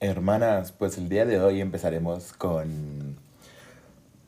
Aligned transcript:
Hermanas, 0.00 0.70
pues 0.70 0.96
el 0.96 1.08
día 1.08 1.26
de 1.26 1.40
hoy 1.40 1.60
empezaremos 1.60 2.32
con... 2.32 3.16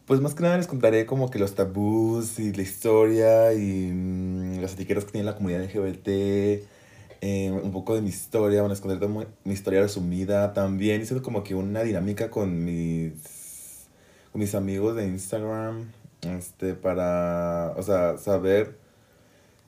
Pues 0.04 0.20
más 0.20 0.34
que 0.34 0.42
nada 0.42 0.56
les 0.56 0.66
contaré 0.66 1.06
como 1.06 1.30
que 1.30 1.38
los 1.38 1.54
tabús 1.54 2.40
y 2.40 2.52
la 2.52 2.62
historia 2.62 3.52
y 3.52 3.92
mm, 3.92 4.60
las 4.60 4.72
etiquetas 4.72 5.04
que 5.04 5.12
tiene 5.12 5.26
la 5.26 5.36
comunidad 5.36 5.62
LGBT, 5.62 6.08
eh, 6.08 7.52
un 7.52 7.70
poco 7.70 7.94
de 7.94 8.02
mi 8.02 8.08
historia, 8.08 8.62
a 8.62 8.72
esconder 8.72 8.98
toda 8.98 9.26
mi 9.44 9.52
historia 9.52 9.82
resumida. 9.82 10.52
También 10.54 11.02
hice 11.02 11.22
como 11.22 11.44
que 11.44 11.54
una 11.54 11.82
dinámica 11.84 12.30
con 12.30 12.64
mis, 12.64 13.86
con 14.32 14.40
mis 14.40 14.56
amigos 14.56 14.96
de 14.96 15.06
Instagram, 15.06 15.92
este, 16.22 16.74
para, 16.74 17.74
o 17.76 17.82
sea, 17.84 18.18
saber, 18.18 18.76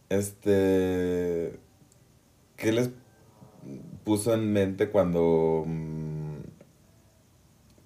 este, 0.08 1.60
qué 2.56 2.72
les 2.72 2.90
puso 4.04 4.34
en 4.34 4.52
mente 4.52 4.88
cuando, 4.90 5.64
mm, 5.66 6.36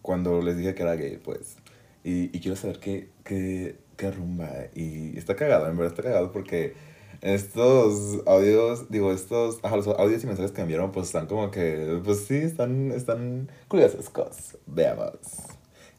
cuando 0.03 0.43
les 0.43 0.57
dije 0.57 0.75
que 0.75 0.83
era 0.83 0.95
gay, 0.97 1.19
pues. 1.23 1.57
Y, 2.05 2.37
y 2.37 2.41
quiero 2.41 2.57
saber 2.57 2.79
qué, 2.79 3.09
qué, 3.25 3.77
qué 3.97 4.11
rumba. 4.11 4.49
Y 4.75 5.17
está 5.19 5.37
cagado, 5.37 5.69
en 5.69 5.77
verdad 5.77 5.93
está 5.93 6.03
cagado 6.03 6.33
porque 6.33 6.75
estos 7.23 8.23
audios, 8.27 8.91
digo, 8.91 9.13
estos, 9.13 9.59
ajá, 9.63 9.77
los 9.77 9.89
audios 9.89 10.23
y 10.23 10.27
mensajes 10.27 10.53
que 10.53 10.61
enviaron, 10.63 10.93
pues 10.93 11.07
están 11.07 11.27
como 11.27 11.51
que, 11.51 12.01
pues 12.05 12.25
sí, 12.27 12.37
están, 12.37 12.93
están 12.93 13.49
curiosas 13.69 14.11
cosas. 14.11 14.59
Veamos. 14.67 15.19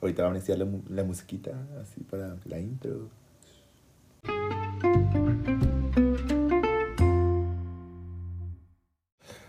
Ahorita 0.01 0.23
vamos 0.23 0.35
a 0.35 0.37
iniciar 0.37 0.59
la, 0.59 0.67
la 0.89 1.03
musiquita, 1.03 1.51
así 1.81 2.01
para 2.01 2.37
la 2.45 2.59
intro. 2.59 3.09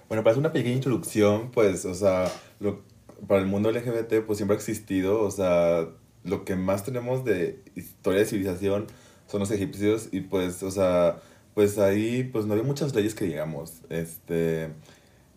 Bueno, 0.08 0.22
para 0.22 0.32
hacer 0.32 0.40
una 0.40 0.52
pequeña 0.52 0.74
introducción, 0.76 1.50
pues, 1.50 1.84
o 1.84 1.94
sea, 1.94 2.32
lo, 2.60 2.82
para 3.26 3.40
el 3.40 3.46
mundo 3.46 3.70
LGBT, 3.70 4.24
pues 4.26 4.38
siempre 4.38 4.54
ha 4.56 4.58
existido, 4.58 5.20
o 5.22 5.30
sea, 5.30 5.88
lo 6.24 6.44
que 6.44 6.56
más 6.56 6.84
tenemos 6.84 7.24
de 7.24 7.62
historia 7.74 8.20
de 8.20 8.26
civilización 8.26 8.86
son 9.26 9.40
los 9.40 9.50
egipcios 9.50 10.08
y 10.12 10.22
pues, 10.22 10.62
o 10.62 10.70
sea, 10.70 11.20
pues 11.54 11.78
ahí 11.78 12.24
pues 12.24 12.46
no 12.46 12.54
había 12.54 12.64
muchas 12.64 12.94
leyes 12.94 13.14
que 13.14 13.26
digamos, 13.26 13.82
este, 13.90 14.70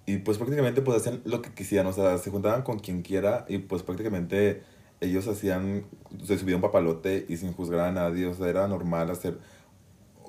y 0.06 0.18
pues 0.20 0.38
prácticamente 0.38 0.81
pues 0.81 0.98
hacían 1.02 1.22
lo 1.26 1.42
que 1.42 1.52
quisieran, 1.53 1.88
o 1.88 1.94
sea, 1.94 2.18
se 2.18 2.31
juntaban 2.31 2.62
con 2.64 2.80
quien 2.80 3.02
quiera 3.02 3.46
y 3.50 3.58
pues 3.59 3.84
prácticamente 3.84 4.62
ellos 5.02 5.28
hacían, 5.28 5.86
se 6.24 6.38
subían 6.38 6.58
un 6.58 6.62
papalote 6.62 7.26
y 7.28 7.38
sin 7.38 7.53
juzgar 7.53 7.81
a 7.81 7.92
nadie, 7.92 8.28
o 8.28 8.34
sea, 8.34 8.48
era 8.48 8.68
normal 8.68 9.09
hacer 9.09 9.40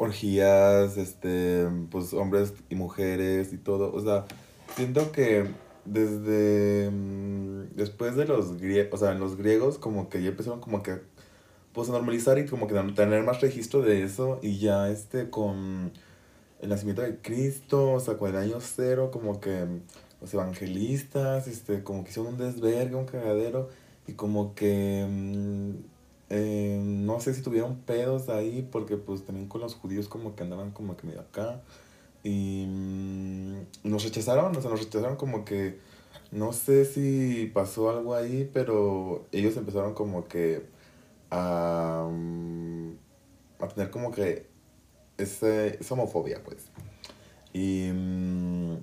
orgías, 0.03 0.97
este, 0.97 1.69
pues 1.91 2.13
hombres 2.13 2.55
y 2.71 2.75
mujeres 2.75 3.53
y 3.53 3.59
todo, 3.59 3.93
o 3.93 4.01
sea, 4.01 4.25
siento 4.77 5.13
que 5.13 5.47
desde 5.85 6.91
mm, 6.91 7.75
después 7.75 8.17
de 8.17 8.27
los 8.27 8.59
griegos, 8.61 8.93
o 8.93 9.05
sea, 9.05 9.13
en 9.13 9.21
los 9.21 9.37
griegos 9.37 9.79
como 9.79 10.09
que 10.09 10.23
ya 10.23 10.29
empezaron 10.29 10.61
como 10.61 10.83
que 10.83 11.01
pues 11.73 11.89
a 11.89 11.93
normalizar 11.93 12.39
y 12.39 12.47
como 12.47 12.67
que 12.67 12.75
tener 12.75 13.23
más 13.25 13.41
registro 13.41 13.83
de 13.83 14.03
eso. 14.03 14.39
Y 14.43 14.59
ya 14.59 14.91
este 14.91 15.31
con 15.31 15.93
el 16.61 16.69
nacimiento 16.69 17.03
de 17.03 17.19
Cristo, 17.19 17.93
o 17.93 18.01
sea, 18.01 18.19
con 18.19 18.31
el 18.31 18.37
año 18.37 18.59
cero, 18.61 19.11
como 19.13 19.41
que 19.41 19.67
los 20.21 20.35
evangelistas, 20.35 21.49
este, 21.49 21.83
como 21.83 22.05
que 22.05 22.11
hicieron 22.11 22.35
un 22.35 22.39
desvergue, 22.39 22.95
un 22.95 23.07
cagadero. 23.07 23.71
Y 24.07 24.15
como 24.15 24.55
que 24.55 25.07
mm, 25.09 25.71
eh, 26.35 26.81
no 26.83 27.21
sé 27.21 27.35
si 27.35 27.43
tuvieron 27.43 27.77
pedos 27.81 28.31
ahí 28.31 28.67
porque 28.73 28.97
pues 28.97 29.23
también 29.27 29.49
con 29.49 29.61
los 29.61 29.75
judíos 29.75 30.09
como 30.09 30.35
que 30.35 30.43
andaban 30.43 30.71
como 30.71 30.97
que 30.97 31.07
medio 31.07 31.21
acá 31.21 31.61
y 32.25 32.65
mm, 32.67 33.57
nos 33.85 34.05
rechazaron, 34.05 34.57
o 34.57 34.61
sea, 34.63 34.71
nos 34.71 34.81
rechazaron 34.81 35.17
como 35.17 35.45
que 35.45 35.79
no 36.31 36.55
sé 36.55 36.87
si 36.87 37.51
pasó 37.53 37.91
algo 37.91 38.15
ahí, 38.15 38.51
pero 38.53 39.27
ellos 39.33 39.57
empezaron 39.59 39.93
como 39.93 40.27
que 40.27 40.67
a, 41.31 42.09
mm, 42.11 42.93
a 43.61 43.69
tener 43.69 43.91
como 43.91 44.11
que 44.11 44.47
ese, 45.19 45.79
esa 45.81 45.95
homofobia, 45.95 46.43
pues. 46.43 46.71
Y, 47.53 47.91
mm, 47.93 48.77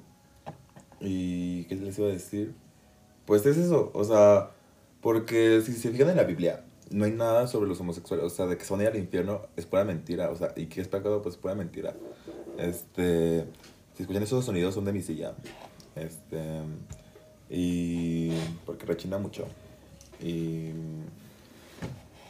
y, 1.01 1.63
¿qué 1.65 1.75
les 1.75 1.97
iba 1.97 2.09
a 2.09 2.11
decir? 2.11 2.53
Pues 3.25 3.45
es 3.47 3.57
eso, 3.57 3.91
o 3.95 4.03
sea, 4.03 4.51
porque 5.01 5.61
si 5.65 5.73
se 5.73 5.89
fijan 5.91 6.09
en 6.09 6.17
la 6.17 6.23
Biblia, 6.23 6.65
no 6.91 7.05
hay 7.05 7.11
nada 7.11 7.47
sobre 7.47 7.67
los 7.67 7.79
homosexuales, 7.79 8.25
o 8.25 8.29
sea, 8.29 8.45
de 8.45 8.57
que 8.57 8.65
se 8.65 8.73
van 8.73 8.81
a 8.81 8.83
ir 8.83 8.89
al 8.89 8.97
infierno 8.97 9.41
es 9.55 9.65
pura 9.65 9.83
mentira, 9.83 10.29
o 10.29 10.35
sea, 10.35 10.53
y 10.55 10.67
que 10.67 10.81
es 10.81 10.87
pecado, 10.87 11.21
pues 11.21 11.35
es 11.35 11.41
pura 11.41 11.55
mentira. 11.55 11.95
Este, 12.57 13.45
si 13.95 14.03
escuchan 14.03 14.23
esos 14.23 14.45
sonidos 14.45 14.73
son 14.73 14.85
de 14.85 14.93
mi 14.93 15.01
silla, 15.01 15.33
este, 15.95 16.61
y 17.49 18.31
porque 18.65 18.85
rechina 18.85 19.17
mucho. 19.17 19.45
Y 20.21 20.71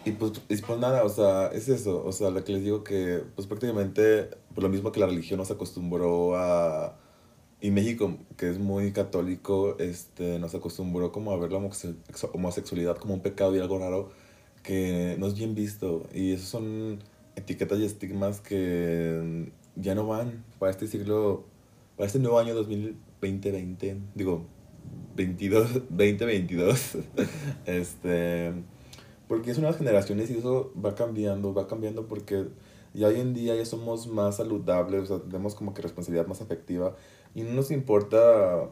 y 0.05 0.11
pues, 0.11 0.31
pues 0.47 0.79
nada, 0.79 1.03
o 1.03 1.09
sea, 1.09 1.47
es 1.47 1.67
eso, 1.67 2.03
o 2.05 2.11
sea, 2.11 2.29
lo 2.29 2.43
que 2.43 2.53
les 2.53 2.63
digo 2.63 2.83
que 2.83 3.21
pues 3.35 3.47
prácticamente 3.47 4.29
por 4.55 4.63
lo 4.63 4.69
mismo 4.69 4.91
que 4.91 4.99
la 4.99 5.07
religión 5.07 5.37
nos 5.37 5.51
acostumbró 5.51 6.35
a... 6.37 6.97
Y 7.61 7.71
México, 7.71 8.17
que 8.37 8.49
es 8.49 8.57
muy 8.57 8.93
católico, 8.93 9.75
este, 9.79 10.39
nos 10.39 10.55
acostumbró 10.55 11.11
como 11.11 11.31
a 11.33 11.37
ver 11.37 11.51
la 11.51 11.59
homosexualidad 12.33 12.97
como 12.97 13.13
un 13.15 13.21
pecado 13.21 13.53
y 13.55 13.59
algo 13.59 13.77
raro 13.77 14.11
que 14.63 15.15
no 15.19 15.27
es 15.27 15.35
bien 15.35 15.55
visto. 15.55 16.07
Y 16.13 16.33
esos 16.33 16.49
son 16.49 16.99
etiquetas 17.35 17.79
y 17.79 17.85
estigmas 17.85 18.41
que 18.41 19.51
ya 19.75 19.95
no 19.95 20.07
van 20.07 20.43
para 20.59 20.71
este 20.71 20.87
siglo, 20.87 21.45
para 21.95 22.07
este 22.07 22.19
nuevo 22.19 22.39
año 22.39 22.53
2020, 22.55 23.97
digo, 24.15 24.45
22, 25.15 25.73
2022. 25.89 26.97
este 27.65 28.53
porque 29.29 29.51
es 29.51 29.59
unas 29.59 29.77
generaciones 29.77 30.31
y 30.31 30.37
eso 30.39 30.73
va 30.83 30.95
cambiando, 30.95 31.53
va 31.53 31.67
cambiando 31.67 32.07
porque 32.07 32.47
ya 32.95 33.07
hoy 33.07 33.19
en 33.19 33.35
día 33.35 33.55
ya 33.55 33.63
somos 33.63 34.07
más 34.07 34.37
saludables, 34.37 35.03
o 35.03 35.05
sea, 35.05 35.19
tenemos 35.19 35.53
como 35.53 35.75
que 35.75 35.83
responsabilidad 35.83 36.25
más 36.25 36.41
afectiva 36.41 36.95
y 37.35 37.43
no 37.43 37.51
nos 37.51 37.69
importa, 37.69 38.71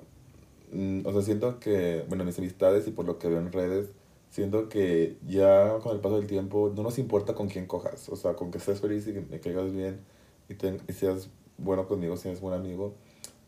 mm, 0.72 1.06
o 1.06 1.14
sea, 1.14 1.22
siento 1.22 1.60
que, 1.60 2.04
bueno, 2.10 2.26
mis 2.26 2.40
amistades 2.40 2.88
y 2.88 2.92
por 2.92 3.06
lo 3.06 3.20
que 3.20 3.28
veo 3.28 3.38
en 3.38 3.52
redes, 3.52 3.92
siento 4.30 4.70
que 4.70 5.18
ya 5.26 5.80
con 5.80 5.96
el 5.96 6.02
paso 6.02 6.18
del 6.18 6.28
tiempo 6.28 6.72
no 6.76 6.84
nos 6.84 7.00
importa 7.00 7.34
con 7.34 7.48
quién 7.48 7.66
cojas, 7.66 8.10
o 8.10 8.16
sea, 8.16 8.36
con 8.36 8.52
que 8.52 8.58
estés 8.58 8.80
feliz 8.82 9.08
y 9.08 9.14
que 9.14 9.22
me 9.22 9.40
caigas 9.40 9.72
bien 9.72 10.02
y, 10.50 10.54
y 10.54 10.94
seas 10.94 11.30
bueno 11.58 11.88
conmigo, 11.88 12.18
seas 12.18 12.40
buen 12.40 12.54
amigo, 12.54 12.94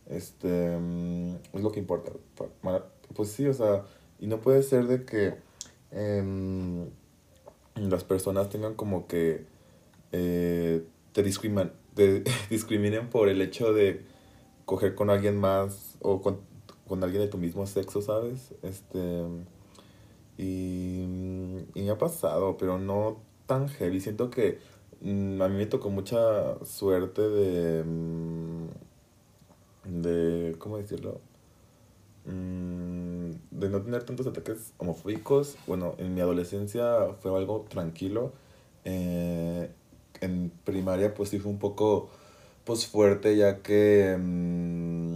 este, 0.07 0.77
mm, 0.77 1.35
es 1.53 1.61
lo 1.61 1.71
que 1.71 1.79
importa. 1.79 2.11
Pues 3.15 3.29
sí, 3.29 3.47
o 3.47 3.53
sea, 3.53 3.85
y 4.19 4.27
no 4.27 4.39
puede 4.41 4.63
ser 4.63 4.87
de 4.87 5.05
que... 5.05 5.35
Eh, 5.91 6.89
las 7.87 8.03
personas 8.03 8.49
tengan 8.49 8.75
como 8.75 9.07
que 9.07 9.45
eh, 10.11 10.83
te, 11.13 11.23
discriman, 11.23 11.73
te 11.93 12.23
discriminen 12.49 13.09
por 13.09 13.29
el 13.29 13.41
hecho 13.41 13.73
de 13.73 14.03
coger 14.65 14.95
con 14.95 15.09
alguien 15.09 15.37
más 15.39 15.97
o 16.01 16.21
con, 16.21 16.39
con 16.87 17.03
alguien 17.03 17.21
de 17.23 17.27
tu 17.29 17.37
mismo 17.37 17.65
sexo, 17.65 18.01
¿sabes? 18.01 18.53
Este, 18.61 19.23
y, 20.39 21.03
y 21.75 21.81
me 21.83 21.89
ha 21.91 21.97
pasado, 21.97 22.57
pero 22.57 22.79
no 22.79 23.17
tan 23.45 23.67
heavy. 23.67 23.99
Siento 23.99 24.29
que 24.29 24.59
mm, 25.01 25.41
a 25.41 25.49
mí 25.49 25.57
me 25.57 25.65
tocó 25.65 25.89
mucha 25.89 26.57
suerte 26.65 27.21
de... 27.21 27.83
Mm, 27.83 28.67
de 29.85 30.55
¿Cómo 30.59 30.77
decirlo? 30.77 31.19
Mm, 32.25 33.31
de 33.51 33.69
no 33.69 33.81
tener 33.81 34.03
tantos 34.03 34.27
ataques 34.27 34.73
homofóbicos, 34.77 35.57
bueno, 35.67 35.95
en 35.97 36.13
mi 36.13 36.21
adolescencia 36.21 37.13
fue 37.21 37.35
algo 37.37 37.65
tranquilo. 37.69 38.31
Eh, 38.85 39.69
en 40.21 40.51
primaria 40.63 41.13
pues 41.13 41.29
sí 41.29 41.39
fue 41.39 41.51
un 41.51 41.59
poco 41.59 42.09
pues 42.65 42.87
fuerte 42.87 43.35
ya 43.35 43.61
que 43.61 44.15
mm, 44.17 45.08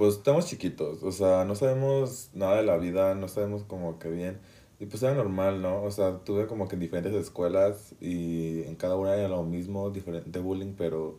pues 0.00 0.14
estamos 0.14 0.46
chiquitos, 0.46 1.02
o 1.02 1.12
sea, 1.12 1.44
no 1.44 1.54
sabemos 1.54 2.30
nada 2.32 2.56
de 2.56 2.62
la 2.62 2.78
vida, 2.78 3.14
no 3.14 3.28
sabemos 3.28 3.64
como 3.64 3.98
que 3.98 4.08
bien. 4.08 4.38
Y 4.78 4.86
pues 4.86 5.02
era 5.02 5.12
normal, 5.12 5.60
¿no? 5.60 5.82
O 5.82 5.90
sea, 5.90 6.20
tuve 6.24 6.46
como 6.46 6.68
que 6.68 6.76
en 6.76 6.80
diferentes 6.80 7.12
escuelas 7.12 7.94
y 8.00 8.62
en 8.62 8.76
cada 8.76 8.96
una 8.96 9.14
era 9.14 9.28
lo 9.28 9.42
mismo, 9.42 9.90
diferente 9.90 10.38
bullying, 10.38 10.72
pero 10.74 11.18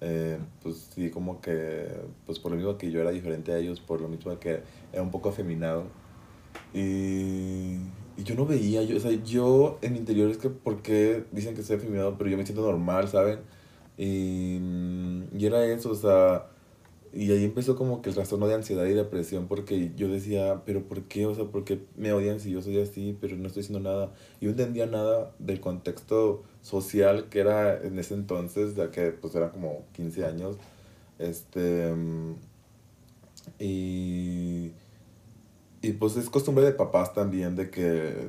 eh, 0.00 0.36
pues 0.64 0.90
sí, 0.92 1.10
como 1.10 1.40
que, 1.40 1.86
pues 2.26 2.40
por 2.40 2.50
lo 2.50 2.56
mismo 2.56 2.76
que 2.76 2.90
yo 2.90 3.00
era 3.00 3.12
diferente 3.12 3.52
a 3.52 3.58
ellos, 3.58 3.78
por 3.78 4.00
lo 4.00 4.08
mismo 4.08 4.36
que 4.40 4.62
era 4.92 5.02
un 5.02 5.12
poco 5.12 5.28
afeminado. 5.28 5.84
Y, 6.74 7.76
y 8.16 8.24
yo 8.24 8.34
no 8.34 8.46
veía, 8.46 8.82
yo, 8.82 8.96
o 8.96 9.00
sea, 9.00 9.12
yo 9.12 9.78
en 9.80 9.92
mi 9.92 9.98
interior 10.00 10.28
es 10.28 10.38
que, 10.38 10.50
¿por 10.50 10.82
qué 10.82 11.24
dicen 11.30 11.54
que 11.54 11.62
soy 11.62 11.76
afeminado? 11.76 12.18
Pero 12.18 12.30
yo 12.30 12.36
me 12.36 12.44
siento 12.44 12.62
normal, 12.62 13.06
¿saben? 13.06 13.38
Y, 13.96 14.58
y 15.38 15.46
era 15.46 15.64
eso, 15.66 15.92
o 15.92 15.94
sea, 15.94 16.51
y 17.12 17.30
ahí 17.32 17.44
empezó 17.44 17.76
como 17.76 18.02
que 18.02 18.08
el 18.10 18.14
trastorno 18.14 18.46
de 18.48 18.54
ansiedad 18.54 18.84
y 18.86 18.94
depresión 18.94 19.46
porque 19.48 19.92
yo 19.96 20.08
decía, 20.08 20.62
pero 20.64 20.82
¿por 20.84 21.02
qué? 21.04 21.26
O 21.26 21.34
sea, 21.34 21.44
¿por 21.44 21.64
qué 21.64 21.84
me 21.96 22.12
odian 22.12 22.40
si 22.40 22.50
yo 22.50 22.62
soy 22.62 22.80
así, 22.80 23.16
pero 23.20 23.36
no 23.36 23.48
estoy 23.48 23.62
haciendo 23.62 23.80
nada? 23.80 24.12
Yo 24.40 24.46
no 24.46 24.50
entendía 24.52 24.86
nada 24.86 25.34
del 25.38 25.60
contexto 25.60 26.42
social 26.62 27.28
que 27.28 27.40
era 27.40 27.82
en 27.82 27.98
ese 27.98 28.14
entonces, 28.14 28.74
ya 28.76 28.90
que 28.90 29.10
pues 29.12 29.34
era 29.34 29.50
como 29.50 29.84
15 29.92 30.24
años. 30.24 30.56
Este, 31.18 31.94
y, 33.58 34.72
y 35.82 35.92
pues 35.98 36.16
es 36.16 36.30
costumbre 36.30 36.64
de 36.64 36.72
papás 36.72 37.12
también 37.14 37.56
de 37.56 37.70
que, 37.70 38.28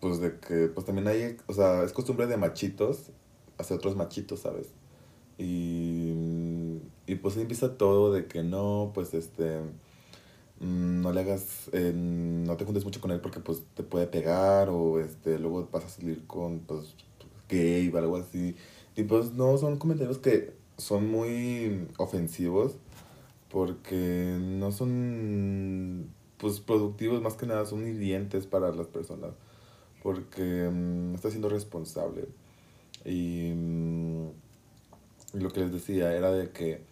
pues 0.00 0.20
de 0.20 0.38
que, 0.38 0.68
pues 0.68 0.86
también 0.86 1.08
hay, 1.08 1.36
o 1.46 1.52
sea, 1.52 1.82
es 1.84 1.92
costumbre 1.92 2.26
de 2.26 2.36
machitos 2.36 3.10
hacer 3.58 3.76
otros 3.76 3.96
machitos, 3.96 4.40
¿sabes? 4.40 4.68
Y, 5.38 6.12
y 7.06 7.16
pues 7.16 7.36
empieza 7.36 7.76
todo 7.76 8.12
de 8.12 8.26
que 8.26 8.42
no, 8.42 8.92
pues 8.94 9.14
este, 9.14 9.60
mm, 10.60 11.02
no 11.02 11.12
le 11.12 11.20
hagas, 11.20 11.68
eh, 11.72 11.92
no 11.94 12.56
te 12.56 12.64
juntes 12.64 12.84
mucho 12.84 13.00
con 13.00 13.10
él 13.10 13.20
porque 13.20 13.40
pues 13.40 13.62
te 13.74 13.82
puede 13.82 14.06
pegar 14.06 14.68
o 14.70 15.00
este, 15.00 15.38
luego 15.38 15.68
vas 15.72 15.84
a 15.84 15.88
salir 15.88 16.26
con, 16.26 16.60
pues, 16.60 16.94
gay 17.48 17.90
o 17.90 17.98
algo 17.98 18.16
así. 18.16 18.56
Y 18.96 19.04
pues 19.04 19.32
no, 19.32 19.58
son 19.58 19.78
comentarios 19.78 20.18
que 20.18 20.54
son 20.78 21.10
muy 21.10 21.88
ofensivos 21.98 22.76
porque 23.50 24.36
no 24.40 24.72
son 24.72 26.10
pues 26.38 26.60
productivos 26.60 27.22
más 27.22 27.34
que 27.34 27.46
nada 27.46 27.64
son 27.66 27.86
hirientes 27.86 28.46
para 28.46 28.72
las 28.72 28.88
personas 28.88 29.30
porque 30.02 30.68
no 30.72 31.14
está 31.14 31.30
siendo 31.30 31.48
responsable 31.48 32.26
y 33.04 33.52
mm, 33.54 34.28
lo 35.34 35.50
que 35.50 35.60
les 35.60 35.72
decía 35.72 36.14
era 36.14 36.32
de 36.32 36.50
que 36.50 36.82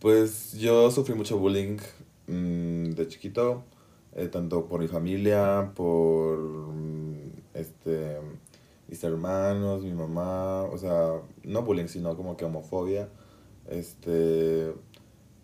pues 0.00 0.52
yo 0.54 0.90
sufrí 0.90 1.14
mucho 1.14 1.38
bullying 1.38 1.78
mm, 2.26 2.90
de 2.90 3.08
chiquito 3.08 3.64
eh, 4.14 4.28
tanto 4.28 4.66
por 4.66 4.80
mi 4.80 4.88
familia 4.88 5.72
por 5.74 6.38
este 7.54 8.18
mis 8.88 9.02
hermanos 9.04 9.82
mi 9.82 9.92
mamá 9.92 10.62
o 10.62 10.78
sea 10.78 11.20
no 11.44 11.62
bullying 11.62 11.86
sino 11.86 12.16
como 12.16 12.36
que 12.36 12.44
homofobia 12.44 13.08
este, 13.70 14.74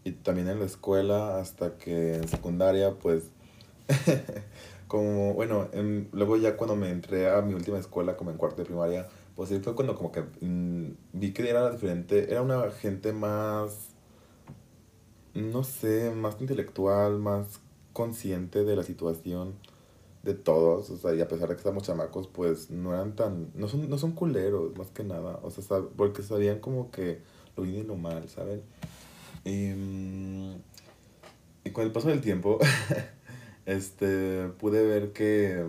y 0.05 0.13
también 0.13 0.49
en 0.49 0.59
la 0.59 0.67
escuela, 0.67 1.39
hasta 1.39 1.79
que 1.79 2.17
en 2.17 2.29
secundaria, 2.29 2.99
pues, 2.99 3.31
como, 4.89 5.35
bueno, 5.35 5.69
luego 6.13 6.37
ya 6.37 6.57
cuando 6.57 6.77
me 6.77 6.91
entré 6.91 7.31
a 7.31 7.41
mi 7.41 7.55
última 7.55 7.79
escuela, 7.79 8.17
como 8.17 8.33
en 8.33 8.37
cuarto 8.37 8.59
de 8.59 8.67
primaria, 8.67 9.09
pues 9.37 9.51
sí 9.51 9.61
fue 9.61 9.75
cuando 9.75 9.95
como 9.95 10.13
que 10.13 10.23
mm, 10.41 10.97
vi 11.13 11.33
que 11.33 11.49
era 11.49 11.71
diferente, 11.71 12.31
era 12.31 12.43
una 12.43 12.71
gente 12.71 13.13
más, 13.13 13.91
no 15.35 15.63
sé, 15.63 16.11
más 16.11 16.41
intelectual, 16.41 17.19
más 17.19 17.61
consciente 17.93 18.65
de 18.65 18.77
la 18.77 18.83
situación 18.83 19.55
de 20.23 20.35
todos, 20.35 20.91
o 20.91 20.97
sea, 20.97 21.15
y 21.15 21.21
a 21.21 21.29
pesar 21.29 21.49
de 21.49 21.55
que 21.55 21.61
estamos 21.61 21.85
chamacos, 21.85 22.27
pues 22.27 22.71
no 22.71 22.93
eran 22.93 23.15
tan, 23.15 23.53
no 23.55 23.69
son, 23.69 23.89
no 23.89 23.97
son 23.97 24.13
culeros, 24.13 24.77
más 24.77 24.89
que 24.89 25.05
nada, 25.05 25.39
o 25.43 25.51
sea, 25.51 25.83
porque 25.97 26.23
sabían 26.23 26.59
como 26.59 26.91
que 26.91 27.21
lo 27.57 27.63
bien 27.63 27.77
y 27.77 27.83
lo 27.85 27.97
mal, 27.97 28.29
¿saben? 28.29 28.63
Y, 29.45 29.71
y 31.65 31.71
con 31.73 31.85
el 31.85 31.93
paso 31.93 32.09
del 32.09 32.21
tiempo, 32.21 32.59
este, 33.67 34.49
pude 34.59 34.85
ver 34.85 35.13
que, 35.13 35.65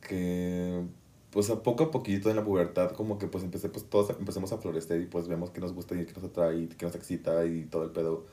que, 0.00 0.82
pues 1.30 1.50
a 1.50 1.62
poco 1.62 1.84
a 1.84 1.90
poquito 1.90 2.30
en 2.30 2.36
la 2.36 2.44
pubertad, 2.44 2.92
como 2.92 3.18
que 3.18 3.26
pues 3.26 3.44
empecé, 3.44 3.68
pues 3.68 3.84
todos 3.84 4.10
empezamos 4.10 4.52
a 4.52 4.58
florecer 4.58 5.00
y 5.00 5.06
pues 5.06 5.28
vemos 5.28 5.50
que 5.50 5.60
nos 5.60 5.72
gusta 5.74 5.94
y 5.94 6.06
que 6.06 6.14
nos 6.14 6.24
atrae 6.24 6.58
y 6.58 6.66
que 6.68 6.86
nos 6.86 6.94
excita 6.94 7.44
y 7.44 7.64
todo 7.64 7.84
el 7.84 7.90
pedo. 7.90 8.26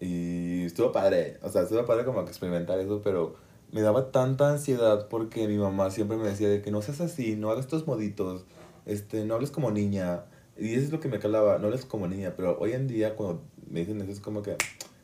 Y 0.00 0.64
estuvo 0.64 0.92
padre, 0.92 1.38
o 1.42 1.48
sea, 1.48 1.62
estuvo 1.62 1.84
padre 1.86 2.04
como 2.04 2.24
que 2.24 2.30
experimentar 2.30 2.78
eso, 2.78 3.00
pero 3.02 3.36
me 3.72 3.80
daba 3.80 4.12
tanta 4.12 4.50
ansiedad 4.50 5.08
porque 5.08 5.48
mi 5.48 5.56
mamá 5.56 5.90
siempre 5.90 6.16
me 6.16 6.24
decía 6.28 6.48
de 6.48 6.62
que 6.62 6.70
no 6.70 6.82
seas 6.82 7.00
así, 7.00 7.36
no 7.36 7.50
hagas 7.50 7.64
estos 7.64 7.86
moditos, 7.86 8.44
este, 8.86 9.24
no 9.24 9.34
hables 9.34 9.50
como 9.50 9.70
niña, 9.70 10.24
y 10.56 10.74
eso 10.74 10.84
es 10.84 10.92
lo 10.92 11.00
que 11.00 11.08
me 11.08 11.18
calaba, 11.18 11.58
no 11.58 11.68
eres 11.68 11.84
como 11.84 12.06
niña, 12.06 12.34
pero 12.36 12.58
hoy 12.60 12.72
en 12.72 12.86
día 12.86 13.16
cuando 13.16 13.42
me 13.68 13.80
dicen 13.80 14.00
eso 14.00 14.12
es 14.12 14.20
como 14.20 14.42
que, 14.42 14.56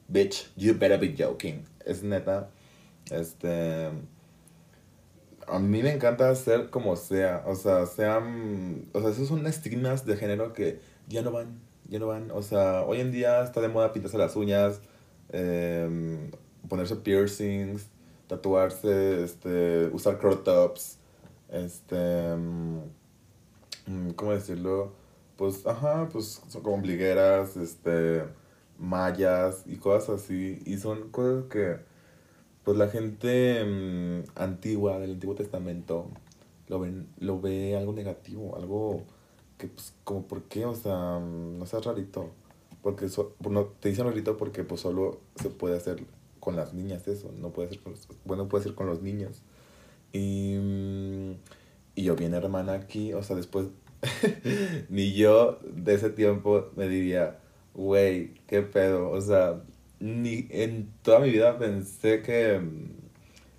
bitch, 0.08 0.52
you 0.56 0.74
better 0.78 1.00
be 1.00 1.14
joking. 1.18 1.64
Es 1.84 2.02
neta, 2.02 2.50
este... 3.10 3.88
A 5.48 5.58
mí 5.58 5.82
me 5.82 5.92
encanta 5.92 6.34
ser 6.34 6.70
como 6.70 6.96
sea, 6.96 7.42
o 7.46 7.54
sea, 7.54 7.86
sean, 7.86 8.88
o 8.92 9.00
sea, 9.00 9.10
esos 9.10 9.28
son 9.28 9.46
estigmas 9.46 10.06
de 10.06 10.16
género 10.16 10.52
que 10.52 10.80
ya 11.08 11.22
no 11.22 11.32
van, 11.32 11.60
ya 11.88 11.98
no 11.98 12.06
van, 12.06 12.30
o 12.30 12.42
sea, 12.42 12.82
hoy 12.82 13.00
en 13.00 13.10
día 13.10 13.42
está 13.42 13.60
de 13.60 13.68
moda 13.68 13.92
pintarse 13.92 14.18
las 14.18 14.36
uñas, 14.36 14.80
em, 15.30 16.30
ponerse 16.68 16.96
piercings, 16.96 17.88
tatuarse, 18.28 19.24
este, 19.24 19.88
usar 19.92 20.18
crop 20.18 20.44
tops, 20.44 20.98
este, 21.50 21.96
em, 22.32 22.82
¿cómo 24.14 24.32
decirlo? 24.32 24.92
pues, 25.40 25.66
ajá, 25.66 26.06
pues 26.12 26.42
son 26.48 26.62
como 26.62 26.76
ombligueras, 26.76 27.56
este, 27.56 28.24
mallas 28.78 29.62
y 29.64 29.76
cosas 29.76 30.22
así. 30.22 30.60
Y 30.66 30.76
son 30.76 31.08
cosas 31.10 31.44
que, 31.50 31.78
pues 32.64 32.76
la 32.76 32.88
gente 32.88 33.64
mm, 33.64 34.30
antigua 34.36 34.98
del 34.98 35.12
Antiguo 35.12 35.34
Testamento 35.34 36.10
lo, 36.68 36.80
ven, 36.80 37.08
lo 37.18 37.40
ve 37.40 37.76
algo 37.76 37.92
negativo, 37.92 38.56
algo 38.56 39.04
que, 39.58 39.68
pues, 39.68 39.94
como, 40.04 40.26
¿por 40.26 40.44
qué? 40.44 40.64
O 40.64 40.74
sea, 40.74 41.18
mm, 41.18 41.58
no 41.58 41.66
seas 41.66 41.84
rarito. 41.84 42.30
Porque 42.82 43.08
so, 43.08 43.34
no, 43.48 43.64
te 43.66 43.90
dicen 43.90 44.06
rarito 44.06 44.36
porque, 44.36 44.64
pues, 44.64 44.80
solo 44.80 45.20
se 45.36 45.50
puede 45.50 45.76
hacer 45.76 46.02
con 46.40 46.56
las 46.56 46.72
niñas 46.74 47.06
eso, 47.06 47.30
no 47.38 47.50
puede 47.50 47.68
ser 47.68 47.80
bueno, 48.24 48.48
puede 48.48 48.64
ser 48.64 48.74
con 48.74 48.86
los 48.86 49.02
niños. 49.02 49.42
Y, 50.12 50.56
mm, 50.58 51.32
y 51.94 52.04
yo 52.04 52.16
bien 52.16 52.34
hermana 52.34 52.74
aquí, 52.74 53.12
o 53.12 53.22
sea, 53.22 53.36
después 53.36 53.68
ni 54.88 55.12
yo 55.12 55.58
de 55.62 55.94
ese 55.94 56.10
tiempo 56.10 56.70
me 56.76 56.88
diría, 56.88 57.38
güey, 57.74 58.34
qué 58.46 58.62
pedo. 58.62 59.10
O 59.10 59.20
sea, 59.20 59.62
ni 60.00 60.46
en 60.50 60.92
toda 61.02 61.20
mi 61.20 61.30
vida 61.30 61.58
pensé 61.58 62.22
que, 62.22 62.60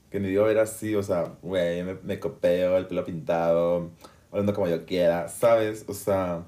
que 0.09 0.19
mi 0.19 0.29
Dios 0.29 0.49
era 0.49 0.63
así. 0.63 0.95
O 0.95 1.03
sea, 1.03 1.37
güey, 1.41 1.83
me, 2.03 2.19
copeo, 2.19 2.77
el 2.77 2.87
pelo 2.87 3.05
pintado, 3.05 3.91
hablando 4.31 4.53
como 4.53 4.67
yo 4.67 4.85
quiera, 4.85 5.27
¿sabes? 5.29 5.85
O 5.87 5.93
sea, 5.93 6.45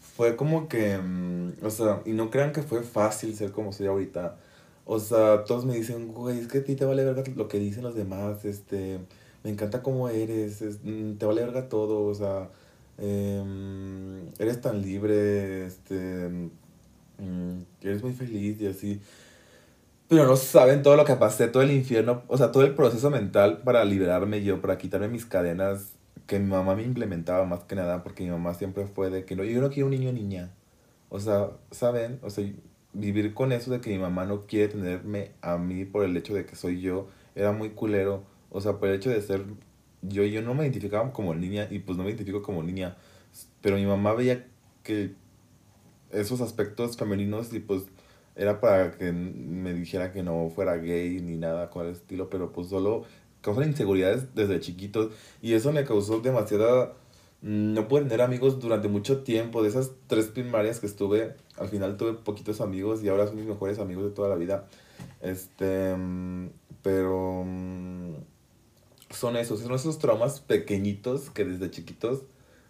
fue 0.00 0.36
como 0.36 0.68
que, 0.68 0.98
mm, 0.98 1.64
o 1.64 1.70
sea, 1.70 2.02
y 2.04 2.12
no 2.12 2.30
crean 2.30 2.52
que 2.52 2.62
fue 2.62 2.82
fácil 2.82 3.34
ser 3.36 3.52
como 3.52 3.72
soy 3.72 3.86
ahorita. 3.86 4.36
O 4.84 4.98
sea, 5.00 5.44
todos 5.44 5.64
me 5.64 5.74
dicen, 5.76 6.08
güey, 6.12 6.38
es 6.40 6.48
que 6.48 6.58
a 6.58 6.64
ti 6.64 6.74
te 6.76 6.84
vale 6.84 7.04
verga 7.04 7.22
lo 7.36 7.48
que 7.48 7.58
dicen 7.58 7.84
los 7.84 7.94
demás, 7.94 8.44
este, 8.44 8.98
me 9.44 9.50
encanta 9.50 9.82
cómo 9.82 10.08
eres, 10.08 10.62
mm, 10.82 11.14
te 11.18 11.26
vale 11.26 11.42
verga 11.44 11.68
todo, 11.68 12.04
o 12.06 12.14
sea, 12.14 12.50
Em, 12.98 14.28
eres 14.38 14.60
tan 14.60 14.82
libre, 14.82 15.66
este, 15.66 16.50
eres 17.80 18.02
muy 18.02 18.12
feliz 18.12 18.60
y 18.60 18.66
así. 18.66 19.00
Pero 20.08 20.26
no 20.26 20.36
saben 20.36 20.82
todo 20.82 20.96
lo 20.96 21.04
que 21.04 21.14
pasé, 21.14 21.48
todo 21.48 21.62
el 21.62 21.70
infierno, 21.70 22.22
o 22.28 22.36
sea, 22.36 22.52
todo 22.52 22.64
el 22.64 22.74
proceso 22.74 23.10
mental 23.10 23.62
para 23.62 23.84
liberarme 23.84 24.42
yo, 24.42 24.60
para 24.60 24.76
quitarme 24.76 25.08
mis 25.08 25.24
cadenas 25.24 25.92
que 26.26 26.38
mi 26.38 26.50
mamá 26.50 26.74
me 26.74 26.82
implementaba 26.82 27.44
más 27.44 27.60
que 27.64 27.74
nada, 27.74 28.02
porque 28.02 28.24
mi 28.24 28.30
mamá 28.30 28.54
siempre 28.54 28.86
fue 28.86 29.10
de 29.10 29.24
que 29.24 29.36
no, 29.36 29.44
yo 29.44 29.60
no 29.60 29.70
quiero 29.70 29.86
un 29.86 29.92
niño 29.92 30.12
niña. 30.12 30.50
O 31.08 31.20
sea, 31.20 31.50
¿saben? 31.70 32.18
O 32.22 32.30
sea, 32.30 32.44
vivir 32.92 33.34
con 33.34 33.52
eso 33.52 33.70
de 33.70 33.80
que 33.80 33.90
mi 33.90 33.98
mamá 33.98 34.24
no 34.24 34.46
quiere 34.46 34.68
tenerme 34.68 35.32
a 35.40 35.56
mí 35.58 35.84
por 35.84 36.04
el 36.04 36.16
hecho 36.16 36.34
de 36.34 36.46
que 36.46 36.56
soy 36.56 36.80
yo, 36.80 37.08
era 37.34 37.52
muy 37.52 37.70
culero. 37.70 38.24
O 38.50 38.60
sea, 38.60 38.74
por 38.78 38.88
el 38.88 38.96
hecho 38.96 39.10
de 39.10 39.22
ser 39.22 39.44
yo, 40.02 40.24
yo 40.24 40.42
no 40.42 40.54
me 40.54 40.64
identificaba 40.64 41.12
como 41.12 41.34
niña 41.34 41.68
y 41.70 41.78
pues 41.78 41.96
no 41.96 42.04
me 42.04 42.10
identifico 42.10 42.42
como 42.42 42.62
niña, 42.62 42.96
pero 43.60 43.76
mi 43.76 43.86
mamá 43.86 44.14
veía 44.14 44.46
que 44.82 45.14
esos 46.12 46.40
aspectos 46.40 46.96
femeninos 46.96 47.52
y 47.52 47.60
pues 47.60 47.84
era 48.36 48.60
para 48.60 48.92
que 48.92 49.12
me 49.12 49.74
dijera 49.74 50.12
que 50.12 50.22
no 50.22 50.50
fuera 50.54 50.76
gay 50.76 51.20
ni 51.20 51.36
nada 51.36 51.70
con 51.70 51.86
el 51.86 51.92
estilo, 51.92 52.30
pero 52.30 52.52
pues 52.52 52.68
solo 52.68 53.04
causan 53.42 53.68
inseguridades 53.68 54.34
desde 54.34 54.60
chiquitos 54.60 55.12
y 55.40 55.54
eso 55.54 55.72
me 55.72 55.84
causó 55.84 56.20
demasiada... 56.20 56.94
Mm, 57.42 57.74
no 57.74 57.88
pude 57.88 58.02
tener 58.02 58.22
amigos 58.22 58.60
durante 58.60 58.88
mucho 58.88 59.22
tiempo, 59.24 59.62
de 59.62 59.68
esas 59.68 59.90
tres 60.06 60.26
primarias 60.26 60.78
que 60.78 60.86
estuve, 60.86 61.34
al 61.56 61.68
final 61.68 61.96
tuve 61.96 62.14
poquitos 62.14 62.60
amigos 62.60 63.02
y 63.02 63.08
ahora 63.08 63.26
son 63.26 63.36
mis 63.36 63.46
mejores 63.46 63.78
amigos 63.80 64.04
de 64.04 64.10
toda 64.10 64.28
la 64.28 64.36
vida. 64.36 64.68
Este, 65.20 65.94
mm, 65.96 66.50
pero 66.82 67.44
mm, 67.44 68.14
son 69.10 69.36
esos, 69.36 69.60
son 69.60 69.74
esos 69.74 69.98
traumas 69.98 70.40
pequeñitos 70.40 71.30
que 71.30 71.44
desde 71.44 71.70
chiquitos 71.70 72.22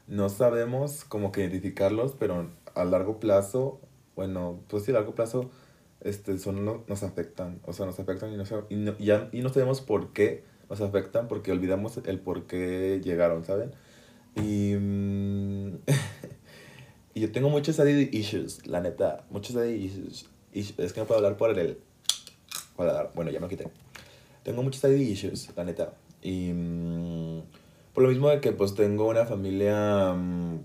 no 0.09 0.29
sabemos 0.29 1.05
como 1.05 1.33
que 1.33 1.43
identificarlos, 1.43 2.15
pero 2.19 2.49
a 2.75 2.85
largo 2.85 3.19
plazo, 3.21 3.81
bueno, 4.17 4.61
pues 4.69 4.85
sí, 4.85 4.91
a 4.91 4.95
largo 4.95 5.15
plazo, 5.15 5.51
este, 6.01 6.39
son, 6.39 6.65
nos 6.65 7.03
afectan, 7.03 7.61
o 7.65 7.73
sea, 7.73 7.87
nos 7.87 7.99
afectan 8.01 8.33
y 8.33 8.37
no, 8.37 8.45
y, 8.99 9.05
ya, 9.05 9.29
y 9.33 9.41
no 9.41 9.49
sabemos 9.49 9.81
por 9.81 10.13
qué 10.13 10.45
nos 10.69 10.81
afectan, 10.81 11.29
porque 11.29 11.53
olvidamos 11.53 11.99
el 12.05 12.19
por 12.19 12.47
qué 12.47 13.01
llegaron, 13.03 13.45
¿saben? 13.45 13.73
Y, 14.37 14.75
mm, 14.75 15.79
y 17.15 17.21
yo 17.21 17.33
tengo 17.33 17.51
muchos 17.51 17.77
daddy 17.77 18.09
issues, 18.13 18.67
la 18.67 18.81
neta, 18.81 19.25
muchos 19.31 19.55
daddy 19.55 19.75
issues. 19.75 20.27
Es 20.53 20.93
que 20.93 21.01
no 21.01 21.07
puedo 21.07 21.19
hablar 21.19 21.37
por 21.37 21.59
el... 21.59 21.79
Bueno, 23.15 23.31
ya 23.31 23.41
me 23.41 23.49
quité. 23.49 23.69
Tengo 24.43 24.63
muchos 24.63 24.83
daddy 24.83 25.03
issues, 25.03 25.51
la 25.57 25.65
neta. 25.65 25.95
Y 26.21 26.53
mm, 26.53 27.43
por 27.95 28.05
lo 28.05 28.11
mismo 28.11 28.29
de 28.29 28.41
que 28.41 28.53
pues 28.53 28.75
tengo 28.75 29.09
una 29.09 29.27
familia 29.27 30.13
mm, 30.15 30.61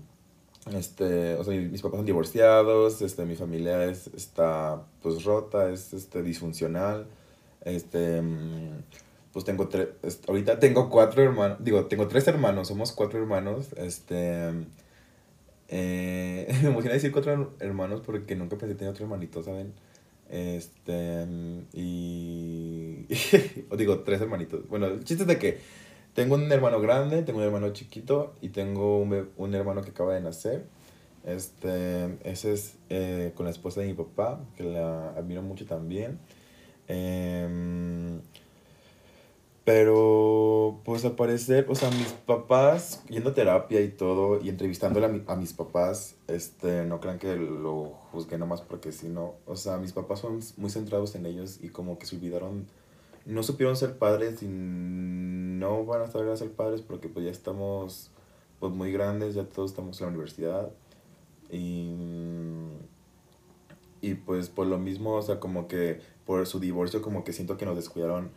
Este, 0.74 1.34
o 1.34 1.44
sea, 1.44 1.54
mis 1.54 1.82
papás 1.82 1.98
son 1.98 2.06
divorciados, 2.06 3.02
este, 3.02 3.24
mi 3.24 3.36
familia 3.36 3.84
es, 3.84 4.08
está, 4.08 4.82
pues, 5.02 5.24
rota, 5.24 5.70
es, 5.70 5.92
este, 5.92 6.22
disfuncional. 6.22 7.06
Este, 7.64 8.22
mm, 8.22 8.82
pues 9.32 9.44
tengo 9.44 9.68
tres, 9.68 9.88
ahorita 10.26 10.58
tengo 10.58 10.88
cuatro 10.90 11.22
hermanos, 11.22 11.58
digo, 11.60 11.86
tengo 11.86 12.08
tres 12.08 12.26
hermanos, 12.28 12.68
somos 12.68 12.92
cuatro 12.92 13.18
hermanos, 13.20 13.68
este, 13.76 14.50
eh, 15.68 16.48
me 16.62 16.68
emociona 16.68 16.94
decir 16.94 17.12
cuatro 17.12 17.54
hermanos 17.60 18.00
porque 18.04 18.34
nunca 18.36 18.56
pensé 18.56 18.74
tener 18.74 18.92
otro 18.92 19.04
hermanito, 19.04 19.42
¿saben? 19.42 19.74
Este, 20.30 21.26
y, 21.72 23.06
o 23.70 23.76
digo, 23.76 24.00
tres 24.00 24.20
hermanitos. 24.20 24.68
Bueno, 24.68 24.86
el 24.86 25.04
chiste 25.04 25.22
es 25.24 25.28
de 25.28 25.38
que 25.38 25.58
tengo 26.18 26.34
un 26.34 26.50
hermano 26.50 26.80
grande, 26.80 27.22
tengo 27.22 27.38
un 27.38 27.44
hermano 27.44 27.72
chiquito 27.72 28.34
y 28.40 28.48
tengo 28.48 28.98
un, 28.98 29.30
un 29.36 29.54
hermano 29.54 29.82
que 29.82 29.90
acaba 29.90 30.14
de 30.14 30.20
nacer. 30.20 30.66
Este, 31.24 32.18
ese 32.24 32.54
es 32.54 32.74
eh, 32.88 33.30
con 33.36 33.44
la 33.44 33.50
esposa 33.50 33.82
de 33.82 33.86
mi 33.86 33.94
papá, 33.94 34.40
que 34.56 34.64
la 34.64 35.10
admiro 35.10 35.42
mucho 35.42 35.64
también. 35.64 36.18
Eh, 36.88 38.18
pero, 39.64 40.80
pues 40.84 41.04
al 41.04 41.12
parecer, 41.12 41.66
o 41.68 41.76
sea, 41.76 41.88
mis 41.90 42.12
papás, 42.26 43.04
yendo 43.08 43.30
a 43.30 43.34
terapia 43.34 43.80
y 43.80 43.90
todo, 43.90 44.40
y 44.42 44.48
entrevistándole 44.48 45.06
a, 45.06 45.08
mi, 45.10 45.22
a 45.28 45.36
mis 45.36 45.52
papás, 45.52 46.16
este, 46.26 46.84
no 46.84 47.00
crean 47.00 47.20
que 47.20 47.36
lo 47.36 47.92
juzgué 48.10 48.38
nomás 48.38 48.62
porque 48.62 48.90
si 48.90 49.08
no, 49.08 49.34
o 49.46 49.54
sea, 49.54 49.76
mis 49.76 49.92
papás 49.92 50.18
son 50.18 50.40
muy 50.56 50.70
centrados 50.70 51.14
en 51.14 51.26
ellos 51.26 51.60
y 51.62 51.68
como 51.68 51.96
que 51.96 52.06
se 52.06 52.16
olvidaron, 52.16 52.66
no 53.32 53.42
supieron 53.42 53.76
ser 53.76 53.98
padres 53.98 54.42
y 54.42 54.48
no 54.48 55.84
van 55.84 56.02
a 56.02 56.06
saber 56.06 56.36
ser 56.36 56.50
padres 56.52 56.82
porque 56.82 57.08
pues 57.08 57.24
ya 57.24 57.30
estamos 57.30 58.10
pues 58.60 58.72
muy 58.72 58.92
grandes, 58.92 59.34
ya 59.34 59.44
todos 59.44 59.70
estamos 59.70 60.00
en 60.00 60.06
la 60.06 60.12
universidad 60.12 60.70
y, 61.50 61.94
y 64.00 64.14
pues 64.14 64.48
por 64.48 64.66
lo 64.66 64.78
mismo, 64.78 65.14
o 65.14 65.22
sea, 65.22 65.40
como 65.40 65.68
que 65.68 66.00
por 66.26 66.46
su 66.46 66.58
divorcio 66.58 67.02
como 67.02 67.24
que 67.24 67.32
siento 67.32 67.56
que 67.56 67.66
nos 67.66 67.76
descuidaron 67.76 68.30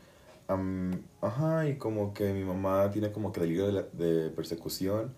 ajá, 1.21 1.67
y 1.67 1.77
como 1.77 2.13
que 2.13 2.33
mi 2.33 2.43
mamá 2.43 2.89
tiene 2.91 3.12
como 3.12 3.31
que 3.31 3.41
delirio 3.41 3.71
de, 3.71 3.83
de 3.93 4.29
persecución. 4.31 5.13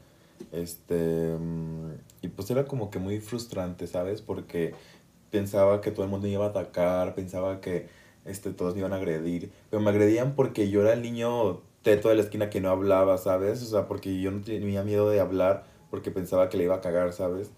Este, 0.51 1.35
y 2.21 2.27
pues 2.29 2.49
era 2.51 2.65
como 2.65 2.89
que 2.89 2.99
muy 2.99 3.19
frustrante, 3.19 3.87
¿sabes? 3.87 4.21
Porque 4.21 4.73
pensaba 5.31 5.81
que 5.81 5.91
todo 5.91 6.05
el 6.05 6.11
mundo 6.11 6.27
iba 6.27 6.45
a 6.45 6.49
atacar, 6.49 7.15
pensaba 7.15 7.61
que 7.61 7.87
este, 8.25 8.51
todos 8.51 8.73
me 8.73 8.79
iban 8.79 8.93
a 8.93 8.97
agredir, 8.97 9.51
pero 9.69 9.81
me 9.81 9.89
agredían 9.89 10.35
porque 10.35 10.69
yo 10.69 10.81
era 10.81 10.93
el 10.93 11.01
niño 11.01 11.61
teto 11.81 12.09
de 12.09 12.15
la 12.15 12.21
esquina 12.21 12.49
que 12.49 12.61
no 12.61 12.69
hablaba, 12.69 13.17
¿sabes? 13.17 13.61
O 13.61 13.65
sea, 13.65 13.87
porque 13.87 14.21
yo 14.21 14.31
no 14.31 14.41
tenía 14.41 14.83
miedo 14.83 15.09
de 15.09 15.19
hablar 15.19 15.65
porque 15.89 16.11
pensaba 16.11 16.49
que 16.49 16.57
le 16.57 16.63
iba 16.63 16.75
a 16.75 16.81
cagar, 16.81 17.13
¿sabes? 17.13 17.51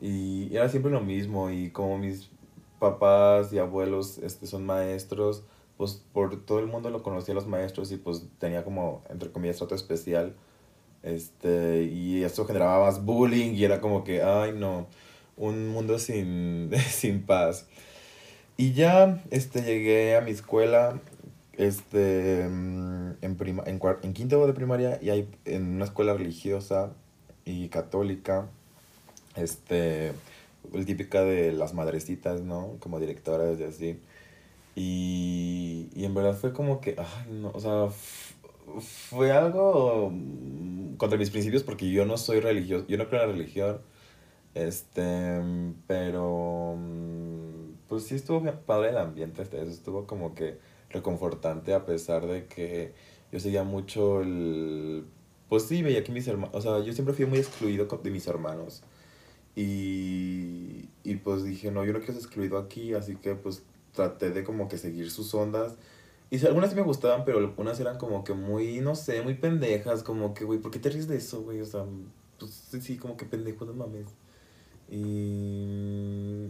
Y 0.00 0.54
era 0.54 0.68
siempre 0.68 0.90
lo 0.90 1.00
mismo 1.00 1.50
y 1.50 1.70
como 1.70 1.98
mis 1.98 2.30
papás 2.78 3.52
y 3.52 3.58
abuelos 3.58 4.18
este, 4.18 4.46
son 4.46 4.64
maestros, 4.64 5.44
pues 5.76 6.02
por 6.12 6.44
todo 6.44 6.60
el 6.60 6.66
mundo 6.66 6.90
lo 6.90 7.02
conocía 7.02 7.34
los 7.34 7.46
maestros 7.46 7.90
y 7.92 7.96
pues 7.96 8.26
tenía 8.38 8.64
como, 8.64 9.02
entre 9.10 9.30
comillas, 9.30 9.58
trato 9.58 9.74
especial. 9.74 10.34
Este, 11.02 11.82
y 11.82 12.22
eso 12.22 12.46
generaba 12.46 12.86
más 12.86 13.04
bullying 13.04 13.52
y 13.54 13.64
era 13.64 13.80
como 13.80 14.04
que, 14.04 14.22
ay 14.22 14.52
no, 14.52 14.86
un 15.36 15.68
mundo 15.68 15.98
sin, 15.98 16.70
sin 16.88 17.26
paz. 17.26 17.66
Y 18.56 18.72
ya 18.72 19.22
este, 19.30 19.62
llegué 19.62 20.16
a 20.16 20.20
mi 20.20 20.30
escuela 20.30 21.00
este, 21.56 22.48
mm, 22.48 23.12
en, 23.22 23.36
prima, 23.36 23.62
en, 23.66 23.80
en 24.02 24.12
quinto 24.14 24.46
de 24.46 24.52
primaria 24.52 24.98
y 25.02 25.10
hay 25.10 25.28
en 25.44 25.74
una 25.76 25.84
escuela 25.84 26.14
religiosa 26.14 26.92
y 27.44 27.68
católica, 27.68 28.48
este, 29.36 30.12
típica 30.86 31.22
de 31.24 31.52
las 31.52 31.74
madrecitas, 31.74 32.42
¿no? 32.42 32.76
Como 32.80 33.00
directoras 33.00 33.58
y 33.60 33.64
así. 33.64 34.00
Y, 34.76 35.88
y 35.94 36.04
en 36.04 36.14
verdad 36.14 36.34
fue 36.36 36.52
como 36.52 36.80
que, 36.80 36.96
ay, 36.98 37.32
no, 37.32 37.50
o 37.54 37.60
sea, 37.60 37.88
fue 38.80 39.32
algo 39.32 40.12
contra 40.96 41.18
mis 41.18 41.30
principios 41.30 41.62
porque 41.62 41.90
yo 41.90 42.04
no 42.06 42.16
soy 42.16 42.40
religioso, 42.40 42.86
yo 42.88 42.98
no 42.98 43.08
creo 43.08 43.22
en 43.22 43.28
la 43.28 43.34
religión, 43.34 43.80
este, 44.54 45.40
pero, 45.86 46.76
mm, 46.78 47.63
pues 47.88 48.04
sí 48.04 48.14
estuvo 48.14 48.42
padre 48.66 48.90
el 48.90 48.98
ambiente, 48.98 49.42
este, 49.42 49.60
eso 49.60 49.70
estuvo 49.70 50.06
como 50.06 50.34
que 50.34 50.58
reconfortante 50.90 51.74
a 51.74 51.84
pesar 51.84 52.26
de 52.26 52.46
que 52.46 52.92
yo 53.32 53.40
seguía 53.40 53.64
mucho 53.64 54.20
el, 54.20 55.04
pues 55.48 55.64
sí, 55.64 55.82
veía 55.82 56.04
que 56.04 56.12
mis 56.12 56.26
hermanos, 56.26 56.54
o 56.54 56.60
sea, 56.60 56.84
yo 56.84 56.92
siempre 56.92 57.14
fui 57.14 57.26
muy 57.26 57.38
excluido 57.38 57.86
de 57.86 58.10
mis 58.10 58.26
hermanos. 58.26 58.82
Y, 59.56 60.88
y 61.04 61.16
pues 61.16 61.44
dije, 61.44 61.70
no, 61.70 61.84
yo 61.84 61.92
no 61.92 62.00
quiero 62.00 62.14
ser 62.14 62.22
excluido 62.22 62.58
aquí, 62.58 62.94
así 62.94 63.16
que 63.16 63.34
pues 63.36 63.62
traté 63.92 64.30
de 64.30 64.44
como 64.44 64.68
que 64.68 64.78
seguir 64.78 65.10
sus 65.10 65.32
ondas. 65.34 65.76
Y 66.30 66.44
algunas 66.46 66.70
sí 66.70 66.76
me 66.76 66.82
gustaban, 66.82 67.24
pero 67.24 67.38
algunas 67.38 67.78
eran 67.78 67.98
como 67.98 68.24
que 68.24 68.34
muy, 68.34 68.80
no 68.80 68.96
sé, 68.96 69.22
muy 69.22 69.34
pendejas, 69.34 70.02
como 70.02 70.34
que, 70.34 70.44
güey, 70.44 70.58
¿por 70.58 70.70
qué 70.70 70.78
te 70.80 70.90
ríes 70.90 71.06
de 71.06 71.16
eso, 71.16 71.42
güey? 71.42 71.60
O 71.60 71.66
sea, 71.66 71.84
pues 72.38 72.52
sí, 72.80 72.96
como 72.96 73.16
que 73.16 73.24
pendejo, 73.24 73.64
no 73.64 73.74
mames. 73.74 74.06
Y, 74.90 76.48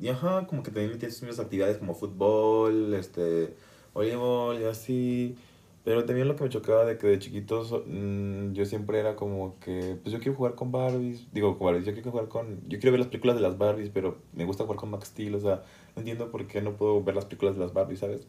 y 0.00 0.08
ajá, 0.08 0.46
como 0.46 0.62
que 0.62 0.70
también 0.70 0.92
metía 0.92 1.10
sus 1.10 1.22
mismas 1.22 1.40
actividades 1.40 1.78
como 1.78 1.94
fútbol, 1.94 2.94
este, 2.94 3.54
voleibol 3.92 4.60
y 4.60 4.64
así. 4.64 5.36
Pero 5.84 6.04
también 6.04 6.28
lo 6.28 6.36
que 6.36 6.44
me 6.44 6.50
chocaba 6.50 6.84
de 6.84 6.98
que 6.98 7.06
de 7.06 7.18
chiquitos 7.18 7.72
mm, 7.86 8.52
yo 8.52 8.64
siempre 8.66 8.98
era 8.98 9.16
como 9.16 9.58
que, 9.60 9.98
pues 10.02 10.12
yo 10.12 10.18
quiero 10.20 10.36
jugar 10.36 10.54
con 10.54 10.72
Barbies, 10.72 11.32
digo 11.32 11.56
con 11.58 11.66
Barbies, 11.66 11.86
yo 11.86 11.92
quiero 11.94 12.10
jugar 12.10 12.28
con, 12.28 12.60
yo 12.68 12.78
quiero 12.78 12.92
ver 12.92 13.00
las 13.00 13.08
películas 13.08 13.36
de 13.36 13.42
las 13.42 13.58
Barbies, 13.58 13.90
pero 13.90 14.18
me 14.34 14.44
gusta 14.44 14.64
jugar 14.64 14.78
con 14.78 14.90
Max 14.90 15.08
Steel, 15.08 15.34
o 15.34 15.40
sea, 15.40 15.62
no 15.96 16.00
entiendo 16.00 16.30
por 16.30 16.46
qué 16.46 16.60
no 16.60 16.76
puedo 16.76 17.02
ver 17.02 17.14
las 17.14 17.24
películas 17.24 17.54
de 17.56 17.60
las 17.62 17.72
Barbies, 17.72 18.00
¿sabes? 18.00 18.26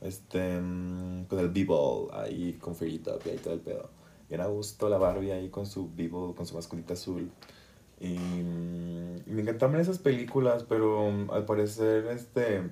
Este, 0.00 0.60
mm, 0.60 1.24
con 1.24 1.38
el 1.38 1.48
B-Ball 1.48 2.08
ahí 2.12 2.54
con 2.60 2.74
Ferita 2.74 3.12
y 3.24 3.30
ahí 3.30 3.38
todo 3.38 3.54
el 3.54 3.60
pedo. 3.60 3.90
Y 4.30 4.34
era 4.34 4.46
gusto 4.46 4.88
la 4.88 4.98
Barbie 4.98 5.32
ahí 5.32 5.48
con 5.48 5.66
su 5.66 5.90
B-Ball, 5.94 6.34
con 6.34 6.46
su 6.46 6.54
masculita 6.54 6.92
azul. 6.94 7.30
Y, 8.04 8.18
mm, 8.18 9.16
y 9.26 9.30
me 9.30 9.42
encantaban 9.42 9.80
esas 9.80 9.98
películas, 9.98 10.64
pero 10.64 11.10
al 11.32 11.44
parecer, 11.44 12.06
este, 12.08 12.62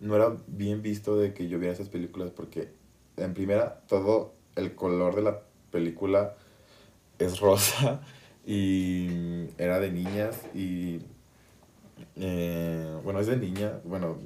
no 0.00 0.16
era 0.16 0.36
bien 0.46 0.82
visto 0.82 1.16
de 1.16 1.32
que 1.32 1.48
yo 1.48 1.58
viera 1.58 1.74
esas 1.74 1.88
películas 1.88 2.30
porque 2.30 2.70
en 3.16 3.34
primera, 3.34 3.80
todo 3.88 4.32
el 4.56 4.74
color 4.74 5.16
de 5.16 5.22
la 5.22 5.40
película 5.70 6.34
es 7.18 7.40
rosa 7.40 8.00
y 8.46 9.48
era 9.58 9.80
de 9.80 9.90
niñas 9.90 10.40
y 10.54 11.00
eh, 12.16 12.96
bueno, 13.04 13.20
es 13.20 13.26
de 13.26 13.36
niña, 13.36 13.80
bueno, 13.84 14.18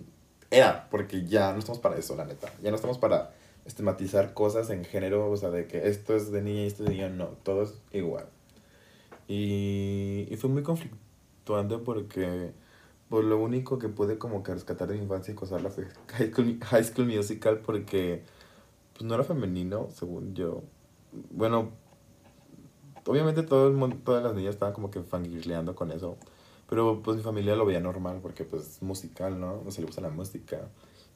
era, 0.51 0.89
porque 0.91 1.25
ya 1.27 1.53
no 1.53 1.59
estamos 1.59 1.79
para 1.79 1.97
eso, 1.97 2.17
la 2.17 2.25
neta, 2.25 2.53
ya 2.63 2.71
no 2.71 2.77
estamos 2.77 2.99
para 2.99 3.33
estigmatizar 3.65 4.35
cosas 4.35 4.71
en 4.71 4.85
género, 4.85 5.31
o 5.31 5.37
sea, 5.37 5.51
de 5.51 5.67
que 5.67 5.89
esto 5.89 6.15
es 6.15 6.31
de 6.31 6.43
niña 6.43 6.63
y 6.63 6.67
esto 6.67 6.83
es 6.85 6.91
de 6.91 6.95
niña, 6.97 7.09
no, 7.09 7.29
todo 7.43 7.63
es 7.63 7.75
igual. 7.93 8.27
Y, 9.35 10.29
y 10.31 10.37
fue 10.37 10.51
muy 10.51 10.63
conflictuante 10.63 11.79
porque 11.79 12.53
por 13.09 13.25
lo 13.25 13.39
único 13.39 13.79
que 13.79 13.89
pude 13.89 14.19
como 14.19 14.43
que 14.43 14.53
rescatar 14.53 14.89
de 14.89 14.97
mi 14.97 15.05
infancia 15.05 15.33
y 15.33 15.35
cosarla 15.35 15.71
fue 15.71 15.87
High 16.63 16.85
School 16.85 17.07
Musical 17.07 17.61
porque 17.61 18.25
pues 18.93 19.05
no 19.05 19.15
era 19.15 19.25
femenino, 19.25 19.89
según 19.91 20.35
yo. 20.35 20.63
Bueno, 21.31 21.71
obviamente 23.07 23.43
todo 23.43 23.69
el 23.69 23.73
mundo, 23.73 23.97
todas 24.05 24.23
las 24.23 24.35
niñas 24.35 24.55
estaban 24.55 24.75
como 24.75 24.91
que 24.91 25.03
fangirleando 25.03 25.75
con 25.75 25.93
eso. 25.93 26.19
Pero 26.69 27.01
pues 27.03 27.17
mi 27.17 27.23
familia 27.23 27.57
lo 27.57 27.65
veía 27.65 27.81
normal 27.81 28.19
porque 28.21 28.45
pues 28.45 28.63
es 28.63 28.83
musical, 28.83 29.41
¿no? 29.41 29.63
No 29.65 29.71
se 29.71 29.81
le 29.81 29.87
gusta 29.87 30.03
la 30.03 30.11
música 30.11 30.69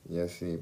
y 0.09 0.21
así. 0.21 0.59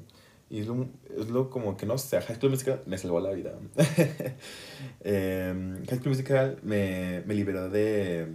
Y 0.51 0.61
es 0.61 0.67
lo, 0.67 0.87
es 1.19 1.29
lo 1.31 1.51
como 1.51 1.77
que 1.77 1.87
no 1.87 1.99
sé, 1.99 2.21
High 2.21 2.37
School 2.37 2.51
Musical 2.51 2.83
me 2.87 2.99
salvó 2.99 3.21
la 3.21 3.31
vida. 3.31 3.53
eh, 5.01 5.55
High 5.89 5.99
School 5.99 6.11
Musical 6.11 6.59
me, 6.63 7.23
me 7.27 7.35
liberó 7.35 7.69
de... 7.71 8.27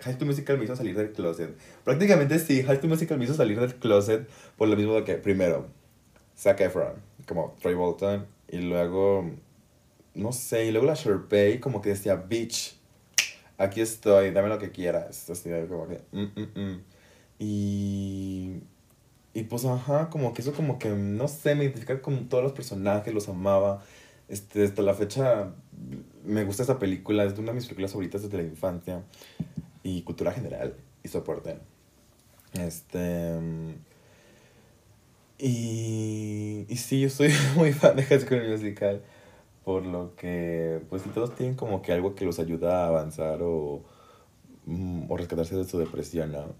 High 0.00 0.14
School 0.14 0.26
Musical 0.26 0.58
me 0.58 0.64
hizo 0.64 0.74
salir 0.74 0.96
del 0.96 1.12
closet. 1.12 1.56
Prácticamente 1.84 2.38
sí, 2.38 2.62
High 2.64 2.78
School 2.78 2.90
Musical 2.90 3.18
me 3.18 3.24
hizo 3.24 3.34
salir 3.34 3.60
del 3.60 3.76
closet 3.76 4.28
por 4.56 4.68
lo 4.68 4.76
mismo 4.76 5.04
que, 5.04 5.14
primero, 5.14 5.68
Zac 6.36 6.60
Efron 6.60 7.12
como 7.26 7.56
Troy 7.60 7.74
Bolton, 7.74 8.26
y 8.48 8.58
luego, 8.58 9.30
no 10.14 10.32
sé, 10.32 10.66
y 10.66 10.72
luego 10.72 10.86
la 10.86 10.94
Sherpay 10.94 11.60
como 11.60 11.80
que 11.80 11.90
decía, 11.90 12.16
bitch, 12.16 12.76
aquí 13.58 13.80
estoy, 13.80 14.30
dame 14.30 14.48
lo 14.48 14.58
que 14.58 14.70
quieras, 14.70 15.28
así 15.30 15.50
como 15.68 15.88
que, 15.88 16.00
mm, 16.12 16.22
mm, 16.22 16.60
mm". 16.60 16.84
Y, 17.38 18.60
y 19.34 19.44
pues, 19.44 19.64
ajá, 19.64 20.10
como 20.10 20.34
que 20.34 20.42
eso 20.42 20.52
como 20.52 20.78
que, 20.78 20.90
no 20.90 21.28
sé, 21.28 21.54
me 21.54 21.64
identificaba 21.64 22.00
con 22.02 22.28
todos 22.28 22.44
los 22.44 22.52
personajes, 22.52 23.14
los 23.14 23.28
amaba, 23.28 23.82
este, 24.28 24.64
hasta 24.64 24.82
la 24.82 24.94
fecha 24.94 25.52
me 26.24 26.44
gusta 26.44 26.62
esa 26.62 26.78
película, 26.78 27.24
es 27.24 27.38
una 27.38 27.48
de 27.48 27.54
mis 27.54 27.64
películas 27.64 27.92
favoritas 27.92 28.22
desde 28.22 28.36
la 28.36 28.44
infancia, 28.44 29.02
y 29.82 30.02
cultura 30.02 30.32
general, 30.32 30.74
y 31.02 31.08
soporte. 31.08 31.58
Este... 32.54 33.38
Y, 35.38 36.66
y 36.68 36.76
sí, 36.76 37.00
yo 37.00 37.10
soy 37.10 37.32
muy 37.56 37.72
fan 37.72 37.96
de 37.96 38.04
High 38.04 38.20
School 38.20 38.48
Musical, 38.48 39.02
por 39.64 39.84
lo 39.84 40.14
que, 40.14 40.80
pues 40.88 41.02
si 41.02 41.08
todos 41.08 41.34
tienen 41.34 41.56
como 41.56 41.82
que 41.82 41.92
algo 41.92 42.14
que 42.14 42.24
los 42.24 42.38
ayuda 42.38 42.84
a 42.84 42.88
avanzar 42.88 43.40
o, 43.42 43.82
mm, 44.66 45.10
o 45.10 45.16
rescatarse 45.16 45.56
de 45.56 45.64
su 45.64 45.78
depresión, 45.78 46.32
¿no? 46.32 46.54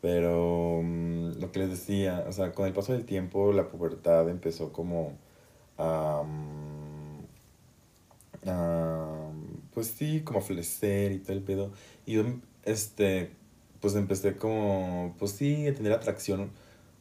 Pero 0.00 0.80
mm, 0.82 1.40
lo 1.40 1.52
que 1.52 1.60
les 1.60 1.70
decía, 1.70 2.24
o 2.28 2.32
sea, 2.32 2.52
con 2.52 2.66
el 2.66 2.72
paso 2.72 2.92
del 2.92 3.04
tiempo 3.06 3.52
la 3.52 3.68
pubertad 3.68 4.28
empezó 4.28 4.72
como 4.72 5.14
a... 5.78 6.22
pues 9.74 9.88
sí, 9.88 10.22
como 10.22 10.38
a 10.40 10.42
florecer 10.42 11.12
y 11.12 11.18
todo 11.18 11.32
el 11.32 11.42
pedo. 11.42 11.72
Y 12.06 12.14
yo, 12.14 12.24
este, 12.64 13.30
pues 13.80 13.94
empecé 13.94 14.36
como, 14.36 15.14
pues 15.18 15.32
sí, 15.32 15.66
a 15.66 15.74
tener 15.74 15.92
atracción. 15.92 16.50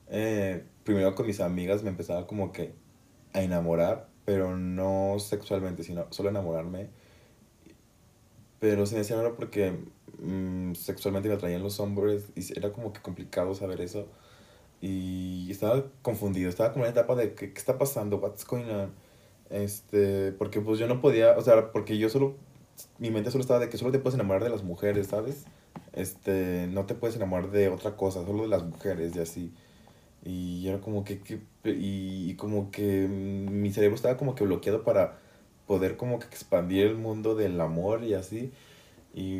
Eh, 0.09 0.63
primero 0.83 1.15
con 1.15 1.27
mis 1.27 1.39
amigas 1.39 1.83
me 1.83 1.89
empezaba 1.89 2.27
como 2.27 2.51
que 2.51 2.73
a 3.33 3.41
enamorar, 3.41 4.07
pero 4.25 4.57
no 4.57 5.17
sexualmente, 5.19 5.83
sino 5.83 6.07
solo 6.11 6.29
enamorarme. 6.29 6.89
Pero 8.59 8.85
se 8.85 8.95
me 8.95 9.01
hacía 9.01 9.17
raro 9.17 9.35
porque 9.35 9.73
mm, 10.19 10.73
sexualmente 10.75 11.29
me 11.29 11.35
atraían 11.35 11.63
los 11.63 11.79
hombres 11.79 12.31
y 12.35 12.57
era 12.57 12.71
como 12.71 12.93
que 12.93 13.01
complicado 13.01 13.53
saber 13.55 13.81
eso. 13.81 14.07
Y 14.81 15.49
estaba 15.51 15.85
confundido, 16.01 16.49
estaba 16.49 16.73
como 16.73 16.85
en 16.85 16.93
la 16.93 17.01
etapa 17.01 17.15
de 17.15 17.33
¿qué, 17.33 17.53
qué 17.53 17.59
está 17.59 17.77
pasando? 17.77 18.17
What's 18.17 18.45
going 18.45 18.65
on? 18.69 18.91
Este, 19.49 20.31
porque 20.33 20.61
pues 20.61 20.79
yo 20.79 20.87
no 20.87 21.01
podía, 21.01 21.37
o 21.37 21.41
sea, 21.41 21.71
porque 21.71 21.97
yo 21.97 22.09
solo, 22.09 22.35
mi 22.99 23.11
mente 23.11 23.31
solo 23.31 23.41
estaba 23.41 23.59
de 23.59 23.69
que 23.69 23.77
solo 23.77 23.91
te 23.91 23.99
puedes 23.99 24.15
enamorar 24.15 24.43
de 24.43 24.49
las 24.49 24.63
mujeres, 24.63 25.07
¿sabes? 25.07 25.45
Este, 25.93 26.67
no 26.71 26.85
te 26.85 26.95
puedes 26.95 27.15
enamorar 27.15 27.51
de 27.51 27.69
otra 27.69 27.95
cosa, 27.95 28.25
solo 28.25 28.43
de 28.43 28.49
las 28.49 28.63
mujeres 28.63 29.15
y 29.15 29.19
así. 29.19 29.53
Y 30.23 30.67
era 30.67 30.81
como 30.81 31.03
que, 31.03 31.19
que 31.19 31.39
y, 31.63 32.35
como 32.35 32.71
que 32.71 33.07
mi 33.07 33.71
cerebro 33.71 33.95
estaba 33.95 34.17
como 34.17 34.35
que 34.35 34.43
bloqueado 34.43 34.83
para 34.83 35.19
poder 35.67 35.97
como 35.97 36.19
que 36.19 36.27
expandir 36.27 36.87
el 36.87 36.95
mundo 36.95 37.35
del 37.35 37.59
amor 37.61 38.03
y 38.03 38.13
así. 38.13 38.51
Y, 39.13 39.39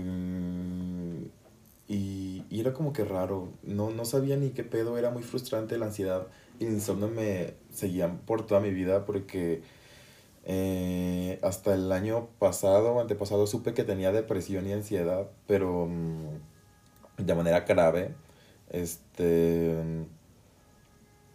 y, 1.88 2.44
y, 2.50 2.60
era 2.60 2.74
como 2.74 2.94
que 2.94 3.04
raro, 3.04 3.50
no, 3.64 3.92
no 3.92 4.06
sabía 4.06 4.38
ni 4.38 4.52
qué 4.52 4.64
pedo, 4.64 4.98
era 4.98 5.12
muy 5.12 5.24
frustrante 5.24 5.78
la 5.78 5.88
ansiedad 5.88 6.28
y 6.60 6.66
el 6.66 6.74
insomnio 6.74 7.10
me 7.10 7.54
seguían 7.72 8.20
por 8.20 8.46
toda 8.46 8.62
mi 8.62 8.72
vida 8.72 9.06
porque 9.06 9.62
eh, 10.46 11.40
hasta 11.42 11.74
el 11.74 11.92
año 11.92 12.30
pasado 12.40 13.00
antepasado 13.00 13.48
supe 13.48 13.74
que 13.74 13.84
tenía 13.84 14.12
depresión 14.12 14.68
y 14.68 14.74
ansiedad, 14.74 15.28
pero 15.48 15.88
mm, 15.88 17.24
de 17.26 17.36
manera 17.36 17.62
grave. 17.62 18.14
Este, 18.70 19.76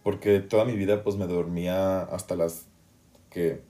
porque 0.03 0.39
toda 0.39 0.65
mi 0.65 0.75
vida 0.75 1.03
pues 1.03 1.15
me 1.17 1.27
dormía 1.27 2.01
hasta 2.01 2.35
las 2.35 2.65
que 3.29 3.61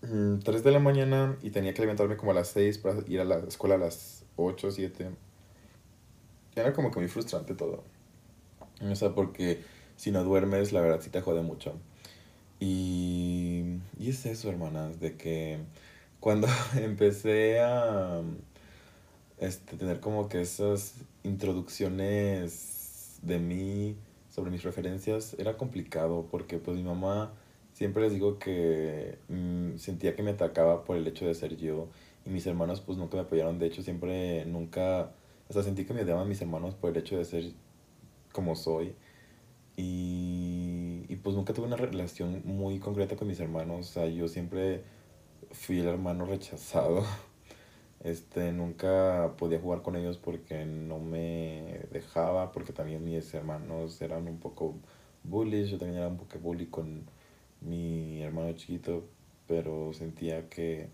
3 0.00 0.10
mm, 0.10 0.64
de 0.64 0.70
la 0.70 0.78
mañana 0.78 1.36
y 1.42 1.50
tenía 1.50 1.74
que 1.74 1.82
levantarme 1.82 2.16
como 2.16 2.30
a 2.30 2.34
las 2.34 2.48
6 2.48 2.78
para 2.78 3.00
ir 3.06 3.20
a 3.20 3.24
la 3.24 3.38
escuela 3.38 3.74
a 3.74 3.78
las 3.78 4.24
8 4.36 4.68
o 4.68 4.70
7. 4.70 5.10
Era 6.54 6.72
como 6.72 6.90
que 6.90 7.00
muy 7.00 7.08
frustrante 7.08 7.54
todo. 7.54 7.84
O 8.80 8.94
sea, 8.94 9.14
porque 9.14 9.62
si 9.96 10.10
no 10.10 10.22
duermes, 10.24 10.72
la 10.72 10.80
verdad 10.80 11.00
sí 11.00 11.10
te 11.10 11.20
jode 11.20 11.42
mucho. 11.42 11.74
Y, 12.60 13.78
y 13.98 14.10
es 14.10 14.26
eso, 14.26 14.48
hermanas, 14.48 15.00
de 15.00 15.16
que 15.16 15.58
cuando 16.20 16.48
empecé 16.76 17.60
a 17.60 18.22
este, 19.38 19.76
tener 19.76 20.00
como 20.00 20.28
que 20.28 20.40
esas 20.40 20.94
introducciones 21.22 23.18
de 23.22 23.38
mí 23.38 23.96
sobre 24.30 24.50
mis 24.50 24.62
referencias, 24.62 25.34
era 25.38 25.56
complicado 25.56 26.26
porque 26.30 26.58
pues 26.58 26.76
mi 26.76 26.84
mamá 26.84 27.32
siempre 27.78 28.02
les 28.02 28.12
digo 28.12 28.40
que 28.40 29.18
mm, 29.28 29.76
sentía 29.76 30.16
que 30.16 30.24
me 30.24 30.32
atacaba 30.32 30.82
por 30.84 30.96
el 30.96 31.06
hecho 31.06 31.26
de 31.26 31.34
ser 31.34 31.56
yo 31.56 31.88
y 32.26 32.30
mis 32.30 32.44
hermanos 32.44 32.80
pues 32.80 32.98
nunca 32.98 33.16
me 33.16 33.22
apoyaron, 33.22 33.60
de 33.60 33.66
hecho 33.66 33.82
siempre, 33.82 34.44
nunca, 34.46 35.12
sea, 35.48 35.62
sentí 35.62 35.84
que 35.84 35.94
me 35.94 36.02
odiaban 36.02 36.28
mis 36.28 36.42
hermanos 36.42 36.74
por 36.74 36.90
el 36.90 36.96
hecho 36.96 37.16
de 37.18 37.24
ser 37.24 37.52
como 38.32 38.56
soy. 38.56 38.96
Y, 39.76 41.04
y 41.08 41.16
pues 41.22 41.36
nunca 41.36 41.54
tuve 41.54 41.66
una 41.66 41.76
relación 41.76 42.42
muy 42.44 42.80
concreta 42.80 43.14
con 43.14 43.28
mis 43.28 43.38
hermanos. 43.38 43.90
O 43.90 43.92
sea, 43.92 44.06
yo 44.08 44.26
siempre 44.26 44.82
fui 45.52 45.78
el 45.80 45.86
hermano 45.88 46.26
rechazado. 46.26 47.04
Este, 48.00 48.52
nunca 48.52 49.34
podía 49.38 49.58
jugar 49.60 49.82
con 49.82 49.96
ellos 49.96 50.18
porque 50.18 50.64
no 50.64 51.00
me 51.00 51.80
dejaba, 51.90 52.52
porque 52.52 52.72
también 52.72 53.04
mis 53.04 53.34
hermanos 53.34 54.00
eran 54.00 54.28
un 54.28 54.38
poco 54.38 54.76
bullies, 55.24 55.68
yo 55.68 55.78
también 55.78 55.98
era 55.98 56.08
un 56.08 56.16
poco 56.16 56.38
bully 56.38 56.66
con 56.66 57.06
mi 57.60 58.22
hermano 58.22 58.52
chiquito, 58.54 59.04
pero 59.46 59.92
sentía 59.92 60.48
que 60.48 60.88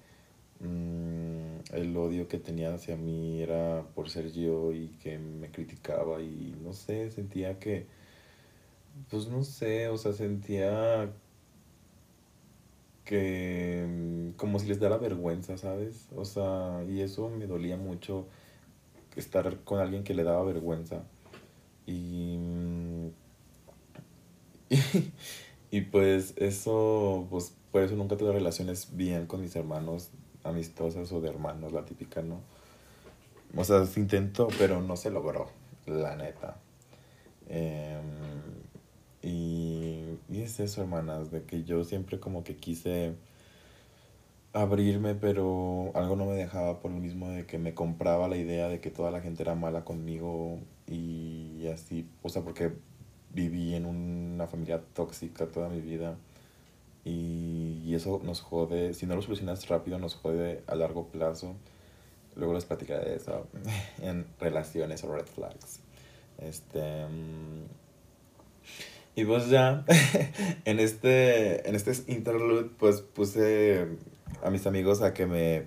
mm, 0.61 1.75
el 1.75 1.97
odio 1.97 2.29
que 2.29 2.39
tenía 2.39 2.75
hacia 2.75 2.97
mí 2.97 3.43
era 3.43 3.85
por 3.95 4.11
ser 4.11 4.33
yo 4.33 4.73
y 4.73 4.89
que 5.03 5.19
me 5.19 5.51
criticaba 5.51 6.21
y 6.23 6.57
no 6.63 6.73
sé, 6.73 7.11
sentía 7.11 7.59
que 7.59 7.87
pues 9.11 9.29
no 9.29 9.43
sé, 9.45 9.89
o 9.89 9.97
sea, 9.99 10.13
sentía 10.13 11.13
que 13.05 13.87
mm, 13.89 14.37
como 14.37 14.59
si 14.59 14.67
les 14.69 14.81
dara 14.81 14.97
vergüenza, 14.99 15.57
¿sabes? 15.59 16.09
O 16.17 16.25
sea, 16.25 16.85
y 16.89 17.01
eso 17.01 17.29
me 17.29 17.47
dolía 17.47 17.77
mucho 17.77 18.27
estar 19.17 19.61
con 19.65 19.81
alguien 19.81 20.05
que 20.05 20.15
le 20.15 20.25
daba 20.25 20.45
vergüenza. 20.45 21.05
Y, 21.87 22.37
mm, 22.39 23.09
y, 25.71 25.83
pues 25.83 26.35
eso, 26.37 27.27
pues 27.31 27.55
por 27.73 27.83
eso 27.83 27.97
nunca 27.97 28.17
tuve 28.17 28.33
relaciones 28.33 28.97
bien 28.97 29.27
con 29.27 29.41
mis 29.41 29.57
hermanos 29.57 30.11
amistosas 30.45 31.11
o 31.13 31.21
de 31.21 31.29
hermanos, 31.29 31.73
la 31.73 31.85
típica, 31.85 32.23
¿no? 32.23 32.41
O 33.57 33.65
sea, 33.65 33.85
se 33.87 34.01
intentó, 34.01 34.49
pero 34.59 34.81
no 34.81 34.97
se 34.97 35.11
logró, 35.11 35.49
la 35.87 36.17
neta. 36.17 36.57
Eh, 37.49 38.01
y, 39.23 40.19
y 40.29 40.43
es 40.43 40.61
eso, 40.61 40.83
hermanas, 40.83 41.31
de 41.31 41.43
que 41.45 41.65
yo 41.65 41.85
siempre 41.85 42.21
como 42.21 42.45
que 42.45 42.57
quise 42.57 43.15
abrirme, 44.53 45.15
pero 45.15 45.91
algo 45.95 46.15
no 46.17 46.27
me 46.27 46.35
dejaba 46.35 46.81
por 46.81 46.93
lo 46.93 46.99
mismo 46.99 47.29
de 47.29 47.47
que 47.47 47.59
me 47.59 47.75
compraba 47.75 48.29
la 48.29 48.37
idea 48.37 48.69
de 48.69 48.81
que 48.81 48.91
toda 48.91 49.11
la 49.11 49.21
gente 49.21 49.43
era 49.43 49.55
mala 49.57 49.85
conmigo 49.85 50.61
y 50.87 51.67
así, 51.67 52.09
o 52.23 52.29
sea, 52.29 52.43
porque 52.43 52.73
viví 53.35 53.75
en 53.75 53.87
una 53.87 54.47
familia 54.47 54.81
tóxica 54.95 55.47
toda 55.47 55.69
mi 55.69 55.81
vida 55.81 56.17
y, 57.05 57.83
y 57.85 57.95
eso 57.95 58.21
nos 58.25 58.41
jode, 58.41 58.95
si 58.95 59.07
no 59.07 59.15
lo 59.17 59.23
solucionas 59.23 59.69
rápido 59.69 59.99
nos 59.99 60.15
jode 60.15 60.63
a 60.67 60.75
largo 60.75 61.09
plazo. 61.09 61.55
Luego 62.37 62.55
les 62.55 62.65
platicaré 62.65 63.11
de 63.11 63.17
eso 63.17 63.47
en 64.03 64.27
relaciones 64.41 65.05
o 65.05 65.15
red 65.15 65.27
flags. 65.27 65.81
Este... 66.39 67.07
Mm, 67.07 67.65
y 69.17 69.25
pues 69.25 69.49
ya, 69.49 69.85
en 70.65 70.81
este, 70.81 71.69
en 71.69 71.77
este 71.77 71.93
interlude, 72.13 72.69
pues 72.79 73.01
puse 73.01 73.87
a 74.43 74.51
mis 74.51 74.67
amigos 74.67 75.03
a 75.03 75.15
que 75.15 75.27
me 75.27 75.65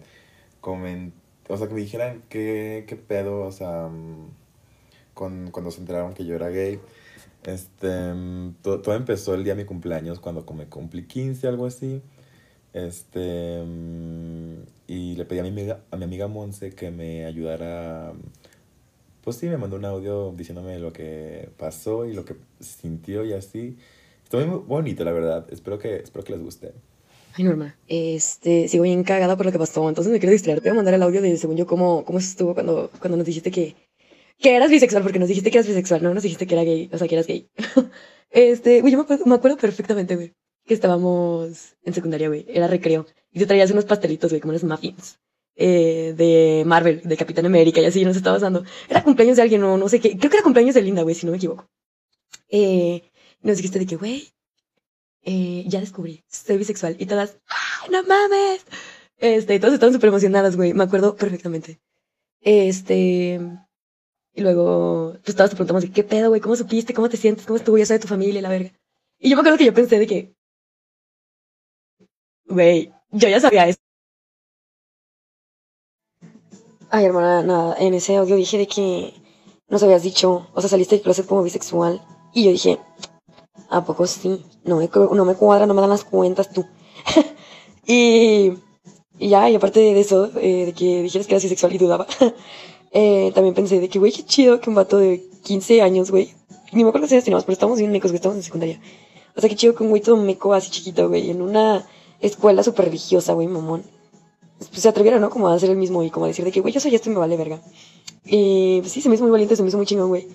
comen, 0.59 1.13
o 1.47 1.55
sea, 1.55 1.69
que 1.69 1.75
dijeran 1.75 2.23
qué, 2.27 2.83
qué 2.87 2.97
pedo, 2.97 3.45
o 3.45 3.51
sea, 3.53 3.87
mm, 3.87 4.29
con, 5.13 5.51
cuando 5.51 5.71
se 5.71 5.79
enteraron 5.79 6.13
que 6.13 6.25
yo 6.25 6.35
era 6.35 6.49
gay. 6.49 6.79
Este, 7.47 8.13
mm, 8.13 8.57
todo, 8.61 8.81
todo 8.81 8.95
empezó 8.95 9.33
el 9.33 9.43
día 9.43 9.55
de 9.55 9.63
mi 9.63 9.65
cumpleaños, 9.65 10.19
cuando 10.19 10.45
me 10.53 10.67
cumplí 10.67 11.07
15, 11.07 11.47
algo 11.47 11.65
así. 11.65 12.01
Este, 12.73 13.63
mm, 13.63 14.63
y 14.87 15.15
le 15.15 15.25
pedí 15.25 15.39
a 15.39 15.43
mi 15.43 15.49
amiga, 15.49 15.79
a 15.89 15.97
mi 15.97 16.03
amiga 16.03 16.27
Monse 16.27 16.75
que 16.75 16.91
me 16.91 17.25
ayudara 17.25 18.13
pues 19.27 19.35
sí, 19.35 19.47
me 19.47 19.57
mandó 19.57 19.75
un 19.75 19.83
audio 19.83 20.31
diciéndome 20.37 20.79
lo 20.79 20.93
que 20.93 21.49
pasó 21.57 22.05
y 22.05 22.13
lo 22.13 22.23
que 22.23 22.37
sintió 22.61 23.25
y 23.25 23.33
así. 23.33 23.75
Estuvo 24.23 24.39
muy 24.47 24.59
bonito, 24.65 25.03
la 25.03 25.11
verdad. 25.11 25.45
Espero 25.51 25.77
que, 25.77 25.97
espero 25.97 26.23
que 26.23 26.31
les 26.31 26.41
guste. 26.41 26.71
Ay, 27.33 27.43
Norma, 27.43 27.75
este, 27.89 28.69
sigo 28.69 28.85
bien 28.85 29.03
cagada 29.03 29.35
por 29.35 29.45
lo 29.45 29.51
que 29.51 29.59
pasó, 29.59 29.89
entonces 29.89 30.13
me 30.13 30.19
quiero 30.19 30.31
distraer. 30.31 30.61
Te 30.61 30.69
voy 30.69 30.75
a 30.75 30.75
mandar 30.75 30.93
el 30.93 31.03
audio 31.03 31.21
de, 31.21 31.35
según 31.35 31.57
yo, 31.57 31.67
cómo, 31.67 32.05
cómo 32.05 32.19
estuvo 32.19 32.53
cuando, 32.53 32.89
cuando 33.01 33.17
nos 33.17 33.25
dijiste 33.25 33.51
que, 33.51 33.75
que 34.39 34.55
eras 34.55 34.71
bisexual, 34.71 35.03
porque 35.03 35.19
nos 35.19 35.27
dijiste 35.27 35.51
que 35.51 35.57
eras 35.57 35.67
bisexual, 35.67 36.03
no 36.03 36.13
nos 36.13 36.23
dijiste 36.23 36.47
que 36.47 36.55
era 36.55 36.63
gay, 36.63 36.89
o 36.91 36.97
sea, 36.97 37.07
que 37.07 37.15
eras 37.15 37.27
gay. 37.27 37.49
este, 38.29 38.81
güey, 38.81 38.91
yo 38.91 38.99
me 38.99 39.03
acuerdo, 39.03 39.25
me 39.25 39.35
acuerdo 39.35 39.57
perfectamente, 39.57 40.15
güey, 40.15 40.33
que 40.65 40.73
estábamos 40.73 41.75
en 41.83 41.93
secundaria, 41.93 42.27
güey, 42.27 42.45
era 42.47 42.67
recreo, 42.67 43.05
y 43.31 43.39
tú 43.39 43.47
traías 43.47 43.71
unos 43.71 43.85
pastelitos, 43.85 44.31
güey, 44.31 44.41
como 44.41 44.51
unos 44.51 44.63
muffins 44.63 45.19
eh, 45.57 46.13
de 46.15 46.63
Marvel, 46.65 47.01
de 47.03 47.17
Capitán 47.17 47.45
América 47.47 47.81
y 47.81 47.85
así 47.85 48.05
nos 48.05 48.15
estaba 48.15 48.37
dando. 48.37 48.63
Era 48.87 49.03
cumpleaños 49.03 49.37
de 49.37 49.43
alguien, 49.43 49.61
no, 49.61 49.77
no 49.77 49.89
sé 49.89 49.99
qué. 49.99 50.17
Creo 50.17 50.29
que 50.29 50.37
era 50.37 50.43
cumpleaños 50.43 50.75
de 50.75 50.83
Linda, 50.83 51.01
güey, 51.01 51.15
si 51.15 51.25
no 51.25 51.31
me 51.31 51.37
equivoco. 51.37 51.67
Eh, 52.49 53.11
nos 53.41 53.57
dijiste 53.57 53.79
de 53.79 53.87
que, 53.87 53.95
güey, 53.95 54.31
eh, 55.23 55.63
ya 55.67 55.79
descubrí, 55.79 56.23
soy 56.27 56.57
bisexual. 56.57 56.95
Y 56.99 57.07
todas, 57.07 57.37
¡ay, 57.47 57.89
no 57.89 58.03
mames! 58.03 58.65
Este, 59.17 59.59
todas 59.59 59.73
estaban 59.73 59.93
súper 59.93 60.09
emocionadas, 60.09 60.55
güey. 60.55 60.73
Me 60.73 60.83
acuerdo 60.83 61.15
perfectamente. 61.15 61.79
Este. 62.41 63.39
Y 64.37 64.41
luego, 64.41 65.15
pues 65.23 65.35
todas 65.35 65.49
te 65.49 65.55
preguntamos, 65.55 65.83
¿qué 65.93 66.03
pedo, 66.03 66.29
güey? 66.29 66.39
¿Cómo 66.39 66.55
supiste? 66.55 66.93
¿Cómo 66.93 67.09
te 67.09 67.17
sientes? 67.17 67.47
¿Cómo 67.47 67.57
estuvo? 67.57 67.75
Ya 67.79 67.85
de 67.85 67.99
tu 67.99 68.07
familia, 68.07 68.39
la 68.39 68.49
verga. 68.49 68.71
Y 69.17 69.31
yo 69.31 69.35
me 69.35 69.41
acuerdo 69.41 69.57
que 69.57 69.65
yo 69.65 69.73
pensé 69.73 69.97
de 69.97 70.05
que, 70.05 70.35
güey, 72.45 72.91
yo 73.11 73.29
ya 73.29 73.39
sabía 73.39 73.67
eso. 73.67 73.79
Ay, 76.89 77.05
hermana, 77.05 77.43
nada, 77.43 77.75
en 77.79 77.93
ese 77.93 78.15
audio 78.15 78.35
dije 78.35 78.57
de 78.57 78.67
que 78.67 79.13
nos 79.69 79.83
habías 79.83 80.03
dicho, 80.03 80.47
o 80.53 80.61
sea, 80.61 80.69
saliste 80.69 80.95
del 80.95 81.03
closet 81.03 81.25
como 81.25 81.43
bisexual. 81.43 82.01
Y 82.33 82.45
yo 82.45 82.51
dije, 82.51 82.79
¿a 83.69 83.83
poco 83.85 84.07
sí? 84.07 84.45
No 84.65 84.77
me, 84.77 84.89
no 85.13 85.25
me 85.25 85.35
cuadra, 85.35 85.65
no 85.65 85.73
me 85.73 85.81
dan 85.81 85.89
las 85.89 86.03
cuentas 86.05 86.51
tú. 86.53 86.65
y, 87.87 88.53
y 89.19 89.29
ya, 89.29 89.49
y 89.49 89.55
aparte 89.55 89.79
de 89.79 89.99
eso, 89.99 90.31
eh, 90.39 90.67
de 90.67 90.73
que 90.73 91.03
dijeras 91.03 91.27
que 91.27 91.33
eras 91.33 91.43
bisexual 91.43 91.75
y 91.75 91.77
dudaba, 91.79 92.07
eh, 92.91 93.31
también 93.33 93.53
pensé 93.53 93.79
de 93.79 93.89
que, 93.89 93.99
güey, 93.99 94.11
qué 94.11 94.23
chido 94.23 94.59
que 94.59 94.69
un 94.69 94.75
vato 94.75 94.97
de 94.97 95.23
15 95.43 95.81
años, 95.81 96.11
güey, 96.11 96.33
ni 96.71 96.83
me 96.83 96.89
acuerdo 96.89 97.01
cuántos 97.01 97.11
años 97.13 97.23
teníamos, 97.23 97.45
pero 97.45 97.53
estábamos 97.53 97.79
bien 97.79 97.91
mecos, 97.91 98.11
que 98.11 98.17
estábamos 98.17 98.39
en 98.39 98.43
secundaria. 98.43 98.79
O 99.35 99.41
sea, 99.41 99.49
qué 99.49 99.55
chido 99.55 99.75
que 99.75 99.83
un 99.83 99.89
güey 99.89 100.01
todo 100.01 100.17
meco 100.17 100.53
así 100.53 100.71
chiquito, 100.71 101.07
güey, 101.09 101.29
en 101.29 101.41
una 101.41 101.85
escuela 102.19 102.63
súper 102.63 102.85
religiosa, 102.85 103.33
güey, 103.33 103.47
mamón. 103.47 103.83
Pues 104.57 104.81
se 104.81 104.89
atreviera, 104.89 105.19
¿no? 105.19 105.29
Como 105.29 105.47
a 105.47 105.53
hacer 105.53 105.69
el 105.69 105.77
mismo 105.77 106.03
y 106.03 106.09
como 106.09 106.25
a 106.25 106.29
decir 106.29 106.43
de 106.43 106.51
que, 106.51 106.61
güey, 106.61 106.73
yo 106.73 106.79
soy 106.79 106.95
esto 106.95 107.09
y 107.09 107.13
me 107.13 107.19
vale 107.19 107.37
verga. 107.37 107.61
Y 108.25 108.79
pues 108.81 108.91
sí, 108.91 109.01
se 109.01 109.09
me 109.09 109.15
hizo 109.15 109.23
muy 109.23 109.31
valiente, 109.31 109.55
se 109.55 109.61
me 109.61 109.69
hizo 109.69 109.77
muy 109.77 109.85
chingón, 109.85 110.09
güey. 110.09 110.27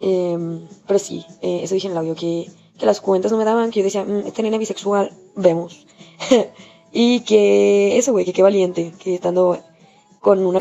Eh, 0.00 0.66
pero 0.86 0.98
sí, 0.98 1.24
eh, 1.42 1.60
eso 1.62 1.74
dije 1.74 1.88
en 1.88 1.92
el 1.92 1.98
audio, 1.98 2.14
que, 2.14 2.48
que 2.78 2.86
las 2.86 3.00
cuentas 3.00 3.32
no 3.32 3.38
me 3.38 3.44
daban, 3.44 3.70
que 3.70 3.80
yo 3.80 3.84
decía, 3.84 4.04
mmm, 4.04 4.26
esta 4.26 4.42
nena 4.42 4.58
bisexual, 4.58 5.12
vemos. 5.36 5.86
y 6.92 7.20
que 7.20 7.98
eso, 7.98 8.12
güey, 8.12 8.24
que 8.24 8.32
qué 8.32 8.42
valiente, 8.42 8.92
que 8.98 9.14
estando 9.14 9.58
con 10.20 10.44
una... 10.44 10.60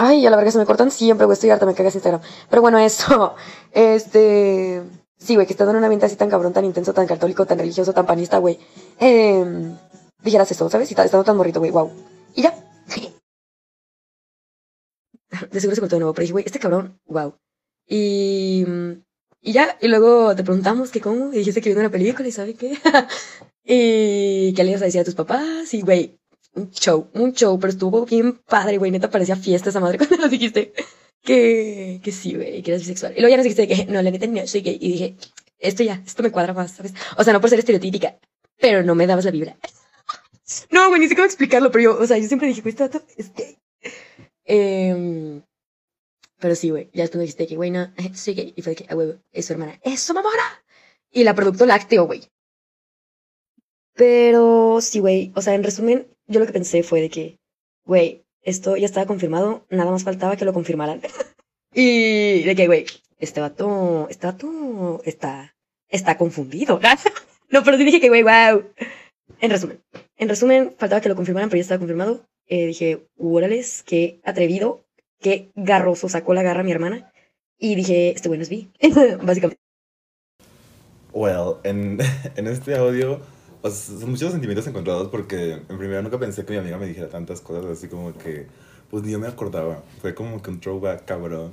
Ay, 0.00 0.24
a 0.24 0.30
la 0.30 0.36
verga 0.36 0.52
se 0.52 0.58
me 0.58 0.64
cortan 0.64 0.92
siempre, 0.92 1.26
güey, 1.26 1.34
estoy 1.34 1.50
harta, 1.50 1.66
me 1.66 1.74
cagas 1.74 1.96
Instagram. 1.96 2.20
Pero 2.48 2.62
bueno, 2.62 2.78
eso, 2.78 3.34
este... 3.72 4.84
Sí, 5.18 5.34
güey, 5.34 5.48
que 5.48 5.54
estando 5.54 5.72
en 5.72 5.78
un 5.78 5.84
ambiente 5.84 6.06
así 6.06 6.14
tan 6.14 6.30
cabrón, 6.30 6.52
tan 6.52 6.64
intenso, 6.64 6.94
tan 6.94 7.08
católico, 7.08 7.46
tan 7.46 7.58
religioso, 7.58 7.92
tan 7.92 8.06
panista, 8.06 8.38
güey. 8.38 8.60
Eh, 9.00 9.74
dijeras 10.22 10.52
eso, 10.52 10.70
¿sabes? 10.70 10.88
Y 10.92 10.94
estando 10.94 11.24
tan 11.24 11.36
morrito, 11.36 11.58
güey, 11.58 11.72
wow. 11.72 11.90
Y 12.36 12.42
ya. 12.42 12.54
De 15.50 15.60
seguro 15.60 15.74
se 15.74 15.80
cortó 15.80 15.96
de 15.96 16.00
nuevo, 16.00 16.14
pero 16.14 16.22
dije, 16.22 16.32
güey, 16.32 16.44
este 16.46 16.60
cabrón, 16.60 17.00
wow. 17.06 17.34
Y, 17.84 18.64
y 19.40 19.52
ya, 19.52 19.76
y 19.80 19.88
luego 19.88 20.36
te 20.36 20.44
preguntamos 20.44 20.92
que 20.92 21.00
cómo, 21.00 21.32
y 21.32 21.38
dijiste 21.38 21.60
que 21.60 21.70
viendo 21.70 21.80
una 21.80 21.90
película 21.90 22.28
y 22.28 22.32
sabe 22.32 22.54
qué. 22.54 22.78
y 23.64 24.54
qué 24.54 24.62
le 24.62 24.70
ibas 24.70 24.82
a 24.82 24.84
decir 24.84 25.00
a 25.00 25.04
tus 25.04 25.16
papás, 25.16 25.74
y 25.74 25.80
güey, 25.80 26.20
un 26.58 26.70
show, 26.70 27.10
un 27.14 27.32
show, 27.32 27.58
pero 27.58 27.72
estuvo 27.72 28.04
bien 28.04 28.38
padre, 28.46 28.78
güey, 28.78 28.90
neta 28.90 29.10
parecía 29.10 29.36
fiesta 29.36 29.70
esa 29.70 29.80
madre 29.80 29.98
cuando 29.98 30.16
nos 30.16 30.30
dijiste 30.30 30.72
que, 31.22 32.00
que 32.02 32.12
sí, 32.12 32.34
güey, 32.34 32.62
que 32.62 32.70
eras 32.70 32.82
bisexual. 32.82 33.12
Y 33.16 33.20
luego 33.20 33.30
ya 33.30 33.36
nos 33.36 33.44
dijiste 33.44 33.68
que 33.68 33.86
no, 33.86 34.02
la 34.02 34.10
neta 34.10 34.26
no 34.26 34.46
soy 34.46 34.62
gay, 34.62 34.78
y 34.80 34.92
dije, 34.92 35.16
esto 35.58 35.82
ya, 35.82 36.02
esto 36.06 36.22
me 36.22 36.30
cuadra 36.30 36.52
más, 36.52 36.72
¿sabes? 36.72 36.94
O 37.16 37.24
sea, 37.24 37.32
no 37.32 37.40
por 37.40 37.50
ser 37.50 37.58
estereotípica, 37.58 38.18
pero 38.58 38.82
no 38.82 38.94
me 38.94 39.06
dabas 39.06 39.24
la 39.24 39.30
vibra. 39.30 39.56
No, 40.70 40.88
güey, 40.88 40.98
ni 40.98 41.08
sé 41.08 41.14
cómo 41.14 41.26
explicarlo, 41.26 41.70
pero 41.70 41.84
yo, 41.84 41.98
o 42.00 42.06
sea, 42.06 42.16
yo 42.16 42.26
siempre 42.26 42.48
dije, 42.48 42.62
güey, 42.62 42.70
este 42.70 42.84
dato 42.84 43.02
es 43.18 43.34
gay. 43.34 43.58
Eh, 44.46 45.42
pero 46.38 46.54
sí, 46.54 46.70
güey, 46.70 46.90
ya 46.92 47.02
después 47.02 47.16
me 47.16 47.22
dijiste 47.22 47.46
que, 47.46 47.56
güey, 47.56 47.70
no, 47.70 47.92
soy 48.14 48.34
gay. 48.34 48.54
Y 48.56 48.62
fue 48.62 48.74
que, 48.74 48.86
a 48.88 48.96
huevo, 48.96 49.20
es 49.32 49.46
su 49.46 49.52
hermana, 49.52 49.78
es 49.82 50.00
su 50.00 50.14
mamona. 50.14 50.64
Y 51.10 51.24
la 51.24 51.34
producto 51.34 51.66
lácteo, 51.66 52.06
güey. 52.06 52.22
Pero 53.94 54.80
sí, 54.80 55.00
güey, 55.00 55.32
o 55.34 55.42
sea, 55.42 55.54
en 55.54 55.64
resumen, 55.64 56.06
yo 56.28 56.40
lo 56.40 56.46
que 56.46 56.52
pensé 56.52 56.82
fue 56.82 57.00
de 57.00 57.10
que, 57.10 57.38
güey, 57.84 58.24
esto 58.42 58.76
ya 58.76 58.86
estaba 58.86 59.06
confirmado, 59.06 59.66
nada 59.70 59.90
más 59.90 60.04
faltaba 60.04 60.36
que 60.36 60.44
lo 60.44 60.52
confirmaran. 60.52 61.00
y 61.74 62.42
de 62.42 62.54
que, 62.54 62.66
güey, 62.66 62.86
este 63.18 63.40
vato, 63.40 64.06
este 64.10 64.26
vato 64.26 65.00
está, 65.04 65.56
está 65.88 66.16
confundido. 66.16 66.80
no, 67.50 67.64
pero 67.64 67.76
dije 67.76 68.00
que, 68.00 68.08
güey, 68.08 68.22
wow. 68.22 68.64
En 69.40 69.50
resumen, 69.50 69.82
en 70.16 70.28
resumen, 70.28 70.74
faltaba 70.78 71.00
que 71.00 71.08
lo 71.08 71.16
confirmaran, 71.16 71.48
pero 71.48 71.58
ya 71.58 71.62
estaba 71.62 71.78
confirmado. 71.78 72.26
Eh, 72.46 72.66
dije, 72.66 73.06
órales, 73.18 73.82
qué 73.82 74.20
atrevido, 74.24 74.84
qué 75.20 75.50
garroso 75.54 76.08
sacó 76.08 76.34
la 76.34 76.42
garra 76.42 76.62
mi 76.62 76.72
hermana. 76.72 77.12
Y 77.58 77.74
dije, 77.74 78.10
este 78.10 78.28
bueno 78.28 78.42
es 78.42 78.48
vi, 78.48 78.70
básicamente. 79.22 79.60
Well, 81.12 81.56
en, 81.64 81.98
en 82.36 82.46
este 82.46 82.76
audio 82.76 83.20
son 83.70 84.10
muchos 84.10 84.32
sentimientos 84.32 84.66
encontrados 84.66 85.08
porque 85.08 85.62
en 85.68 85.78
primera 85.78 86.02
nunca 86.02 86.18
pensé 86.18 86.44
que 86.44 86.52
mi 86.52 86.58
amiga 86.58 86.78
me 86.78 86.86
dijera 86.86 87.08
tantas 87.08 87.40
cosas 87.40 87.64
así 87.66 87.88
como 87.88 88.12
que, 88.16 88.46
pues 88.90 89.02
ni 89.02 89.12
yo 89.12 89.18
me 89.18 89.26
acordaba. 89.26 89.82
Fue 90.00 90.14
como 90.14 90.42
que 90.42 90.50
un 90.50 90.60
throwback 90.60 91.04
cabrón. 91.04 91.52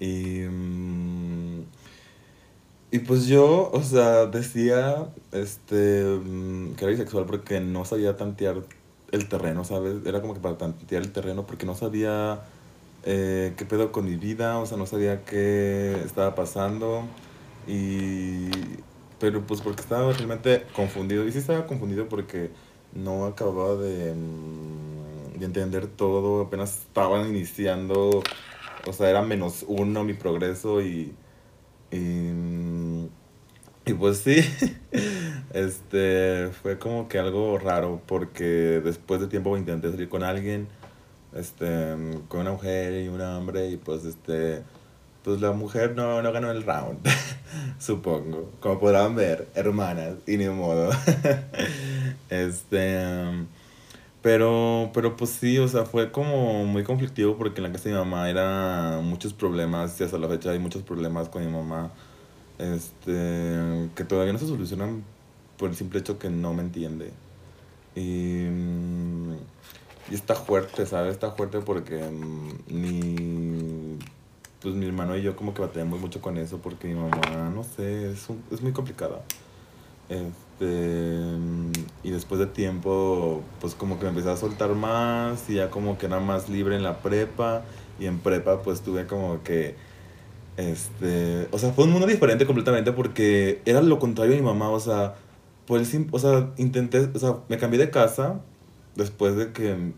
Y, 0.00 0.40
mm, 0.48 1.62
y 2.90 2.98
pues 3.00 3.26
yo, 3.26 3.70
o 3.72 3.82
sea, 3.82 4.26
decía 4.26 5.08
este, 5.32 6.04
mm, 6.04 6.74
que 6.74 6.84
era 6.84 6.90
bisexual 6.92 7.26
porque 7.26 7.60
no 7.60 7.84
sabía 7.84 8.16
tantear 8.16 8.62
el 9.12 9.28
terreno, 9.28 9.64
¿sabes? 9.64 9.96
Era 10.06 10.20
como 10.20 10.34
que 10.34 10.40
para 10.40 10.56
tantear 10.58 11.02
el 11.02 11.12
terreno 11.12 11.46
porque 11.46 11.66
no 11.66 11.74
sabía 11.74 12.42
eh, 13.04 13.54
qué 13.56 13.64
pedo 13.64 13.92
con 13.92 14.04
mi 14.06 14.16
vida, 14.16 14.58
o 14.58 14.66
sea, 14.66 14.76
no 14.78 14.86
sabía 14.86 15.24
qué 15.24 16.00
estaba 16.04 16.34
pasando. 16.34 17.04
Y. 17.66 18.48
Pero 19.20 19.42
pues 19.46 19.60
porque 19.60 19.82
estaba 19.82 20.12
realmente 20.12 20.64
confundido. 20.74 21.26
Y 21.26 21.32
sí 21.32 21.38
estaba 21.38 21.66
confundido 21.66 22.08
porque 22.08 22.50
no 22.94 23.26
acababa 23.26 23.76
de, 23.76 24.14
mm, 24.14 25.38
de 25.38 25.44
entender 25.44 25.86
todo. 25.88 26.42
Apenas 26.42 26.78
estaban 26.80 27.28
iniciando. 27.28 28.22
O 28.86 28.92
sea, 28.92 29.10
era 29.10 29.22
menos 29.22 29.64
uno 29.68 30.04
mi 30.04 30.14
progreso 30.14 30.80
y. 30.82 31.14
Y, 31.90 32.30
y 33.86 33.94
pues 33.94 34.18
sí, 34.18 34.36
este 35.54 36.50
fue 36.62 36.78
como 36.78 37.08
que 37.08 37.18
algo 37.18 37.58
raro 37.58 38.02
porque 38.06 38.82
después 38.84 39.20
de 39.22 39.26
tiempo 39.28 39.56
intenté 39.56 39.90
salir 39.90 40.10
con 40.10 40.22
alguien 40.22 40.68
este, 41.34 41.94
con 42.28 42.40
una 42.40 42.52
mujer 42.52 43.04
y 43.04 43.08
un 43.08 43.20
hombre 43.20 43.68
y 43.68 43.76
pues 43.76 44.04
este, 44.04 44.62
pues 45.22 45.40
la 45.40 45.52
mujer 45.52 45.94
no, 45.94 46.22
no 46.22 46.32
ganó 46.32 46.50
el 46.50 46.62
round, 46.62 46.98
supongo, 47.78 48.50
como 48.60 48.78
podrán 48.78 49.14
ver, 49.14 49.48
hermanas, 49.54 50.14
y 50.26 50.36
ni 50.36 50.48
modo. 50.48 50.90
este, 52.30 53.02
pero, 54.22 54.90
pero 54.94 55.16
pues 55.16 55.30
sí, 55.30 55.58
o 55.58 55.68
sea, 55.68 55.84
fue 55.84 56.10
como 56.12 56.64
muy 56.64 56.84
conflictivo 56.84 57.36
porque 57.36 57.58
en 57.60 57.64
la 57.64 57.72
casa 57.72 57.88
de 57.88 57.94
mi 57.94 57.98
mamá 57.98 58.28
era 58.30 59.00
muchos 59.02 59.32
problemas 59.32 60.00
y 60.00 60.04
hasta 60.04 60.18
la 60.18 60.28
fecha 60.28 60.50
hay 60.50 60.58
muchos 60.58 60.82
problemas 60.82 61.28
con 61.28 61.44
mi 61.44 61.52
mamá, 61.52 61.92
este, 62.58 63.88
que 63.94 64.04
todavía 64.04 64.32
no 64.32 64.38
se 64.38 64.46
solucionan 64.46 65.04
por 65.56 65.70
el 65.70 65.76
simple 65.76 66.00
hecho 66.00 66.18
que 66.18 66.30
no 66.30 66.54
me 66.54 66.62
entiende. 66.62 67.12
Y 67.94 68.46
y 70.10 70.14
está 70.14 70.34
fuerte, 70.34 70.86
¿sabes? 70.86 71.12
Está 71.12 71.32
fuerte 71.32 71.60
porque 71.60 71.98
mm, 72.02 73.98
pues 74.60 74.74
mi 74.74 74.86
hermano 74.86 75.16
y 75.16 75.22
yo 75.22 75.36
como 75.36 75.54
que 75.54 75.62
batallamos 75.62 76.00
mucho 76.00 76.20
con 76.20 76.36
eso 76.36 76.58
porque 76.58 76.88
mi 76.88 76.94
mamá, 76.94 77.50
no 77.54 77.64
sé, 77.64 78.10
es, 78.10 78.28
es 78.50 78.60
muy 78.62 78.72
complicada. 78.72 79.22
Este, 80.08 81.22
y 82.02 82.10
después 82.10 82.40
de 82.40 82.46
tiempo, 82.46 83.42
pues 83.60 83.74
como 83.74 83.98
que 83.98 84.04
me 84.04 84.10
empecé 84.10 84.30
a 84.30 84.36
soltar 84.36 84.74
más 84.74 85.48
y 85.50 85.54
ya 85.54 85.70
como 85.70 85.98
que 85.98 86.06
era 86.06 86.20
más 86.20 86.48
libre 86.48 86.76
en 86.76 86.82
la 86.82 86.98
prepa. 86.98 87.62
Y 88.00 88.06
en 88.06 88.18
prepa 88.18 88.62
pues 88.62 88.80
tuve 88.82 89.06
como 89.06 89.42
que, 89.42 89.74
este, 90.56 91.48
o 91.52 91.58
sea, 91.58 91.72
fue 91.72 91.84
un 91.84 91.92
mundo 91.92 92.06
diferente 92.06 92.46
completamente 92.46 92.92
porque 92.92 93.60
era 93.64 93.82
lo 93.82 93.98
contrario 93.98 94.32
de 94.34 94.40
mi 94.40 94.46
mamá, 94.46 94.70
o 94.70 94.80
sea, 94.80 95.16
pues, 95.66 95.96
o 96.10 96.18
sea, 96.18 96.50
intenté, 96.56 97.10
o 97.14 97.18
sea, 97.18 97.36
me 97.48 97.58
cambié 97.58 97.78
de 97.78 97.90
casa 97.90 98.40
después 98.94 99.36
de 99.36 99.52
que, 99.52 99.92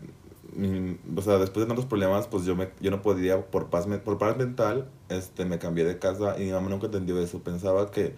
o 1.15 1.21
sea, 1.21 1.37
después 1.37 1.65
de 1.65 1.67
tantos 1.67 1.85
problemas, 1.85 2.27
pues 2.27 2.45
yo, 2.45 2.55
me, 2.55 2.69
yo 2.81 2.91
no 2.91 3.01
podía, 3.01 3.45
por 3.49 3.69
paz, 3.69 3.87
por 4.03 4.17
paz 4.17 4.37
mental, 4.37 4.89
este, 5.09 5.45
me 5.45 5.59
cambié 5.59 5.85
de 5.85 5.97
casa 5.97 6.39
y 6.39 6.45
mi 6.45 6.51
mamá 6.51 6.69
nunca 6.69 6.87
entendió 6.87 7.19
eso. 7.19 7.39
Pensaba 7.39 7.89
que 7.91 8.15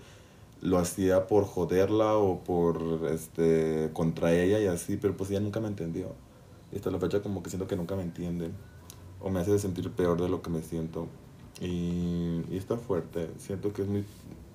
lo 0.61 0.77
hacía 0.79 1.27
por 1.27 1.45
joderla 1.45 2.15
o 2.15 2.39
por, 2.43 3.07
este, 3.11 3.89
contra 3.93 4.33
ella 4.33 4.59
y 4.59 4.67
así, 4.67 4.97
pero 4.97 5.15
pues 5.15 5.29
ella 5.29 5.41
nunca 5.41 5.59
me 5.59 5.67
entendió. 5.67 6.07
Y 6.71 6.77
hasta 6.77 6.89
la 6.89 6.99
fecha 6.99 7.21
como 7.21 7.43
que 7.43 7.49
siento 7.49 7.67
que 7.67 7.75
nunca 7.75 7.95
me 7.95 8.03
entiende. 8.03 8.49
O 9.21 9.29
me 9.29 9.39
hace 9.39 9.57
sentir 9.59 9.91
peor 9.91 10.21
de 10.21 10.29
lo 10.29 10.41
que 10.41 10.49
me 10.49 10.61
siento. 10.61 11.07
Y, 11.61 12.41
y 12.49 12.57
está 12.57 12.77
fuerte. 12.77 13.29
Siento 13.37 13.73
que 13.73 13.83
es 13.83 13.87
muy, 13.87 14.05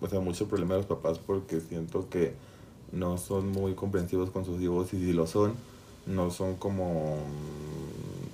o 0.00 0.08
sea, 0.08 0.20
mucho 0.20 0.48
problema 0.48 0.74
de 0.74 0.80
los 0.80 0.86
papás 0.86 1.18
porque 1.18 1.60
siento 1.60 2.08
que 2.08 2.34
no 2.92 3.18
son 3.18 3.50
muy 3.50 3.74
comprensivos 3.74 4.30
con 4.30 4.44
sus 4.44 4.60
hijos 4.60 4.92
y 4.94 4.98
si 4.98 5.12
lo 5.12 5.26
son, 5.26 5.52
no 6.08 6.30
son 6.30 6.56
como, 6.56 7.18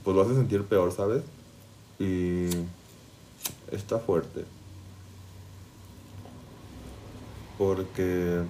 pues 0.05 0.17
lo 0.17 0.23
hace 0.23 0.35
sentir 0.35 0.65
peor, 0.65 0.93
¿sabes? 0.93 1.23
Y 1.99 2.49
está 3.71 3.99
fuerte. 3.99 4.45
Porque 7.59 8.43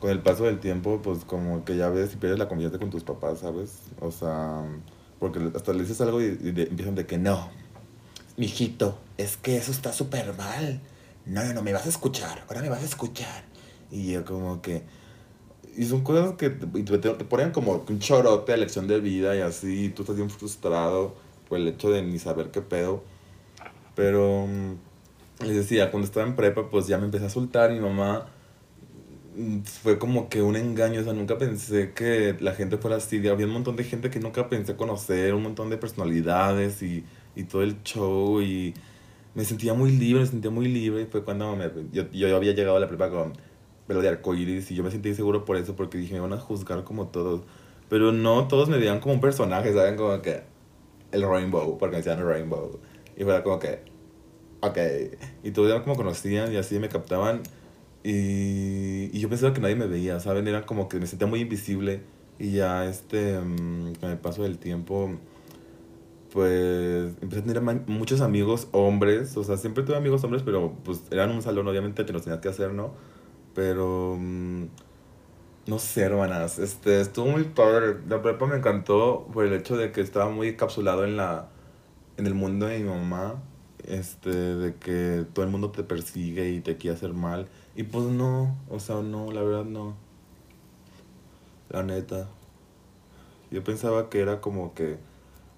con 0.00 0.10
el 0.10 0.20
paso 0.20 0.44
del 0.44 0.58
tiempo, 0.58 1.00
pues 1.02 1.24
como 1.24 1.64
que 1.64 1.76
ya 1.76 1.88
ves 1.88 2.14
y 2.14 2.16
pierdes 2.16 2.38
la 2.38 2.48
confianza 2.48 2.78
con 2.78 2.90
tus 2.90 3.04
papás, 3.04 3.40
¿sabes? 3.40 3.78
O 4.00 4.10
sea, 4.10 4.64
porque 5.20 5.38
hasta 5.54 5.72
le 5.72 5.82
dices 5.82 6.00
algo 6.00 6.20
y, 6.20 6.36
empiezan 6.42 6.94
de 6.94 7.06
que 7.06 7.18
no, 7.18 7.50
mijito, 8.36 8.98
es 9.18 9.36
que 9.36 9.56
eso 9.56 9.70
está 9.70 9.92
súper 9.92 10.34
mal. 10.34 10.80
No, 11.24 11.44
no, 11.44 11.52
no, 11.52 11.62
me 11.62 11.72
vas 11.72 11.86
a 11.86 11.88
escuchar, 11.88 12.44
ahora 12.48 12.62
me 12.62 12.68
vas 12.68 12.82
a 12.82 12.86
escuchar. 12.86 13.44
Y 13.90 14.12
yo 14.12 14.24
como 14.24 14.60
que, 14.60 14.82
y 15.76 15.84
son 15.84 16.02
cosas 16.02 16.34
que 16.36 16.50
te, 16.50 16.66
te, 16.66 17.24
ponen 17.24 17.50
como 17.50 17.84
un 17.88 17.98
chorote 17.98 18.52
a 18.52 18.56
lección 18.56 18.86
de 18.86 19.00
vida 19.00 19.36
y 19.36 19.40
así, 19.40 19.88
tú 19.90 20.02
estás 20.02 20.16
bien 20.16 20.30
frustrado 20.30 21.14
por 21.48 21.58
el 21.58 21.68
hecho 21.68 21.90
de 21.90 22.02
ni 22.02 22.18
saber 22.18 22.50
qué 22.50 22.60
pedo. 22.60 23.02
Pero 23.94 24.46
mm, 24.46 25.44
les 25.44 25.56
decía, 25.56 25.90
cuando 25.90 26.06
estaba 26.06 26.26
en 26.26 26.36
prepa, 26.36 26.70
pues 26.70 26.86
ya 26.86 26.98
me 26.98 27.06
empecé 27.06 27.26
a 27.26 27.30
soltar 27.30 27.70
y 27.72 27.74
mi 27.74 27.80
mamá 27.80 28.26
mm, 29.36 29.60
fue 29.62 29.98
como 29.98 30.28
que 30.28 30.42
un 30.42 30.56
engaño, 30.56 31.00
o 31.00 31.04
sea, 31.04 31.12
nunca 31.12 31.38
pensé 31.38 31.92
que 31.92 32.36
la 32.40 32.54
gente 32.54 32.76
fuera 32.78 32.96
así, 32.96 33.26
había 33.28 33.46
un 33.46 33.52
montón 33.52 33.76
de 33.76 33.84
gente 33.84 34.10
que 34.10 34.20
nunca 34.20 34.48
pensé 34.48 34.76
conocer, 34.76 35.34
un 35.34 35.42
montón 35.42 35.70
de 35.70 35.78
personalidades 35.78 36.82
y, 36.82 37.04
y 37.36 37.44
todo 37.44 37.62
el 37.62 37.82
show 37.82 38.42
y 38.42 38.74
me 39.34 39.44
sentía 39.44 39.74
muy 39.74 39.92
libre, 39.92 40.22
me 40.22 40.26
sentía 40.28 40.50
muy 40.50 40.68
libre, 40.68 41.06
fue 41.06 41.24
cuando 41.24 41.56
me, 41.56 41.70
yo, 41.92 42.10
yo 42.10 42.36
había 42.36 42.52
llegado 42.52 42.76
a 42.76 42.80
la 42.80 42.88
prepa 42.88 43.10
con 43.10 43.32
pelo 43.86 44.00
de 44.02 44.08
arcoiris 44.08 44.70
y 44.70 44.74
yo 44.74 44.84
me 44.84 44.90
sentí 44.90 45.14
seguro 45.14 45.44
por 45.44 45.56
eso 45.56 45.74
porque 45.76 45.98
dije 45.98 46.14
me 46.14 46.20
van 46.20 46.32
a 46.32 46.38
juzgar 46.38 46.84
como 46.84 47.08
todos 47.08 47.42
pero 47.88 48.10
no 48.10 48.48
todos 48.48 48.68
me 48.68 48.78
veían 48.78 49.00
como 49.00 49.14
un 49.14 49.20
personaje 49.20 49.72
saben 49.74 49.96
como 49.96 50.22
que 50.22 50.42
el 51.12 51.28
rainbow 51.28 51.76
porque 51.78 51.92
me 51.92 51.96
decían 51.98 52.18
el 52.18 52.26
rainbow. 52.26 52.80
Y 53.16 53.24
fue 53.24 53.42
como 53.42 53.58
que 53.58 53.80
ok. 54.60 54.78
Y 55.44 55.50
todos 55.50 55.70
ya 55.70 55.82
como 55.82 55.96
conocían 55.96 56.52
y 56.52 56.56
así 56.56 56.78
me 56.78 56.88
captaban. 56.88 57.42
Y, 58.02 59.10
y 59.12 59.20
yo 59.20 59.28
pensaba 59.28 59.52
que 59.52 59.60
nadie 59.60 59.76
me 59.76 59.86
veía 59.86 60.18
saben 60.20 60.48
era 60.48 60.66
como 60.66 60.88
que 60.88 60.98
me 60.98 61.06
sentía 61.06 61.26
muy 61.26 61.40
invisible. 61.40 62.00
Y 62.38 62.52
ya 62.52 62.86
este 62.86 63.38
mm, 63.38 63.96
con 64.00 64.10
el 64.10 64.18
paso 64.18 64.42
del 64.42 64.58
tiempo 64.58 65.10
pues 66.32 67.12
empecé 67.20 67.42
a 67.42 67.44
tener 67.44 67.62
muchos 67.86 68.22
amigos 68.22 68.66
hombres, 68.72 69.36
o 69.36 69.44
sea, 69.44 69.58
siempre 69.58 69.84
tuve 69.84 69.96
amigos 69.96 70.24
hombres, 70.24 70.42
pero 70.42 70.72
pues 70.82 71.02
eran 71.10 71.30
un 71.30 71.42
salón, 71.42 71.68
obviamente 71.68 72.04
te 72.04 72.12
los 72.14 72.22
tenías 72.22 72.40
que 72.40 72.48
hacer, 72.48 72.72
¿no? 72.72 72.94
Pero. 73.54 74.16
Mm, 74.18 74.66
no 75.66 75.78
sé, 75.78 76.02
hermanas. 76.02 76.58
Este, 76.58 77.00
estuvo 77.00 77.26
muy 77.26 77.44
padre. 77.44 77.98
La 78.08 78.22
prepa 78.22 78.46
me 78.46 78.56
encantó 78.56 79.28
por 79.32 79.44
el 79.46 79.52
hecho 79.52 79.76
de 79.76 79.92
que 79.92 80.00
estaba 80.00 80.30
muy 80.30 80.48
encapsulado 80.48 81.04
en 81.04 81.16
la. 81.16 81.48
en 82.16 82.26
el 82.26 82.34
mundo 82.34 82.66
de 82.66 82.78
mi 82.78 82.88
mamá. 82.88 83.42
Este, 83.84 84.30
de 84.30 84.76
que 84.76 85.26
todo 85.32 85.44
el 85.44 85.50
mundo 85.50 85.70
te 85.70 85.82
persigue 85.82 86.50
y 86.50 86.60
te 86.60 86.76
quiere 86.76 86.96
hacer 86.96 87.14
mal. 87.14 87.48
Y 87.74 87.84
pues 87.84 88.04
no, 88.04 88.56
o 88.68 88.78
sea, 88.78 89.02
no, 89.02 89.32
la 89.32 89.42
verdad 89.42 89.64
no. 89.64 89.96
La 91.68 91.82
neta. 91.82 92.28
Yo 93.50 93.62
pensaba 93.64 94.08
que 94.08 94.20
era 94.20 94.40
como 94.40 94.74
que 94.74 94.98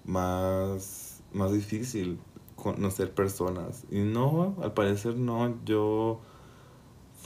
más, 0.05 1.23
más 1.33 1.51
difícil 1.53 2.19
conocer 2.55 3.11
personas. 3.13 3.85
Y 3.91 3.99
no, 3.99 4.55
al 4.61 4.73
parecer 4.73 5.15
no. 5.15 5.57
Yo 5.65 6.21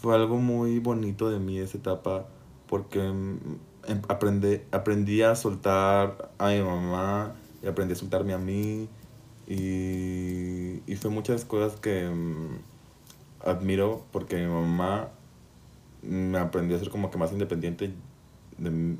fue 0.01 0.15
algo 0.15 0.37
muy 0.37 0.79
bonito 0.79 1.29
de 1.29 1.39
mí 1.39 1.59
esa 1.59 1.77
etapa 1.77 2.25
porque 2.67 2.99
mm, 2.99 3.37
em, 3.87 4.01
aprendí, 4.07 4.61
aprendí 4.71 5.21
a 5.21 5.35
soltar 5.35 6.31
a 6.37 6.49
mi 6.49 6.61
mamá 6.61 7.35
y 7.61 7.67
aprendí 7.67 7.93
a 7.93 7.95
soltarme 7.95 8.33
a 8.33 8.37
mí 8.37 8.87
y, 9.47 10.81
y 10.85 10.95
fue 10.95 11.11
muchas 11.11 11.43
cosas 11.45 11.79
que 11.79 12.07
mm, 12.07 12.59
admiro 13.45 14.05
porque 14.11 14.37
mi 14.37 14.47
mamá 14.47 15.09
me 16.01 16.37
aprendió 16.37 16.77
a 16.77 16.79
ser 16.79 16.89
como 16.89 17.11
que 17.11 17.17
más 17.17 17.31
independiente 17.31 17.93
de, 18.57 18.95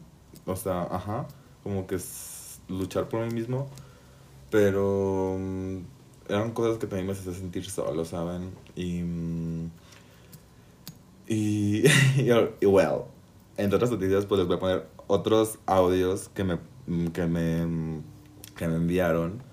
o 0.45 0.55
sea, 0.55 0.83
ajá, 0.83 1.27
como 1.63 1.87
que 1.87 1.95
es 1.95 2.59
luchar 2.67 3.07
por 3.07 3.25
mí 3.25 3.33
mismo, 3.33 3.67
pero 4.49 5.37
mm, 5.39 5.77
eran 6.27 6.51
cosas 6.51 6.77
que 6.77 6.87
también 6.87 7.07
me 7.07 7.13
hacían 7.13 7.35
sentir 7.35 7.69
solo, 7.69 8.05
¿saben? 8.05 8.51
Y 8.75 9.01
y, 11.29 11.83
y, 12.61 12.65
well, 12.65 13.03
entre 13.55 13.75
otras 13.75 13.91
noticias, 13.91 14.25
pues 14.25 14.39
les 14.39 14.47
voy 14.47 14.57
a 14.57 14.59
poner 14.59 14.85
otros 15.07 15.59
audios 15.67 16.29
que 16.29 16.43
me, 16.43 16.59
que 17.13 17.27
me, 17.27 18.01
que 18.57 18.67
me 18.67 18.75
enviaron 18.75 19.43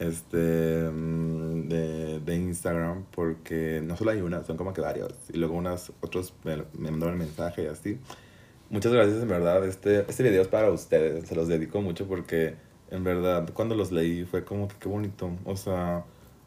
este, 0.00 0.36
de, 0.38 2.20
de, 2.20 2.36
Instagram, 2.36 3.04
porque 3.14 3.80
no 3.84 3.96
solo 3.96 4.10
hay 4.10 4.22
una, 4.22 4.42
son 4.44 4.56
como 4.56 4.72
que 4.72 4.80
varios. 4.80 5.12
Y 5.32 5.38
luego 5.38 5.54
unas, 5.54 5.92
otros 6.00 6.34
me, 6.42 6.56
me 6.76 6.90
mandaron 6.90 7.16
mensaje 7.16 7.64
y 7.64 7.66
así. 7.66 7.98
Muchas 8.70 8.92
gracias, 8.92 9.22
en 9.22 9.28
verdad. 9.28 9.64
Este, 9.66 10.00
este 10.08 10.22
video 10.22 10.42
es 10.42 10.48
para 10.48 10.70
ustedes, 10.70 11.28
se 11.28 11.34
los 11.36 11.48
dedico 11.48 11.80
mucho 11.80 12.06
porque 12.08 12.56
en 12.90 13.04
verdad 13.04 13.48
cuando 13.54 13.74
los 13.74 13.92
leí 13.92 14.24
fue 14.24 14.44
como 14.44 14.68
que 14.68 14.74
qué 14.80 14.88
bonito. 14.88 15.30
O 15.44 15.56
sea, 15.56 16.04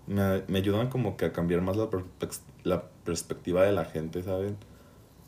me, 0.08 0.44
me 0.48 0.60
ayudan 0.60 0.90
como 0.90 1.16
que 1.16 1.26
a 1.26 1.32
cambiar 1.32 1.62
más 1.62 1.78
la, 1.78 1.90
la 2.64 2.84
perspectiva 3.06 3.64
de 3.64 3.72
la 3.72 3.86
gente, 3.86 4.24
¿saben? 4.24 4.58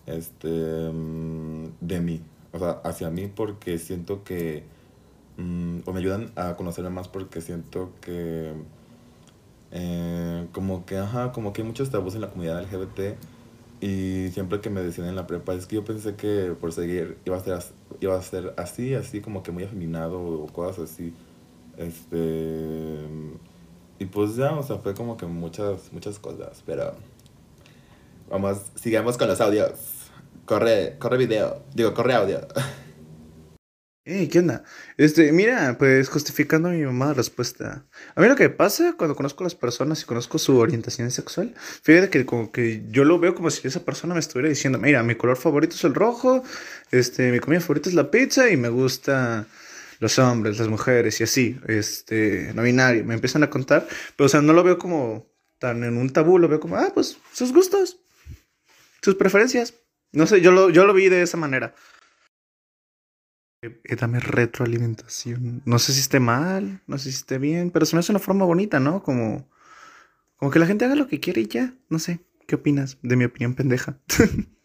Este, 0.05 0.89
mm, 0.91 1.65
de 1.81 1.99
mí, 2.01 2.21
o 2.51 2.59
sea, 2.59 2.81
hacia 2.83 3.09
mí 3.09 3.27
porque 3.27 3.77
siento 3.77 4.23
que, 4.23 4.63
mm, 5.37 5.79
o 5.85 5.93
me 5.93 5.99
ayudan 5.99 6.31
a 6.35 6.55
conocerme 6.55 6.89
más 6.89 7.07
porque 7.07 7.41
siento 7.41 7.91
que, 8.01 8.53
eh, 9.71 10.47
como 10.53 10.85
que, 10.85 10.97
ajá, 10.97 11.31
como 11.31 11.53
que 11.53 11.61
hay 11.61 11.67
muchos 11.67 11.89
tabús 11.89 12.15
en 12.15 12.21
la 12.21 12.29
comunidad 12.29 12.61
LGBT 12.61 13.17
y 13.81 14.29
siempre 14.31 14.61
que 14.61 14.69
me 14.69 14.81
decían 14.81 15.07
en 15.07 15.15
la 15.15 15.27
prepa 15.27 15.53
es 15.53 15.65
que 15.67 15.75
yo 15.75 15.85
pensé 15.85 16.15
que 16.15 16.55
por 16.59 16.71
seguir 16.71 17.17
iba 17.25 17.37
a 17.37 17.39
ser, 17.41 17.59
iba 17.99 18.17
a 18.17 18.21
ser 18.21 18.53
así, 18.57 18.93
así 18.95 19.21
como 19.21 19.43
que 19.43 19.51
muy 19.51 19.63
afeminado 19.63 20.21
o 20.21 20.47
cosas 20.47 20.91
así, 20.91 21.13
este, 21.77 23.05
y 23.99 24.05
pues 24.05 24.35
ya, 24.35 24.53
o 24.53 24.63
sea, 24.63 24.77
fue 24.77 24.93
como 24.93 25.17
que 25.17 25.25
muchas, 25.25 25.91
muchas 25.93 26.19
cosas, 26.19 26.63
pero... 26.65 26.93
Vamos, 28.29 28.57
sigamos 28.75 29.17
con 29.17 29.27
los 29.27 29.39
audios. 29.39 29.94
Corre, 30.45 30.97
corre 30.99 31.17
video. 31.17 31.65
Digo, 31.73 31.93
corre 31.93 32.13
audio. 32.13 32.47
Hey, 34.07 34.29
¿qué 34.31 34.37
onda? 34.37 34.63
Este, 34.97 35.31
mira, 35.31 35.77
pues 35.79 36.09
justificando 36.09 36.69
mi 36.69 36.83
mamá 36.83 37.15
respuesta. 37.15 37.87
A 38.13 38.21
mí 38.21 38.27
lo 38.27 38.35
que 38.35 38.51
pasa 38.51 38.93
cuando 38.95 39.15
conozco 39.15 39.43
a 39.43 39.45
las 39.45 39.55
personas 39.55 40.03
y 40.03 40.05
conozco 40.05 40.37
su 40.37 40.59
orientación 40.59 41.09
sexual, 41.09 41.55
fíjate 41.81 42.11
que 42.11 42.23
como 42.23 42.51
que 42.51 42.83
yo 42.91 43.03
lo 43.03 43.17
veo 43.17 43.33
como 43.33 43.49
si 43.49 43.67
esa 43.67 43.83
persona 43.83 44.13
me 44.13 44.19
estuviera 44.19 44.47
diciendo, 44.47 44.77
mira, 44.77 45.01
mi 45.01 45.15
color 45.15 45.37
favorito 45.37 45.73
es 45.73 45.83
el 45.85 45.95
rojo, 45.95 46.43
este, 46.91 47.31
mi 47.31 47.39
comida 47.39 47.61
favorita 47.61 47.89
es 47.89 47.95
la 47.95 48.11
pizza 48.11 48.47
y 48.47 48.57
me 48.57 48.69
gusta 48.69 49.47
los 49.99 50.19
hombres, 50.19 50.59
las 50.59 50.67
mujeres 50.67 51.19
y 51.19 51.23
así, 51.23 51.59
este, 51.67 52.51
no 52.53 52.61
binario, 52.61 53.03
me 53.05 53.15
empiezan 53.15 53.41
a 53.41 53.49
contar, 53.49 53.87
pero 54.15 54.27
o 54.27 54.29
sea, 54.29 54.43
no 54.43 54.53
lo 54.53 54.63
veo 54.63 54.77
como 54.77 55.25
tan 55.57 55.83
en 55.83 55.97
un 55.97 56.11
tabú, 56.11 56.37
lo 56.37 56.47
veo 56.47 56.59
como, 56.59 56.75
ah, 56.75 56.91
pues 56.93 57.17
sus 57.33 57.51
gustos, 57.51 57.97
sus 59.01 59.15
preferencias. 59.15 59.73
No 60.15 60.25
sé, 60.27 60.41
yo 60.41 60.51
lo, 60.51 60.69
yo 60.69 60.85
lo 60.85 60.93
vi 60.93 61.09
de 61.09 61.21
esa 61.21 61.37
manera. 61.37 61.75
Eh, 63.61 63.95
dame 63.95 64.19
retroalimentación. 64.19 65.61
No 65.65 65.79
sé 65.79 65.93
si 65.93 65.99
esté 65.99 66.19
mal, 66.19 66.81
no 66.87 66.97
sé 66.97 67.11
si 67.11 67.17
esté 67.17 67.37
bien, 67.37 67.71
pero 67.71 67.85
se 67.85 67.95
me 67.95 67.99
hace 67.99 68.11
una 68.11 68.19
forma 68.19 68.45
bonita, 68.45 68.79
¿no? 68.79 69.03
Como, 69.03 69.49
como 70.37 70.51
que 70.51 70.59
la 70.59 70.67
gente 70.67 70.85
haga 70.85 70.95
lo 70.95 71.07
que 71.07 71.19
quiere 71.19 71.41
y 71.41 71.47
ya. 71.47 71.73
No 71.89 71.99
sé, 71.99 72.21
¿qué 72.47 72.55
opinas 72.55 72.97
de 73.01 73.15
mi 73.15 73.25
opinión 73.25 73.55
pendeja? 73.55 73.97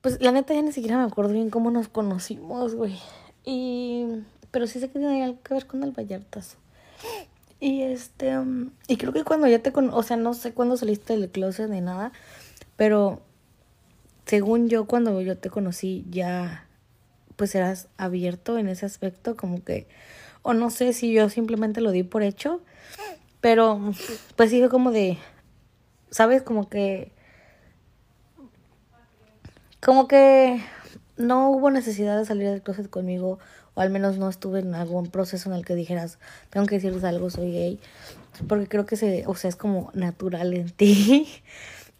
pues 0.00 0.20
la 0.20 0.32
neta 0.32 0.54
ya 0.54 0.62
ni 0.62 0.72
siquiera 0.72 0.96
me 0.98 1.04
acuerdo 1.04 1.32
bien 1.32 1.50
cómo 1.50 1.70
nos 1.70 1.88
conocimos, 1.88 2.74
güey. 2.74 2.98
Y... 3.44 4.06
Pero 4.50 4.66
sí 4.66 4.80
sé 4.80 4.88
que 4.88 4.98
tiene 4.98 5.24
algo 5.24 5.42
que 5.42 5.52
ver 5.52 5.66
con 5.66 5.82
el 5.82 5.92
Vallartazo. 5.92 6.56
Y 7.60 7.82
este... 7.82 8.38
Um, 8.38 8.70
y 8.86 8.96
creo 8.96 9.12
que 9.12 9.24
cuando 9.24 9.48
ya 9.48 9.58
te 9.58 9.72
con... 9.72 9.90
O 9.90 10.02
sea, 10.02 10.16
no 10.16 10.32
sé 10.32 10.54
cuándo 10.54 10.76
saliste 10.76 11.16
del 11.16 11.30
closet 11.30 11.68
ni 11.68 11.80
nada, 11.80 12.12
pero 12.76 13.25
según 14.26 14.68
yo, 14.68 14.86
cuando 14.86 15.20
yo 15.20 15.38
te 15.38 15.50
conocí, 15.50 16.04
ya 16.10 16.66
pues 17.36 17.54
eras 17.54 17.88
abierto 17.96 18.58
en 18.58 18.68
ese 18.68 18.84
aspecto, 18.86 19.36
como 19.36 19.62
que, 19.62 19.86
o 20.42 20.52
no 20.54 20.70
sé 20.70 20.92
si 20.92 21.12
yo 21.12 21.28
simplemente 21.28 21.80
lo 21.80 21.92
di 21.92 22.02
por 22.02 22.22
hecho, 22.22 22.60
pero 23.40 23.80
pues 24.34 24.50
sí 24.50 24.62
como 24.68 24.90
de, 24.90 25.18
¿sabes? 26.10 26.42
Como 26.42 26.68
que, 26.68 27.12
como 29.80 30.08
que 30.08 30.60
no 31.16 31.50
hubo 31.50 31.70
necesidad 31.70 32.18
de 32.18 32.24
salir 32.24 32.48
del 32.48 32.62
closet 32.62 32.90
conmigo, 32.90 33.38
o 33.74 33.80
al 33.80 33.90
menos 33.90 34.18
no 34.18 34.28
estuve 34.28 34.60
en 34.60 34.74
algún 34.74 35.08
proceso 35.10 35.50
en 35.50 35.56
el 35.56 35.64
que 35.64 35.74
dijeras, 35.74 36.18
tengo 36.50 36.66
que 36.66 36.76
decirles 36.76 37.04
algo, 37.04 37.30
soy 37.30 37.52
gay, 37.52 37.80
porque 38.48 38.66
creo 38.66 38.86
que 38.86 38.96
se, 38.96 39.24
o 39.26 39.34
sea, 39.36 39.50
es 39.50 39.56
como 39.56 39.90
natural 39.94 40.54
en 40.54 40.70
ti. 40.70 41.28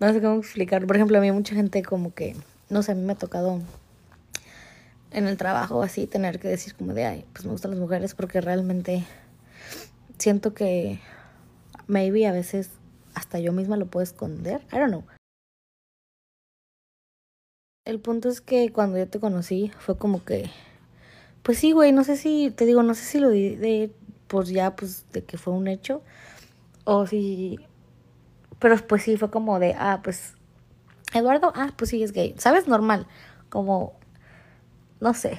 No 0.01 0.13
sé 0.13 0.21
cómo 0.21 0.39
explicar. 0.39 0.87
Por 0.87 0.97
ejemplo, 0.97 1.19
a 1.19 1.21
mí 1.21 1.31
mucha 1.33 1.55
gente 1.55 1.83
como 1.83 2.15
que, 2.15 2.37
no 2.69 2.83
sé, 2.83 2.93
a 2.93 2.95
mí 2.95 3.03
me 3.03 3.13
ha 3.13 3.17
tocado 3.17 3.61
en 5.11 5.27
el 5.27 5.37
trabajo 5.37 5.83
así 5.83 6.07
tener 6.07 6.39
que 6.39 6.49
decir 6.49 6.75
como 6.75 6.93
de, 6.93 7.05
ay, 7.05 7.25
pues 7.33 7.45
me 7.45 7.53
gustan 7.53 7.71
las 7.71 7.81
mujeres 7.81 8.15
porque 8.15 8.41
realmente 8.41 9.05
siento 10.19 10.55
que 10.55 11.01
maybe 11.87 12.27
a 12.27 12.33
veces 12.33 12.71
hasta 13.15 13.39
yo 13.39 13.53
misma 13.53 13.77
lo 13.77 13.87
puedo 13.87 14.05
esconder. 14.05 14.61
I 14.73 14.79
don't 14.79 14.89
know. 14.89 15.05
El 17.87 18.01
punto 18.01 18.29
es 18.29 18.41
que 18.41 18.73
cuando 18.73 18.99
yo 18.99 19.09
te 19.09 19.21
conocí 19.21 19.71
fue 19.79 19.97
como 19.97 20.25
que, 20.25 20.51
pues 21.43 21.59
sí, 21.59 21.73
güey, 21.73 21.93
no 21.93 22.03
sé 22.03 22.17
si, 22.17 22.51
te 22.51 22.67
digo, 22.67 22.83
no 22.83 22.95
sé 22.95 23.05
si 23.05 23.21
lo 23.21 23.31
di 23.31 23.55
de, 23.55 23.93
pues 24.27 24.49
ya, 24.49 24.75
pues 24.75 25.07
de 25.13 25.23
que 25.23 25.39
fue 25.39 25.55
un 25.55 25.69
hecho, 25.69 26.03
o 26.85 27.07
si 27.07 27.61
pero 28.59 28.77
pues 28.87 29.03
sí, 29.03 29.17
fue 29.17 29.31
como 29.31 29.59
de, 29.59 29.75
ah, 29.79 30.01
pues, 30.03 30.35
Eduardo, 31.15 31.53
ah, 31.55 31.73
pues 31.77 31.91
sí, 31.91 32.03
es 32.03 32.13
gay. 32.13 32.35
¿Sabes? 32.39 32.69
Normal. 32.69 33.07
Como 33.49 33.95
no 35.01 35.15
sé, 35.15 35.39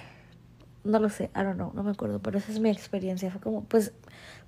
no 0.84 1.00
lo 1.00 1.10
sé, 1.10 1.26
I 1.36 1.44
don't 1.44 1.56
know, 1.56 1.72
no 1.74 1.84
me 1.84 1.92
acuerdo, 1.92 2.20
pero 2.20 2.38
esa 2.38 2.52
es 2.52 2.60
mi 2.60 2.70
experiencia. 2.70 3.32
Fue 3.32 3.42
como, 3.42 3.64
pues, 3.64 3.92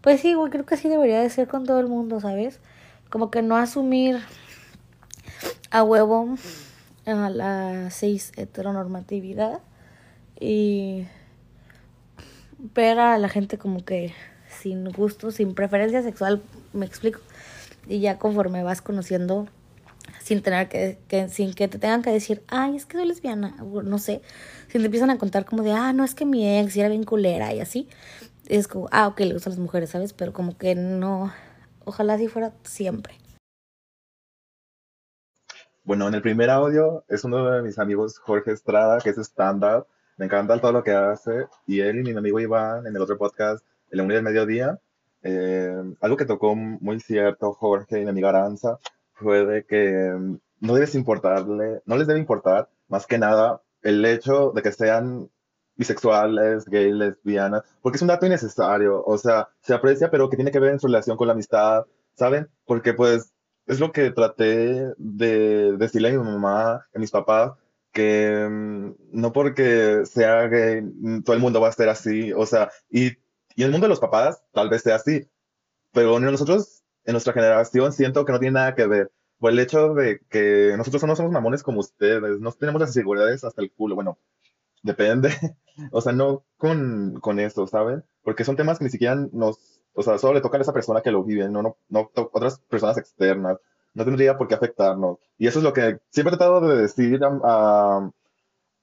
pues 0.01 0.21
sí, 0.21 0.34
güey, 0.34 0.51
creo 0.51 0.65
que 0.65 0.75
así 0.75 0.88
debería 0.88 1.19
de 1.19 1.29
ser 1.29 1.47
con 1.47 1.65
todo 1.65 1.79
el 1.79 1.88
mundo, 1.88 2.19
¿sabes? 2.19 2.60
Como 3.10 3.32
que 3.32 3.41
no 3.41 3.58
asumir 3.58 4.19
a 5.71 5.84
huevo 5.84 6.36
a 7.05 7.29
la 7.29 7.89
seis 7.89 8.32
heteronormatividad 8.36 9.62
y 10.39 11.08
ver 12.75 12.99
a 12.99 13.17
la 13.17 13.29
gente 13.29 13.58
como 13.58 13.84
que 13.84 14.13
sin 14.47 14.91
gusto, 14.91 15.32
sin 15.32 15.55
preferencia 15.55 16.03
sexual, 16.03 16.41
me 16.73 16.86
explico. 16.86 17.19
Y 17.89 17.99
ya 17.99 18.19
conforme 18.19 18.63
vas 18.63 18.82
conociendo, 18.82 19.47
sin 20.21 20.41
tener 20.43 20.69
que, 20.69 21.28
sin 21.30 21.54
que 21.54 21.67
te 21.67 21.80
tengan 21.80 22.04
que 22.04 22.12
decir, 22.12 22.43
ay, 22.47 22.75
es 22.75 22.86
que 22.86 22.97
soy 22.97 23.08
lesbiana, 23.08 23.56
o 23.62 23.82
no 23.82 23.97
sé, 23.97 24.21
si 24.67 24.78
te 24.78 24.86
empiezan 24.86 25.10
a 25.10 25.17
contar 25.17 25.43
como 25.43 25.63
de, 25.63 25.71
ah, 25.71 25.91
no, 25.91 26.04
es 26.04 26.13
que 26.13 26.25
mi 26.25 26.60
ex 26.60 26.78
era 26.78 26.88
bien 26.88 27.04
culera 27.04 27.52
y 27.52 27.60
así, 27.60 27.89
es 28.47 28.67
como, 28.67 28.88
ah, 28.91 29.08
ok, 29.08 29.19
le 29.21 29.34
gustan 29.34 29.54
las 29.54 29.60
mujeres, 29.60 29.89
¿sabes? 29.89 30.13
Pero 30.13 30.34
como 30.34 30.56
que 30.56 30.75
no, 30.75 31.34
ojalá 31.84 32.13
así 32.13 32.28
fuera 32.28 32.54
siempre. 32.63 33.15
Bueno, 35.84 36.08
en 36.08 36.13
el 36.13 36.21
primer 36.21 36.52
audio 36.52 37.04
es 37.08 37.23
uno 37.23 37.49
de 37.49 37.63
mis 37.63 37.80
amigos, 37.80 38.19
Jorge 38.19 38.52
Estrada, 38.52 38.99
que 38.99 39.10
es 39.10 39.17
stand-up. 39.17 39.88
Me 40.17 40.25
encanta 40.25 40.62
todo 40.62 40.71
lo 40.71 40.84
que 40.84 40.91
hace. 40.91 41.47
Y 41.65 41.80
él 41.80 41.97
y 41.97 42.04
mi 42.04 42.15
amigo 42.15 42.39
Iván, 42.39 42.86
en 42.86 42.95
el 42.95 43.02
otro 43.02 43.17
podcast, 43.17 43.65
El 43.89 43.97
la 43.97 44.13
del 44.13 44.21
mediodía, 44.21 44.80
eh, 45.23 45.75
algo 46.01 46.17
que 46.17 46.25
tocó 46.25 46.55
muy 46.55 46.99
cierto 46.99 47.53
Jorge 47.53 47.99
y 47.99 48.03
mi 48.03 48.10
amiga 48.10 48.29
Aranza, 48.29 48.79
fue 49.13 49.45
de 49.45 49.65
que 49.65 50.13
mm, 50.17 50.39
no 50.62 50.73
debes 50.73 50.95
importarle, 50.95 51.82
no 51.86 51.97
les 51.97 52.08
debe 52.08 52.19
importar 52.19 52.69
más 52.88 53.05
que 53.05 53.17
nada 53.17 53.62
el 53.82 54.03
hecho 54.05 54.51
de 54.51 54.62
que 54.62 54.71
sean 54.71 55.29
bisexuales, 55.75 56.65
gays, 56.65 56.93
lesbianas, 56.93 57.63
porque 57.82 57.95
es 57.95 58.01
un 58.01 58.10
dato 58.10 58.25
innecesario, 58.25 59.01
o 59.05 59.17
sea, 59.17 59.47
se 59.62 59.73
aprecia, 59.73 60.12
pero 60.12 60.29
que 60.29 60.36
tiene 60.36 60.51
que 60.51 60.60
ver 60.60 60.71
en 60.73 60.79
su 60.79 60.88
relación 60.88 61.15
con 61.15 61.27
la 61.27 61.34
amistad, 61.34 61.86
¿saben? 62.15 62.49
Porque 62.65 62.93
pues 62.93 63.34
es 63.65 63.79
lo 63.79 63.91
que 63.91 64.12
traté 64.12 64.93
de 64.97 65.77
decirle 65.77 66.10
a 66.10 66.12
mi 66.12 66.17
mamá, 66.17 66.88
a 66.93 66.99
mis 66.99 67.12
papás, 67.12 67.53
que 67.93 68.47
mm, 68.49 68.91
no 69.13 69.32
porque 69.32 70.05
sea 70.05 70.47
gay, 70.47 70.82
mm, 70.82 71.23
todo 71.23 71.36
el 71.36 71.41
mundo 71.41 71.62
va 71.62 71.69
a 71.69 71.71
ser 71.71 71.89
así, 71.89 72.34
o 72.34 72.45
sea, 72.45 72.69
y, 72.89 73.12
y 73.60 73.63
el 73.63 73.72
mundo 73.72 73.88
de 73.88 73.89
los 73.89 74.00
papás 74.00 74.41
tal 74.54 74.69
vez 74.69 74.84
sea 74.84 74.95
así, 74.95 75.30
pero 75.91 76.17
nosotros, 76.17 76.82
en 77.04 77.12
nuestra 77.12 77.34
generación, 77.34 77.91
siento 77.91 78.24
que 78.24 78.32
no 78.32 78.39
tiene 78.39 78.54
nada 78.54 78.74
que 78.74 78.88
ver. 78.88 79.12
Por 79.38 79.52
el 79.52 79.60
hecho 79.60 79.93
de 79.95 80.22
que 80.30 80.76
nosotros 80.78 81.04
no 81.04 81.13
somos 81.17 81.34
mamones 81.34 81.62
como 81.62 81.82
ustedes, 81.82 82.39
no 82.39 82.54
tenemos 82.54 82.80
las 82.80 82.91
inseguridades 82.91 83.43
hasta 83.43 83.62
el 83.62 83.74
culo, 83.74 83.95
bueno, 83.95 84.17
depende, 84.82 85.32
o 85.91 86.00
sea, 86.00 86.13
no 86.13 86.45
con, 86.56 87.19
con 87.19 87.38
eso, 87.41 87.67
¿saben? 87.67 88.06
Porque 88.24 88.45
son 88.45 88.56
temas 88.56 88.80
que 88.80 88.86
ni 88.86 88.91
siquiera 88.91 89.15
nos, 89.34 89.82
o 89.93 90.04
sea, 90.04 90.17
solo 90.17 90.36
le 90.36 90.41
tocan 90.41 90.62
a 90.62 90.63
esa 90.63 90.72
persona 90.72 91.02
que 91.02 91.12
lo 91.12 91.26
vive, 91.26 91.50
no, 91.50 91.62
no, 91.62 91.78
no 91.89 92.10
otras 92.13 92.60
personas 92.60 92.98
externas, 92.98 93.58
no 93.93 94.06
tendría 94.06 94.38
por 94.38 94.48
qué 94.48 94.56
afectarnos. 94.56 95.17
Y 95.38 95.48
eso 95.48 95.60
es 95.60 95.65
lo 95.65 95.74
que 95.74 96.00
siempre 96.12 96.34
he 96.34 96.38
tratado 96.38 96.65
de 96.65 96.82
decir 96.82 97.19
a, 97.26 97.39
a, 97.43 98.12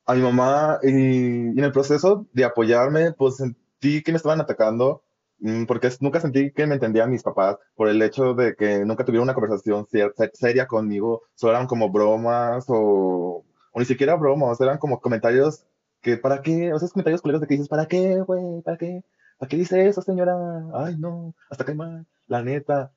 a 0.04 0.14
mi 0.14 0.20
mamá 0.20 0.80
y, 0.82 0.90
y 0.90 1.58
en 1.58 1.64
el 1.64 1.72
proceso 1.72 2.26
de 2.34 2.44
apoyarme, 2.44 3.12
pues 3.12 3.40
sentí 3.80 4.02
que 4.02 4.12
me 4.12 4.16
estaban 4.16 4.40
atacando 4.40 5.02
Mm, 5.38 5.66
porque 5.66 5.90
nunca 6.00 6.20
sentí 6.20 6.50
que 6.52 6.66
me 6.66 6.74
entendían 6.74 7.10
mis 7.10 7.22
papás 7.22 7.58
por 7.74 7.88
el 7.88 8.00
hecho 8.00 8.34
de 8.34 8.56
que 8.56 8.84
nunca 8.86 9.04
tuvieron 9.04 9.24
una 9.24 9.34
conversación 9.34 9.86
seria 10.32 10.66
conmigo, 10.66 11.24
solo 11.34 11.52
eran 11.52 11.66
como 11.66 11.90
bromas 11.90 12.64
o, 12.68 13.44
o 13.72 13.78
ni 13.80 13.84
siquiera 13.84 14.14
bromas, 14.16 14.60
eran 14.60 14.78
como 14.78 15.00
comentarios 15.00 15.66
que, 16.00 16.16
¿para 16.16 16.40
qué? 16.42 16.72
O 16.72 16.76
esos 16.76 16.92
comentarios 16.92 17.20
culeros 17.20 17.40
de 17.42 17.46
que 17.48 17.54
dices, 17.54 17.68
¿para 17.68 17.86
qué, 17.86 18.20
güey? 18.20 18.62
¿Para 18.62 18.78
qué? 18.78 19.04
¿Para 19.38 19.48
qué 19.48 19.56
dice 19.56 19.86
eso, 19.86 20.00
señora? 20.02 20.34
Ay, 20.74 20.96
no, 20.98 21.34
hasta 21.50 21.64
que 21.64 21.74
mal, 21.74 22.06
la 22.26 22.42
neta. 22.42 22.92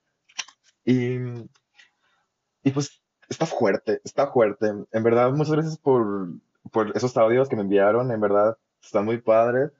Y, 0.85 1.17
y 2.63 2.71
pues 2.71 3.01
está 3.27 3.45
fuerte, 3.45 4.01
está 4.05 4.27
fuerte. 4.27 4.67
En 4.91 5.03
verdad, 5.03 5.31
muchas 5.31 5.53
gracias 5.53 5.77
por, 5.77 6.29
por 6.71 6.95
esos 6.95 7.17
audios 7.17 7.49
que 7.49 7.55
me 7.55 7.63
enviaron, 7.63 8.11
en 8.11 8.21
verdad, 8.21 8.57
están 8.81 9.05
muy 9.05 9.19
padres. 9.19 9.71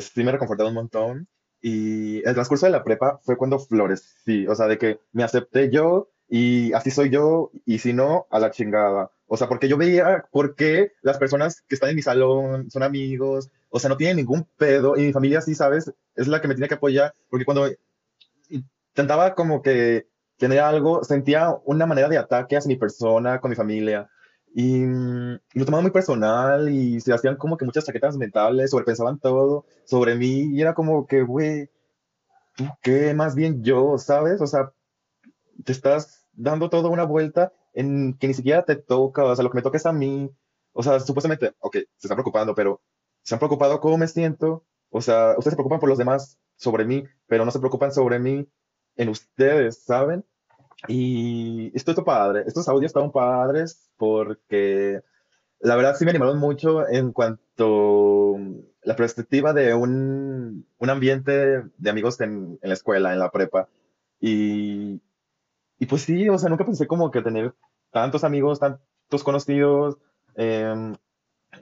Sí 0.00 0.24
me 0.24 0.32
reconfortaron 0.32 0.70
un 0.70 0.76
montón. 0.76 1.28
Y 1.60 2.18
el 2.28 2.34
transcurso 2.34 2.66
de 2.66 2.72
la 2.72 2.84
prepa 2.84 3.18
fue 3.22 3.38
cuando 3.38 3.58
florecí, 3.58 4.46
o 4.46 4.54
sea, 4.54 4.66
de 4.66 4.76
que 4.76 5.00
me 5.12 5.24
acepté 5.24 5.70
yo 5.70 6.10
y 6.28 6.72
así 6.72 6.90
soy 6.90 7.10
yo, 7.10 7.50
y 7.64 7.78
si 7.78 7.92
no, 7.92 8.26
a 8.30 8.38
la 8.38 8.50
chingada. 8.50 9.10
O 9.26 9.36
sea, 9.36 9.48
porque 9.48 9.68
yo 9.68 9.76
veía 9.76 10.26
por 10.30 10.54
qué 10.56 10.92
las 11.02 11.18
personas 11.18 11.62
que 11.62 11.74
están 11.74 11.90
en 11.90 11.96
mi 11.96 12.02
salón 12.02 12.70
son 12.70 12.82
amigos, 12.82 13.50
o 13.70 13.78
sea, 13.78 13.88
no 13.88 13.96
tienen 13.96 14.16
ningún 14.16 14.46
pedo, 14.56 14.96
y 14.96 15.06
mi 15.06 15.12
familia 15.12 15.40
sí, 15.40 15.54
¿sabes? 15.54 15.92
Es 16.14 16.28
la 16.28 16.40
que 16.40 16.48
me 16.48 16.54
tiene 16.54 16.68
que 16.68 16.74
apoyar, 16.74 17.14
porque 17.30 17.44
cuando 17.44 17.68
intentaba 18.48 19.34
como 19.34 19.62
que 19.62 20.06
tener 20.36 20.60
algo, 20.60 21.04
sentía 21.04 21.56
una 21.64 21.86
manera 21.86 22.08
de 22.08 22.18
ataque 22.18 22.56
hacia 22.56 22.68
mi 22.68 22.76
persona, 22.76 23.40
con 23.40 23.50
mi 23.50 23.56
familia. 23.56 24.10
Y, 24.56 24.84
lo 24.86 25.64
tomaban 25.64 25.82
muy 25.82 25.90
personal 25.90 26.68
y 26.68 27.00
se 27.00 27.12
hacían 27.12 27.36
como 27.36 27.56
que 27.56 27.64
muchas 27.64 27.84
chaquetas 27.84 28.16
mentales, 28.16 28.70
sobrepensaban 28.70 29.18
todo 29.18 29.66
sobre 29.84 30.14
mí 30.14 30.44
y 30.54 30.60
era 30.60 30.74
como 30.74 31.06
que, 31.08 31.22
güey, 31.22 31.70
¿tú 32.56 32.64
qué? 32.80 33.14
Más 33.14 33.34
bien 33.34 33.64
yo, 33.64 33.98
¿sabes? 33.98 34.40
O 34.40 34.46
sea, 34.46 34.72
te 35.64 35.72
estás 35.72 36.26
dando 36.32 36.70
toda 36.70 36.88
una 36.88 37.04
vuelta 37.04 37.52
en 37.72 38.16
que 38.18 38.28
ni 38.28 38.34
siquiera 38.34 38.64
te 38.64 38.76
toca, 38.76 39.24
o 39.24 39.34
sea, 39.34 39.42
lo 39.42 39.50
que 39.50 39.56
me 39.56 39.62
toca 39.62 39.76
es 39.76 39.86
a 39.86 39.92
mí. 39.92 40.30
O 40.72 40.82
sea, 40.84 41.00
supuestamente, 41.00 41.54
ok, 41.58 41.74
se 41.74 42.06
están 42.06 42.16
preocupando, 42.16 42.54
pero 42.54 42.80
se 43.22 43.34
han 43.34 43.40
preocupado 43.40 43.80
cómo 43.80 43.98
me 43.98 44.08
siento. 44.08 44.64
O 44.90 45.00
sea, 45.00 45.30
ustedes 45.30 45.52
se 45.52 45.56
preocupan 45.56 45.80
por 45.80 45.88
los 45.88 45.98
demás 45.98 46.38
sobre 46.56 46.84
mí, 46.84 47.04
pero 47.26 47.44
no 47.44 47.50
se 47.50 47.58
preocupan 47.58 47.92
sobre 47.92 48.20
mí 48.20 48.48
en 48.96 49.08
ustedes, 49.08 49.82
¿saben? 49.82 50.24
Y 50.88 51.72
esto 51.74 51.92
es 51.92 52.00
padre, 52.00 52.44
estos 52.46 52.68
audios 52.68 52.90
estaban 52.90 53.10
padres 53.10 53.90
porque 53.96 55.00
la 55.60 55.76
verdad 55.76 55.96
sí 55.96 56.04
me 56.04 56.10
animaron 56.10 56.38
mucho 56.38 56.86
en 56.88 57.12
cuanto 57.12 58.38
la 58.82 58.96
perspectiva 58.96 59.52
de 59.52 59.74
un, 59.74 60.66
un 60.78 60.90
ambiente 60.90 61.62
de 61.78 61.90
amigos 61.90 62.20
en, 62.20 62.58
en, 62.60 62.68
la 62.68 62.74
escuela, 62.74 63.12
en 63.12 63.18
la 63.18 63.30
prepa. 63.30 63.68
Y, 64.20 65.00
y, 65.78 65.86
pues 65.86 66.02
sí, 66.02 66.28
o 66.28 66.38
sea, 66.38 66.50
nunca 66.50 66.66
pensé 66.66 66.86
como 66.86 67.10
que 67.10 67.22
tener 67.22 67.54
tantos 67.90 68.24
amigos, 68.24 68.60
tantos 68.60 69.24
conocidos. 69.24 69.96
Eh, 70.36 70.92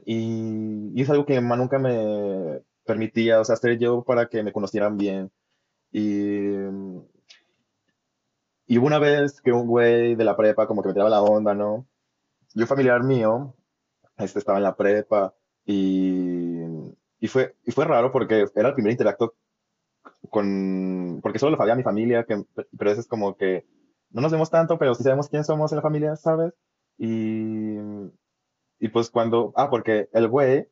y, 0.05 0.91
y, 0.95 1.03
es 1.03 1.11
algo 1.11 1.27
que 1.27 1.41
nunca 1.41 1.79
me 1.79 2.63
permitía, 2.85 3.41
o 3.41 3.45
sea, 3.45 3.57
ser 3.57 3.79
yo 3.79 4.03
para 4.03 4.29
que 4.29 4.43
me 4.43 4.53
conocieran 4.53 4.97
bien. 4.97 5.31
Y 5.93 6.55
y 8.73 8.79
hubo 8.79 8.87
una 8.87 8.99
vez 8.99 9.43
que 9.43 9.53
un 9.53 9.67
güey 9.67 10.15
de 10.15 10.25
la 10.25 10.35
prepa 10.35 10.67
como 10.67 10.81
que 10.81 10.89
me 10.89 10.95
tiraba 10.95 11.11
la 11.11 11.21
onda, 11.21 11.55
¿no? 11.55 11.87
Y 12.55 12.63
un 12.63 12.67
familiar 12.67 13.03
mío, 13.03 13.55
este 14.17 14.39
estaba 14.39 14.57
en 14.57 14.65
la 14.65 14.77
prepa 14.77 15.35
y, 15.67 16.57
y, 17.21 17.29
fue, 17.29 17.55
y 17.67 17.71
fue 17.71 17.85
raro 17.85 18.11
porque 18.11 18.47
era 18.55 18.69
el 18.69 18.75
primer 18.75 18.93
interacto 18.93 19.35
con, 20.31 21.21
porque 21.23 21.39
solo 21.39 21.51
lo 21.51 21.59
sabía 21.59 21.75
mi 21.75 21.83
familia, 21.83 22.25
que, 22.25 22.47
pero 22.79 22.91
eso 22.91 23.03
es 23.03 23.07
como 23.09 23.37
que 23.37 23.67
no 24.09 24.23
nos 24.23 24.33
vemos 24.33 24.49
tanto, 24.49 24.79
pero 24.79 24.95
sí 24.95 25.03
sabemos 25.03 25.29
quién 25.29 25.45
somos 25.45 25.71
en 25.73 25.77
la 25.77 25.83
familia, 25.83 26.17
¿sabes? 26.17 26.55
Y, 26.97 27.77
y 28.79 28.89
pues 28.89 29.11
cuando, 29.11 29.53
ah, 29.55 29.69
porque 29.69 30.09
el 30.15 30.29
güey, 30.29 30.67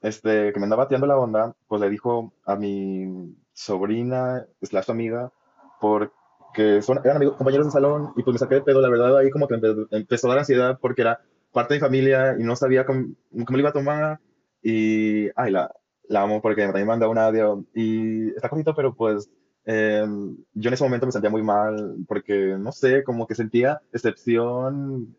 este, 0.00 0.52
que 0.52 0.58
me 0.58 0.64
andaba 0.64 0.88
tirando 0.88 1.06
la 1.06 1.18
onda, 1.18 1.54
pues 1.68 1.80
le 1.80 1.88
dijo 1.88 2.32
a 2.46 2.56
mi 2.56 3.36
sobrina, 3.52 4.44
slash 4.60 4.90
amiga, 4.90 5.32
por 5.80 6.12
que 6.54 6.82
son, 6.82 7.00
eran 7.04 7.16
amigos, 7.16 7.36
compañeros 7.36 7.66
de 7.66 7.72
salón, 7.72 8.12
y 8.16 8.22
pues 8.22 8.32
me 8.34 8.38
saqué 8.38 8.56
de 8.56 8.62
pedo, 8.62 8.80
la 8.80 8.88
verdad, 8.88 9.18
ahí 9.18 9.30
como 9.30 9.48
que 9.48 9.56
empezó 9.90 10.28
a 10.28 10.30
dar 10.30 10.38
ansiedad 10.40 10.78
porque 10.80 11.02
era 11.02 11.20
parte 11.52 11.74
de 11.74 11.80
mi 11.80 11.86
familia 11.86 12.36
y 12.38 12.44
no 12.44 12.56
sabía 12.56 12.86
cómo, 12.86 13.14
cómo 13.30 13.56
lo 13.56 13.58
iba 13.58 13.70
a 13.70 13.72
tomar, 13.72 14.20
y, 14.62 15.28
ay, 15.36 15.50
la, 15.52 15.70
la 16.08 16.22
amo 16.22 16.40
porque 16.40 16.62
también 16.62 16.86
manda 16.86 17.08
un 17.08 17.18
audio, 17.18 17.64
y 17.74 18.28
está 18.30 18.48
cortito, 18.48 18.74
pero 18.74 18.94
pues, 18.94 19.30
eh, 19.66 20.04
yo 20.52 20.68
en 20.68 20.74
ese 20.74 20.84
momento 20.84 21.06
me 21.06 21.12
sentía 21.12 21.30
muy 21.30 21.42
mal 21.42 21.96
porque, 22.06 22.56
no 22.58 22.72
sé, 22.72 23.02
como 23.04 23.26
que 23.26 23.34
sentía 23.34 23.80
excepción, 23.92 25.16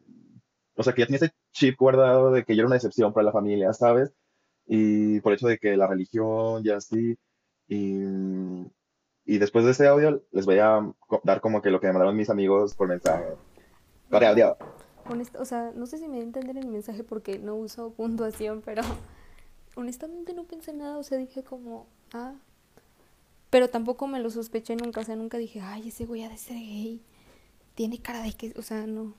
o 0.75 0.83
sea, 0.83 0.93
que 0.93 1.01
ya 1.01 1.07
tenía 1.07 1.17
ese 1.17 1.33
chip 1.51 1.77
guardado 1.79 2.31
de 2.31 2.43
que 2.43 2.55
yo 2.55 2.61
era 2.61 2.67
una 2.67 2.75
excepción 2.75 3.13
para 3.13 3.25
la 3.25 3.31
familia, 3.31 3.73
¿sabes? 3.73 4.13
Y 4.67 5.19
por 5.21 5.31
el 5.31 5.37
hecho 5.37 5.47
de 5.47 5.57
que 5.57 5.77
la 5.77 5.87
religión 5.87 6.61
y 6.65 6.69
así, 6.69 7.17
y 7.67 7.99
y 9.25 9.39
después 9.39 9.65
de 9.65 9.71
ese 9.71 9.87
audio 9.87 10.21
les 10.31 10.45
voy 10.45 10.59
a 10.59 10.87
dar 11.23 11.41
como 11.41 11.61
que 11.61 11.71
lo 11.71 11.79
que 11.79 11.87
me 11.87 11.93
mandaron 11.93 12.15
mis 12.15 12.29
amigos 12.29 12.75
por 12.75 12.87
mensaje. 12.87 13.25
Vale, 14.09 14.27
audio. 14.27 14.57
o 15.39 15.45
sea, 15.45 15.71
no 15.75 15.85
sé 15.87 15.97
si 15.97 16.07
me 16.07 16.19
entender 16.19 16.57
el 16.57 16.67
mensaje 16.67 17.03
porque 17.03 17.39
no 17.39 17.55
uso 17.55 17.91
puntuación, 17.91 18.61
pero 18.63 18.81
honestamente 19.75 20.33
no 20.33 20.43
pensé 20.45 20.73
nada, 20.73 20.97
o 20.97 21.03
sea, 21.03 21.17
dije 21.17 21.43
como, 21.43 21.87
ah, 22.13 22.35
pero 23.49 23.69
tampoco 23.69 24.07
me 24.07 24.19
lo 24.19 24.29
sospeché 24.29 24.75
nunca, 24.75 25.01
o 25.01 25.03
sea, 25.03 25.15
nunca 25.15 25.37
dije, 25.37 25.61
ay, 25.61 25.87
ese 25.87 26.05
güey 26.05 26.23
ha 26.23 26.29
de 26.29 26.37
ser 26.37 26.57
gay, 26.57 27.01
tiene 27.73 27.99
cara 27.99 28.21
de 28.21 28.33
que, 28.33 28.53
o 28.57 28.61
sea, 28.61 28.85
no. 28.85 29.15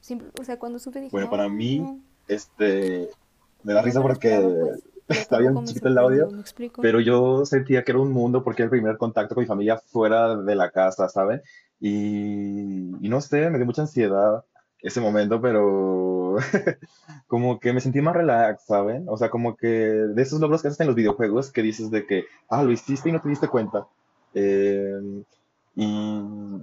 Siempre, 0.00 0.28
o 0.40 0.44
sea, 0.44 0.58
cuando 0.58 0.78
supe 0.78 1.00
dije, 1.00 1.10
bueno, 1.12 1.28
para 1.28 1.48
mí, 1.48 2.00
este, 2.26 3.10
me 3.62 3.74
da 3.74 3.82
risa 3.82 4.00
porque, 4.00 4.30
pero 4.30 4.78
está 5.18 5.38
bien 5.38 5.64
chiquito 5.64 5.88
el 5.88 5.98
audio, 5.98 6.28
pero 6.80 7.00
yo 7.00 7.44
sentía 7.44 7.84
que 7.84 7.92
era 7.92 8.00
un 8.00 8.12
mundo 8.12 8.44
porque 8.44 8.62
era 8.62 8.66
el 8.66 8.70
primer 8.70 8.96
contacto 8.96 9.34
con 9.34 9.42
mi 9.42 9.48
familia 9.48 9.78
fuera 9.78 10.36
de 10.36 10.54
la 10.54 10.70
casa, 10.70 11.08
¿saben? 11.08 11.42
Y, 11.80 12.94
y 13.04 13.08
no 13.08 13.20
sé, 13.20 13.50
me 13.50 13.58
dio 13.58 13.66
mucha 13.66 13.82
ansiedad 13.82 14.44
ese 14.82 15.00
momento, 15.00 15.40
pero 15.40 16.36
como 17.26 17.60
que 17.60 17.72
me 17.72 17.80
sentí 17.80 18.00
más 18.00 18.14
relax, 18.14 18.64
¿saben? 18.66 19.06
O 19.08 19.16
sea, 19.16 19.30
como 19.30 19.56
que 19.56 19.66
de 19.68 20.22
esos 20.22 20.40
logros 20.40 20.62
que 20.62 20.68
haces 20.68 20.80
en 20.80 20.86
los 20.86 20.96
videojuegos 20.96 21.50
que 21.50 21.62
dices 21.62 21.90
de 21.90 22.06
que, 22.06 22.24
ah, 22.48 22.62
lo 22.62 22.72
hiciste 22.72 23.08
y 23.08 23.12
no 23.12 23.20
te 23.20 23.28
diste 23.28 23.48
cuenta. 23.48 23.86
Eh, 24.34 25.24
y, 25.76 25.84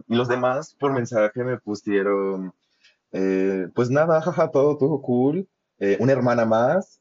y 0.07 0.15
los 0.15 0.27
demás 0.27 0.75
por 0.79 0.93
mensaje 0.93 1.43
me 1.43 1.57
pusieron, 1.57 2.53
eh, 3.11 3.67
pues 3.73 3.89
nada, 3.89 4.21
jaja, 4.21 4.51
todo, 4.51 4.77
todo 4.77 5.01
cool. 5.01 5.47
Eh, 5.79 5.97
una 5.99 6.13
hermana 6.13 6.45
más. 6.45 6.99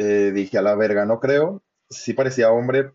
Eh, 0.00 0.30
dije, 0.32 0.56
a 0.58 0.62
la 0.62 0.76
verga, 0.76 1.04
no 1.06 1.18
creo. 1.18 1.60
Sí 1.90 2.12
parecía 2.14 2.52
hombre, 2.52 2.92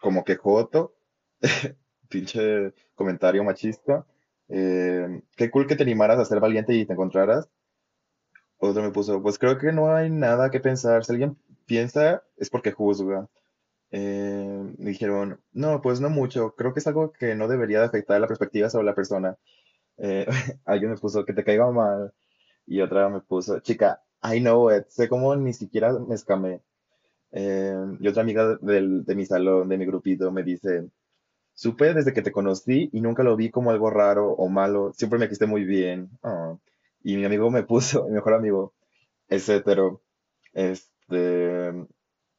como 0.00 0.24
que 0.24 0.34
joto. 0.34 0.96
Pinche 2.08 2.74
comentario 2.96 3.44
machista. 3.44 4.04
Eh, 4.48 5.22
qué 5.36 5.50
cool 5.52 5.68
que 5.68 5.76
te 5.76 5.84
animaras 5.84 6.18
a 6.18 6.24
ser 6.24 6.40
valiente 6.40 6.74
y 6.74 6.84
te 6.84 6.94
encontraras. 6.94 7.48
Otro 8.58 8.82
me 8.82 8.90
puso, 8.90 9.22
pues 9.22 9.38
creo 9.38 9.56
que 9.58 9.70
no 9.70 9.94
hay 9.94 10.10
nada 10.10 10.50
que 10.50 10.58
pensar. 10.58 11.04
Si 11.04 11.12
alguien 11.12 11.38
piensa, 11.64 12.24
es 12.36 12.50
porque 12.50 12.72
juzga. 12.72 13.28
Eh, 13.92 14.74
me 14.78 14.90
dijeron, 14.90 15.40
no, 15.52 15.80
pues 15.80 16.00
no 16.00 16.10
mucho. 16.10 16.56
Creo 16.56 16.72
que 16.72 16.80
es 16.80 16.86
algo 16.88 17.12
que 17.12 17.36
no 17.36 17.46
debería 17.46 17.78
de 17.78 17.86
afectar 17.86 18.20
la 18.20 18.26
perspectiva 18.26 18.68
sobre 18.68 18.86
la 18.86 18.96
persona. 18.96 19.36
Alguien 20.64 20.90
me 20.90 20.96
puso 20.98 21.24
que 21.24 21.34
te 21.34 21.44
caiga 21.44 21.70
mal. 21.70 22.12
Y 22.66 22.80
otra 22.80 23.08
me 23.08 23.20
puso, 23.20 23.60
chica, 23.60 24.02
I 24.34 24.40
know 24.40 24.70
it. 24.76 24.86
Sé 24.88 25.08
cómo 25.08 25.34
ni 25.36 25.52
siquiera 25.52 25.92
me 25.98 26.14
escamé. 26.14 26.60
Eh, 27.32 27.74
y 28.00 28.08
otra 28.08 28.22
amiga 28.22 28.56
del- 28.62 29.04
de 29.04 29.14
mi 29.14 29.26
salón, 29.26 29.68
de 29.68 29.78
mi 29.78 29.86
grupito, 29.86 30.32
me 30.32 30.42
dice, 30.44 30.88
supe 31.54 31.94
desde 31.94 32.12
que 32.14 32.22
te 32.22 32.32
conocí 32.32 32.90
y 32.92 33.00
nunca 33.02 33.22
lo 33.24 33.36
vi 33.36 33.50
como 33.50 33.70
algo 33.72 33.90
raro 33.90 34.32
o 34.32 34.48
malo. 34.48 34.92
Siempre 34.94 35.18
me 35.18 35.28
quiste 35.28 35.46
muy 35.46 35.64
bien. 35.64 36.10
Ah. 36.22 36.56
Y 37.04 37.16
mi 37.16 37.24
amigo 37.26 37.50
me 37.50 37.64
puso, 37.64 38.06
mi 38.06 38.12
mejor 38.14 38.34
amigo, 38.34 38.74
es 39.28 39.48
hetero. 39.48 40.02
Este, 40.54 41.72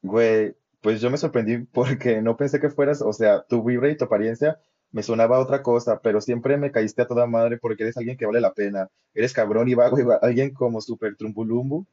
güey, 0.01 0.55
pues 0.81 1.01
yo 1.01 1.09
me 1.09 1.17
sorprendí 1.17 1.59
porque 1.59 2.21
no 2.21 2.37
pensé 2.37 2.59
que 2.59 2.69
fueras, 2.69 3.01
o 3.01 3.13
sea, 3.13 3.43
tu 3.43 3.63
vibra 3.63 3.89
y 3.91 3.97
tu 3.97 4.05
apariencia 4.05 4.59
me 4.91 5.03
sonaba 5.03 5.39
otra 5.39 5.63
cosa, 5.63 5.99
pero 6.01 6.21
siempre 6.21 6.57
me 6.57 6.71
caíste 6.71 7.01
a 7.03 7.07
toda 7.07 7.27
madre 7.27 7.57
porque 7.57 7.83
eres 7.83 7.97
alguien 7.97 8.17
que 8.17 8.25
vale 8.25 8.41
la 8.41 8.53
pena. 8.53 8.89
Eres 9.13 9.33
cabrón 9.33 9.69
y 9.69 9.75
vago 9.75 9.99
y 9.99 10.03
alguien 10.21 10.53
como 10.53 10.81
súper 10.81 11.15
trumbulumbu 11.17 11.85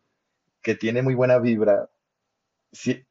que 0.63 0.75
tiene 0.77 1.03
muy 1.03 1.15
buena 1.15 1.39
vibra. 1.39 1.91
Si- 2.73 3.05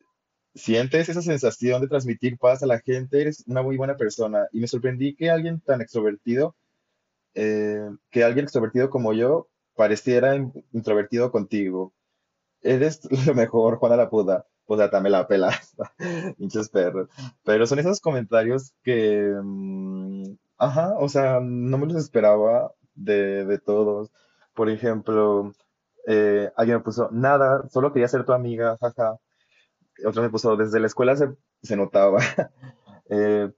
sientes 0.56 1.10
esa 1.10 1.22
sensación 1.22 1.82
de 1.82 1.88
transmitir 1.90 2.38
paz 2.38 2.64
a 2.64 2.68
la 2.68 2.80
gente, 2.80 3.22
eres 3.22 3.44
una 3.48 3.62
muy 3.64 3.78
buena 3.78 3.98
persona. 3.98 4.48
Y 4.52 4.60
me 4.62 4.68
sorprendí 4.68 5.16
que 5.16 5.30
alguien 5.32 5.62
tan 5.62 5.82
extrovertido, 5.82 6.56
eh, 7.36 7.90
que 8.12 8.24
alguien 8.24 8.46
extrovertido 8.46 8.90
como 8.90 9.14
yo, 9.14 9.50
pareciera 9.76 10.36
in- 10.36 10.54
introvertido 10.74 11.32
contigo. 11.32 11.94
Eres 12.62 13.02
lo 13.28 13.36
mejor, 13.36 13.78
Juana 13.78 13.98
la 13.98 14.10
puta. 14.10 14.48
O 14.66 14.78
sea, 14.78 14.89
me 15.01 15.09
la 15.09 15.28
pelas. 15.28 15.76
Pinches 16.38 16.70
perros. 16.70 17.09
Pero 17.43 17.66
son 17.68 17.80
esos 17.80 17.99
comentarios 18.01 18.74
que, 18.84 19.34
mm, 19.43 20.24
ajá, 20.57 20.95
o 20.99 21.09
sea, 21.09 21.39
no 21.41 21.78
me 21.78 21.88
los 21.88 21.97
esperaba 21.97 22.72
de, 22.95 23.45
de 23.45 23.59
todos. 23.59 24.11
Por 24.53 24.70
ejemplo, 24.70 25.51
eh, 26.07 26.51
alguien 26.55 26.78
me 26.78 26.84
puso, 26.84 27.09
nada, 27.11 27.68
solo 27.70 27.91
quería 27.93 28.07
ser 28.07 28.26
tu 28.26 28.34
amiga, 28.34 28.78
jaja. 28.80 29.18
Otro 30.05 30.22
me 30.24 30.30
puso, 30.30 30.55
desde 30.57 30.80
la 30.80 30.88
escuela 30.88 31.16
se, 31.16 31.30
se 31.61 31.76
notaba. 31.76 32.20
Eh, 33.09 33.51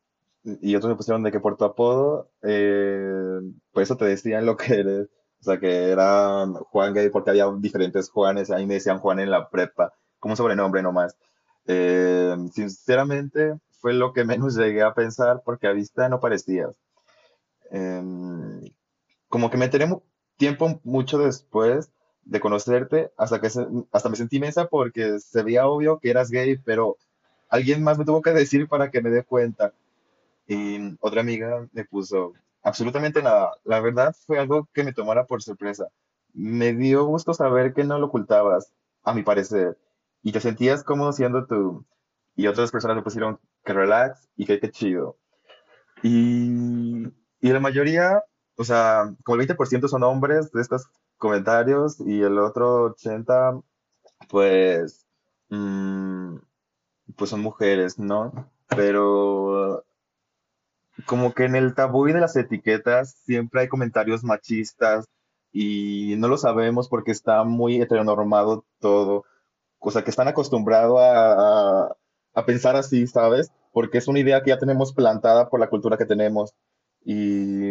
y 0.43 0.75
otros 0.75 0.89
me 0.89 0.95
pusieron 0.97 1.23
de 1.23 1.31
que 1.31 1.39
por 1.39 1.55
tu 1.55 1.65
apodo, 1.65 2.31
eh, 2.41 3.39
por 3.71 3.83
eso 3.83 3.95
te 3.95 4.05
decían 4.05 4.45
lo 4.45 4.57
que 4.57 4.73
eres. 4.79 5.07
O 5.39 5.43
sea, 5.43 5.59
que 5.59 5.89
era 5.91 6.45
Juan 6.71 6.93
Gay 6.93 7.09
porque 7.09 7.29
había 7.29 7.45
diferentes 7.59 8.09
Juanes. 8.09 8.49
A 8.51 8.57
mí 8.57 8.65
me 8.65 8.73
decían 8.75 8.99
Juan 8.99 9.19
en 9.19 9.29
la 9.31 9.49
prepa, 9.49 9.93
como 10.25 10.35
sobrenombre 10.35 10.81
nomás. 10.81 11.15
Eh, 11.67 12.35
sinceramente, 12.51 13.55
fue 13.79 13.93
lo 13.93 14.11
que 14.13 14.25
menos 14.25 14.55
llegué 14.57 14.81
a 14.83 14.95
pensar 14.95 15.43
porque 15.45 15.67
a 15.67 15.73
vista 15.73 16.09
no 16.09 16.19
parecías. 16.19 16.71
Em, 17.71 18.61
como 19.29 19.49
que 19.51 19.57
me 19.57 19.65
enteré 19.65 19.87
mu- 19.87 20.01
tiempo 20.37 20.81
mucho 20.83 21.17
después 21.19 21.91
de 22.25 22.39
conocerte, 22.41 23.11
hasta 23.17 23.41
que 23.41 23.47
hasta 23.93 24.09
me 24.09 24.17
sentí 24.17 24.39
mensa 24.39 24.67
porque 24.67 25.19
se 25.19 25.43
veía 25.43 25.67
obvio 25.67 25.99
que 25.99 26.09
eras 26.11 26.31
gay, 26.31 26.57
pero 26.57 26.97
alguien 27.49 27.83
más 27.83 27.97
me 27.99 28.05
tuvo 28.05 28.21
que 28.23 28.31
decir 28.31 28.67
para 28.69 28.91
que 28.91 29.01
me 29.01 29.11
dé 29.11 29.23
cuenta. 29.23 29.73
Y 30.47 30.95
otra 31.01 31.21
amiga 31.21 31.67
me 31.73 31.85
puso, 31.85 32.33
absolutamente 32.63 33.21
nada. 33.23 33.51
La 33.63 33.79
verdad 33.79 34.15
fue 34.25 34.39
algo 34.39 34.67
que 34.73 34.83
me 34.83 34.93
tomara 34.93 35.25
por 35.25 35.41
sorpresa. 35.43 35.87
Me 36.33 36.73
dio 36.73 37.05
gusto 37.05 37.33
saber 37.33 37.73
que 37.73 37.83
no 37.83 37.99
lo 37.99 38.07
ocultabas, 38.07 38.71
a 39.03 39.13
mi 39.13 39.23
parecer, 39.23 39.77
y 40.25 40.31
te 40.31 40.41
sentías 40.41 40.83
cómodo 40.83 41.13
siendo 41.13 41.45
tú. 41.45 41.85
Y 42.35 42.47
otras 42.47 42.71
personas 42.71 42.97
me 42.97 43.03
pusieron 43.03 43.39
que 43.63 43.73
relax 43.73 44.27
y 44.35 44.47
que 44.47 44.59
qué 44.59 44.71
chido. 44.71 45.19
Y, 46.01 47.03
y 47.41 47.49
la 47.49 47.59
mayoría, 47.59 48.23
o 48.57 48.63
sea, 48.63 49.13
como 49.23 49.39
el 49.39 49.47
20% 49.47 49.87
son 49.87 50.01
hombres 50.01 50.51
de 50.51 50.61
estos 50.61 50.87
comentarios 51.17 51.99
y 51.99 52.23
el 52.23 52.39
otro 52.39 52.95
80%, 52.95 53.63
pues, 54.27 55.05
mm, 55.49 56.37
pues 57.15 57.29
son 57.29 57.41
mujeres, 57.41 57.99
¿no? 57.99 58.49
Pero 58.69 59.85
como 61.05 61.35
que 61.35 61.45
en 61.45 61.55
el 61.55 61.75
tabú 61.75 62.07
y 62.07 62.13
de 62.13 62.21
las 62.21 62.35
etiquetas 62.35 63.13
siempre 63.25 63.61
hay 63.61 63.67
comentarios 63.67 64.23
machistas 64.23 65.05
y 65.51 66.15
no 66.17 66.29
lo 66.29 66.37
sabemos 66.37 66.89
porque 66.89 67.11
está 67.11 67.43
muy 67.43 67.79
heteronormado 67.79 68.65
todo. 68.79 69.25
O 69.87 69.91
sea, 69.91 70.03
que 70.03 70.09
están 70.09 70.27
acostumbrados 70.27 70.99
a, 70.99 71.95
a, 72.33 72.45
pensar 72.45 72.75
así, 72.75 73.05
¿sabes? 73.05 73.51
Porque 73.71 73.99
es 73.99 74.07
una 74.07 74.19
idea 74.19 74.41
que 74.41 74.49
ya 74.49 74.57
tenemos 74.57 74.93
plantada 74.93 75.47
por 75.47 75.59
la 75.59 75.69
cultura 75.69 75.95
que 75.95 76.07
tenemos. 76.07 76.55
Y, 77.03 77.69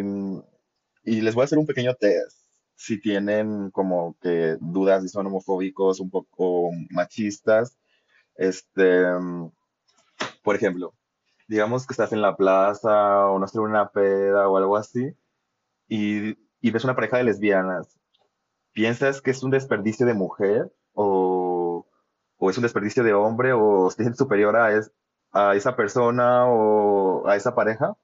y 1.02 1.20
les 1.22 1.34
voy 1.34 1.42
a 1.42 1.44
hacer 1.46 1.58
un 1.58 1.66
pequeño 1.66 1.92
test. 1.96 2.38
Si 2.76 3.00
tienen 3.00 3.72
como 3.72 4.16
que 4.20 4.56
dudas 4.60 5.02
si 5.02 5.08
son 5.08 5.26
homofóbicos, 5.26 5.98
un 5.98 6.10
poco 6.10 6.70
machistas, 6.90 7.76
este, 8.36 9.02
por 10.44 10.54
ejemplo, 10.54 10.94
digamos 11.48 11.84
que 11.84 11.94
estás 11.94 12.12
en 12.12 12.22
la 12.22 12.36
plaza 12.36 13.26
o 13.26 13.40
no 13.40 13.48
sé, 13.48 13.58
una 13.58 13.88
peda 13.90 14.48
o 14.48 14.56
algo 14.56 14.76
así 14.76 15.16
y, 15.88 16.38
y 16.60 16.70
ves 16.70 16.84
una 16.84 16.94
pareja 16.94 17.16
de 17.16 17.24
lesbianas. 17.24 17.98
¿Piensas 18.72 19.20
que 19.20 19.32
es 19.32 19.42
un 19.42 19.50
desperdicio 19.50 20.06
de 20.06 20.14
mujer 20.14 20.72
o, 20.94 21.33
o 22.44 22.50
es 22.50 22.58
un 22.58 22.62
desperdicio 22.62 23.04
de 23.04 23.14
hombre 23.14 23.52
o 23.54 23.90
se 23.90 23.98
siente 24.04 24.18
superior 24.18 24.56
a, 24.56 24.72
es- 24.76 24.92
a 25.32 25.54
esa 25.56 25.76
persona 25.76 26.46
o 26.48 27.26
a 27.28 27.36
esa 27.36 27.54
pareja? 27.54 27.96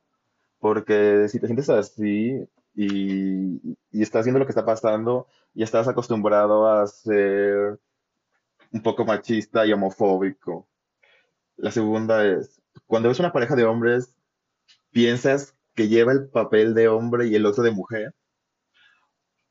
Porque 0.60 1.28
si 1.28 1.40
te 1.40 1.46
sientes 1.48 1.70
así 1.70 2.48
y, 2.74 3.60
y 3.92 4.02
estás 4.02 4.24
viendo 4.24 4.38
lo 4.40 4.46
que 4.46 4.52
está 4.52 4.64
pasando 4.66 5.26
y 5.54 5.62
estás 5.64 5.88
acostumbrado 5.88 6.68
a 6.70 6.86
ser 6.86 7.80
un 8.72 8.82
poco 8.82 9.04
machista 9.04 9.66
y 9.66 9.72
homofóbico. 9.72 10.68
La 11.56 11.70
segunda 11.72 12.26
es, 12.26 12.62
cuando 12.86 13.08
ves 13.10 13.20
una 13.20 13.32
pareja 13.32 13.56
de 13.56 13.64
hombres, 13.66 14.14
¿piensas 14.92 15.56
que 15.74 15.88
lleva 15.88 16.12
el 16.12 16.28
papel 16.30 16.74
de 16.74 16.88
hombre 16.88 17.28
y 17.28 17.36
el 17.36 17.46
otro 17.46 17.64
de 17.64 17.72
mujer? 17.72 18.14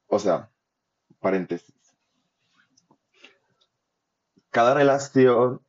O 0.08 0.20
sea, 0.20 0.52
paréntesis. 1.20 1.79
Cada 4.52 4.76
relación 4.76 5.62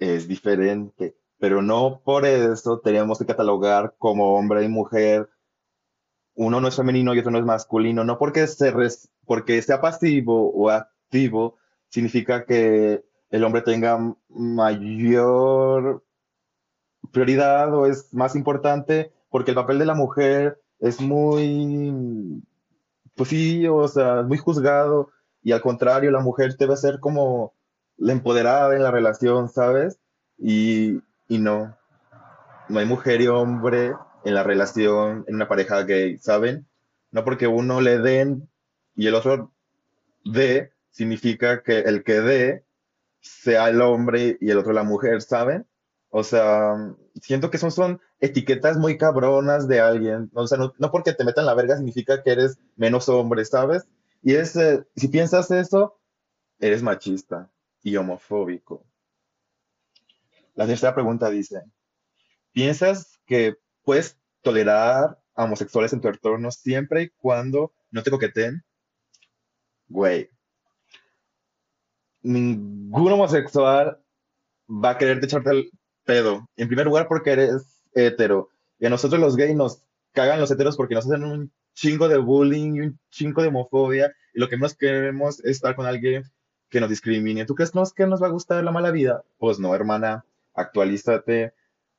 es 0.00 0.28
diferente, 0.28 1.16
pero 1.38 1.62
no 1.62 2.00
por 2.04 2.26
eso 2.26 2.80
tenemos 2.80 3.18
que 3.18 3.26
catalogar 3.26 3.94
como 3.98 4.34
hombre 4.36 4.64
y 4.64 4.68
mujer. 4.68 5.28
Uno 6.34 6.60
no 6.60 6.68
es 6.68 6.76
femenino 6.76 7.14
y 7.14 7.18
otro 7.18 7.30
no 7.30 7.38
es 7.38 7.44
masculino. 7.44 8.04
No 8.04 8.18
porque, 8.18 8.46
se 8.46 8.70
res- 8.70 9.10
porque 9.26 9.60
sea 9.62 9.80
pasivo 9.80 10.50
o 10.52 10.70
activo 10.70 11.56
significa 11.88 12.44
que 12.46 13.04
el 13.30 13.44
hombre 13.44 13.62
tenga 13.62 13.98
mayor 14.28 16.02
prioridad 17.12 17.74
o 17.74 17.86
es 17.86 18.12
más 18.12 18.34
importante, 18.36 19.12
porque 19.30 19.50
el 19.52 19.56
papel 19.56 19.78
de 19.78 19.86
la 19.86 19.94
mujer 19.94 20.60
es 20.78 21.00
muy, 21.00 22.42
pues 23.14 23.30
sí, 23.30 23.66
o 23.66 23.88
sea, 23.88 24.22
muy 24.22 24.38
juzgado 24.38 25.10
y 25.42 25.52
al 25.52 25.60
contrario, 25.62 26.10
la 26.10 26.20
mujer 26.20 26.56
debe 26.58 26.76
ser 26.76 27.00
como 27.00 27.54
la 27.98 28.12
empoderada 28.12 28.74
en 28.74 28.82
la 28.82 28.90
relación, 28.90 29.48
¿sabes? 29.48 29.98
Y, 30.38 31.00
y 31.28 31.38
no, 31.38 31.76
no 32.68 32.78
hay 32.78 32.86
mujer 32.86 33.20
y 33.20 33.26
hombre 33.26 33.92
en 34.24 34.34
la 34.34 34.42
relación, 34.42 35.24
en 35.26 35.34
una 35.34 35.48
pareja 35.48 35.82
gay, 35.82 36.18
¿saben? 36.18 36.66
No 37.10 37.24
porque 37.24 37.46
uno 37.46 37.80
le 37.80 37.98
den 37.98 38.48
y 38.94 39.06
el 39.08 39.14
otro 39.14 39.52
dé, 40.24 40.72
significa 40.90 41.62
que 41.62 41.80
el 41.80 42.04
que 42.04 42.20
dé 42.20 42.64
sea 43.20 43.68
el 43.68 43.80
hombre 43.80 44.38
y 44.40 44.50
el 44.50 44.58
otro 44.58 44.72
la 44.72 44.84
mujer, 44.84 45.22
¿saben? 45.22 45.66
O 46.10 46.22
sea, 46.22 46.94
siento 47.20 47.50
que 47.50 47.58
son, 47.58 47.70
son 47.70 48.00
etiquetas 48.20 48.78
muy 48.78 48.96
cabronas 48.96 49.68
de 49.68 49.80
alguien. 49.80 50.30
O 50.34 50.46
sea, 50.46 50.56
no, 50.56 50.72
no 50.78 50.90
porque 50.90 51.12
te 51.12 51.24
metan 51.24 51.46
la 51.46 51.54
verga 51.54 51.76
significa 51.76 52.22
que 52.22 52.30
eres 52.30 52.58
menos 52.76 53.08
hombre, 53.08 53.44
¿sabes? 53.44 53.86
Y 54.22 54.34
es, 54.34 54.56
eh, 54.56 54.84
si 54.96 55.08
piensas 55.08 55.50
eso, 55.50 55.98
eres 56.60 56.82
machista 56.82 57.50
homofóbico. 57.96 58.84
La 60.54 60.66
tercera 60.66 60.94
pregunta 60.94 61.30
dice, 61.30 61.62
¿piensas 62.52 63.20
que 63.26 63.56
puedes 63.82 64.18
tolerar 64.42 65.18
a 65.34 65.44
homosexuales 65.44 65.92
en 65.92 66.00
tu 66.00 66.08
entorno 66.08 66.50
siempre 66.50 67.02
y 67.02 67.08
cuando 67.10 67.72
no 67.90 68.02
te 68.02 68.10
coqueteen? 68.10 68.64
Güey, 69.86 70.28
ningún 72.22 73.12
homosexual 73.12 74.02
va 74.68 74.90
a 74.90 74.98
quererte 74.98 75.26
echarte 75.26 75.50
el 75.50 75.70
pedo. 76.04 76.48
En 76.56 76.68
primer 76.68 76.86
lugar, 76.86 77.08
porque 77.08 77.30
eres 77.30 77.84
hetero. 77.94 78.50
Y 78.78 78.86
a 78.86 78.90
nosotros 78.90 79.20
los 79.20 79.36
gays 79.36 79.56
nos 79.56 79.82
cagan 80.12 80.40
los 80.40 80.50
heteros 80.50 80.76
porque 80.76 80.94
nos 80.94 81.06
hacen 81.06 81.24
un 81.24 81.52
chingo 81.74 82.08
de 82.08 82.18
bullying 82.18 82.74
y 82.74 82.80
un 82.80 83.00
chingo 83.10 83.42
de 83.42 83.48
homofobia. 83.48 84.12
Y 84.34 84.40
lo 84.40 84.48
que 84.48 84.56
más 84.56 84.76
queremos 84.76 85.40
es 85.40 85.56
estar 85.56 85.76
con 85.76 85.86
alguien 85.86 86.24
que 86.70 86.80
nos 86.80 86.90
discrimine. 86.90 87.44
¿Tú 87.44 87.54
crees 87.54 87.72
que 87.94 88.06
nos 88.06 88.22
va 88.22 88.26
a 88.26 88.30
gustar 88.30 88.62
la 88.64 88.72
mala 88.72 88.90
vida? 88.90 89.24
Pues 89.38 89.58
no, 89.58 89.74
hermana, 89.74 90.24
actualízate. 90.54 91.54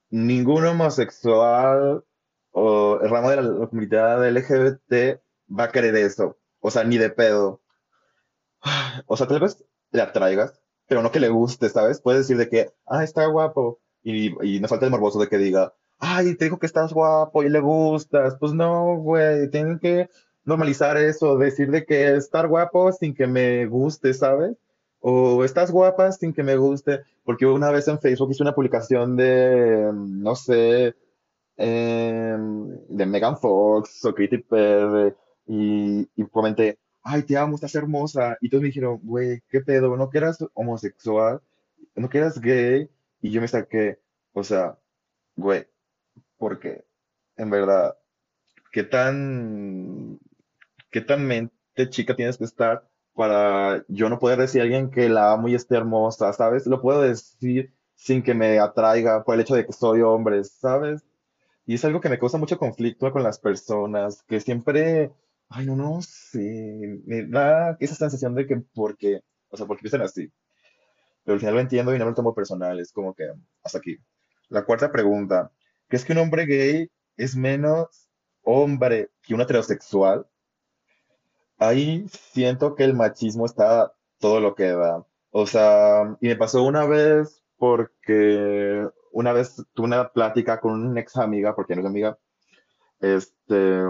Ningún 0.09 0.65
homosexual 0.65 2.03
o 2.51 2.99
el 3.01 3.09
ramo 3.09 3.29
de 3.29 3.35
la, 3.37 3.67
comunidad 3.67 4.27
LGBT 4.27 5.21
va 5.57 5.65
a 5.65 5.71
querer 5.71 5.95
eso. 5.95 6.37
O 6.59 6.71
sea, 6.71 6.83
ni 6.83 6.97
de 6.97 7.09
pedo. 7.09 7.61
O 9.07 9.17
sea, 9.17 9.27
tal 9.27 9.39
vez 9.39 9.63
le 9.91 10.01
atraigas, 10.01 10.59
pero 10.87 11.01
no 11.01 11.11
que 11.11 11.19
le 11.19 11.29
guste, 11.29 11.69
¿sabes? 11.69 12.01
Puedes 12.01 12.21
decir 12.21 12.37
de 12.37 12.49
que, 12.49 12.73
ah, 12.85 13.03
está 13.03 13.25
guapo. 13.27 13.79
Y, 14.03 14.33
y 14.45 14.59
nos 14.59 14.69
falta 14.69 14.85
el 14.85 14.91
morboso 14.91 15.19
de 15.19 15.27
que 15.27 15.37
diga, 15.37 15.73
ay, 15.99 16.35
te 16.35 16.45
dijo 16.45 16.59
que 16.59 16.65
estás 16.65 16.93
guapo 16.93 17.43
y 17.43 17.49
le 17.49 17.59
gustas. 17.59 18.35
Pues 18.39 18.53
no, 18.53 18.97
güey, 18.97 19.49
tienen 19.49 19.79
que 19.79 20.09
normalizar 20.49 20.97
eso, 20.97 21.37
decir 21.37 21.71
de 21.71 21.85
que 21.85 22.15
estar 22.15 22.47
guapo 22.47 22.91
sin 22.91 23.13
que 23.13 23.27
me 23.27 23.65
guste, 23.67 24.13
¿sabes? 24.13 24.57
O 24.99 25.43
estás 25.45 25.71
guapa 25.71 26.11
sin 26.11 26.33
que 26.33 26.43
me 26.43 26.57
guste, 26.57 27.01
porque 27.23 27.45
una 27.45 27.71
vez 27.71 27.87
en 27.87 27.99
Facebook 27.99 28.31
hice 28.31 28.43
una 28.43 28.55
publicación 28.55 29.15
de, 29.15 29.91
no 29.93 30.35
sé, 30.35 30.95
em, 31.57 32.67
de 32.89 33.05
Megan 33.05 33.37
Fox 33.37 34.03
o 34.05 34.13
Katy 34.13 34.39
Perry 34.39 35.13
y, 35.47 36.09
y 36.15 36.25
comenté, 36.27 36.79
ay, 37.03 37.23
te 37.23 37.37
amo, 37.37 37.55
estás 37.55 37.75
hermosa. 37.75 38.37
Y 38.41 38.49
todos 38.49 38.61
me 38.61 38.67
dijeron, 38.67 38.99
güey, 39.03 39.41
¿qué 39.49 39.61
pedo? 39.61 39.95
¿No 39.97 40.09
que 40.09 40.17
eras 40.19 40.37
homosexual? 40.53 41.41
¿No 41.95 42.09
que 42.09 42.19
eras 42.19 42.39
gay? 42.39 42.89
Y 43.21 43.31
yo 43.31 43.41
me 43.41 43.47
saqué, 43.47 43.99
o 44.33 44.43
sea, 44.43 44.77
güey, 45.35 45.67
porque 46.37 46.85
en 47.37 47.49
verdad, 47.49 47.97
¿qué 48.71 48.83
tan, 48.83 50.19
qué 50.91 51.01
tan 51.01 51.25
mente 51.25 51.89
chica 51.89 52.15
tienes 52.15 52.37
que 52.37 52.45
estar 52.45 52.87
para 53.13 53.83
yo 53.87 54.09
no 54.09 54.19
poder 54.19 54.39
decir 54.39 54.61
a 54.61 54.63
alguien 54.63 54.91
que 54.91 55.09
la 55.09 55.33
amo 55.33 55.49
y 55.49 55.55
esté 55.55 55.75
hermosa, 55.75 56.31
¿sabes? 56.33 56.65
Lo 56.67 56.81
puedo 56.81 57.01
decir 57.01 57.73
sin 57.95 58.23
que 58.23 58.33
me 58.33 58.59
atraiga 58.59 59.23
por 59.23 59.35
el 59.35 59.41
hecho 59.41 59.55
de 59.55 59.65
que 59.65 59.73
soy 59.73 60.01
hombre, 60.01 60.43
¿sabes? 60.43 61.03
Y 61.65 61.75
es 61.75 61.85
algo 61.85 62.01
que 62.01 62.09
me 62.09 62.17
causa 62.17 62.37
mucho 62.37 62.57
conflicto 62.57 63.11
con 63.11 63.23
las 63.23 63.39
personas, 63.39 64.23
que 64.23 64.39
siempre, 64.39 65.11
ay, 65.49 65.65
no, 65.65 65.75
no 65.75 66.01
sé, 66.01 67.01
me 67.05 67.25
da 67.27 67.77
esa 67.79 67.95
sensación 67.95 68.35
de 68.35 68.47
que 68.47 68.57
porque, 68.73 69.21
o 69.49 69.57
sea, 69.57 69.67
porque 69.67 69.81
piensan 69.81 70.01
así. 70.01 70.31
Pero 71.23 71.33
al 71.33 71.39
final 71.39 71.55
lo 71.55 71.61
entiendo 71.61 71.93
y 71.93 71.99
no 71.99 72.05
lo 72.05 72.13
tomo 72.15 72.33
personal, 72.33 72.79
es 72.79 72.91
como 72.91 73.13
que 73.13 73.31
hasta 73.63 73.77
aquí. 73.79 73.97
La 74.47 74.65
cuarta 74.65 74.91
pregunta, 74.91 75.51
¿crees 75.87 76.05
que 76.05 76.13
un 76.13 76.19
hombre 76.19 76.45
gay 76.45 76.89
es 77.17 77.35
menos 77.35 78.09
hombre 78.43 79.11
que 79.21 79.33
un 79.33 79.41
heterosexual? 79.41 80.25
Ahí 81.59 82.05
siento 82.09 82.75
que 82.75 82.85
el 82.85 82.95
machismo 82.95 83.45
está 83.45 83.93
todo 84.19 84.39
lo 84.39 84.55
que 84.55 84.67
da. 84.69 85.05
O 85.31 85.45
sea, 85.45 86.17
y 86.21 86.27
me 86.27 86.35
pasó 86.35 86.63
una 86.63 86.85
vez 86.85 87.43
porque 87.57 88.87
una 89.11 89.33
vez 89.33 89.63
tuve 89.73 89.87
una 89.87 90.09
plática 90.09 90.59
con 90.59 90.73
una 90.73 91.01
ex 91.01 91.17
amiga, 91.17 91.55
porque 91.55 91.75
no 91.75 91.81
es 91.81 91.87
amiga, 91.87 92.17
este, 93.01 93.81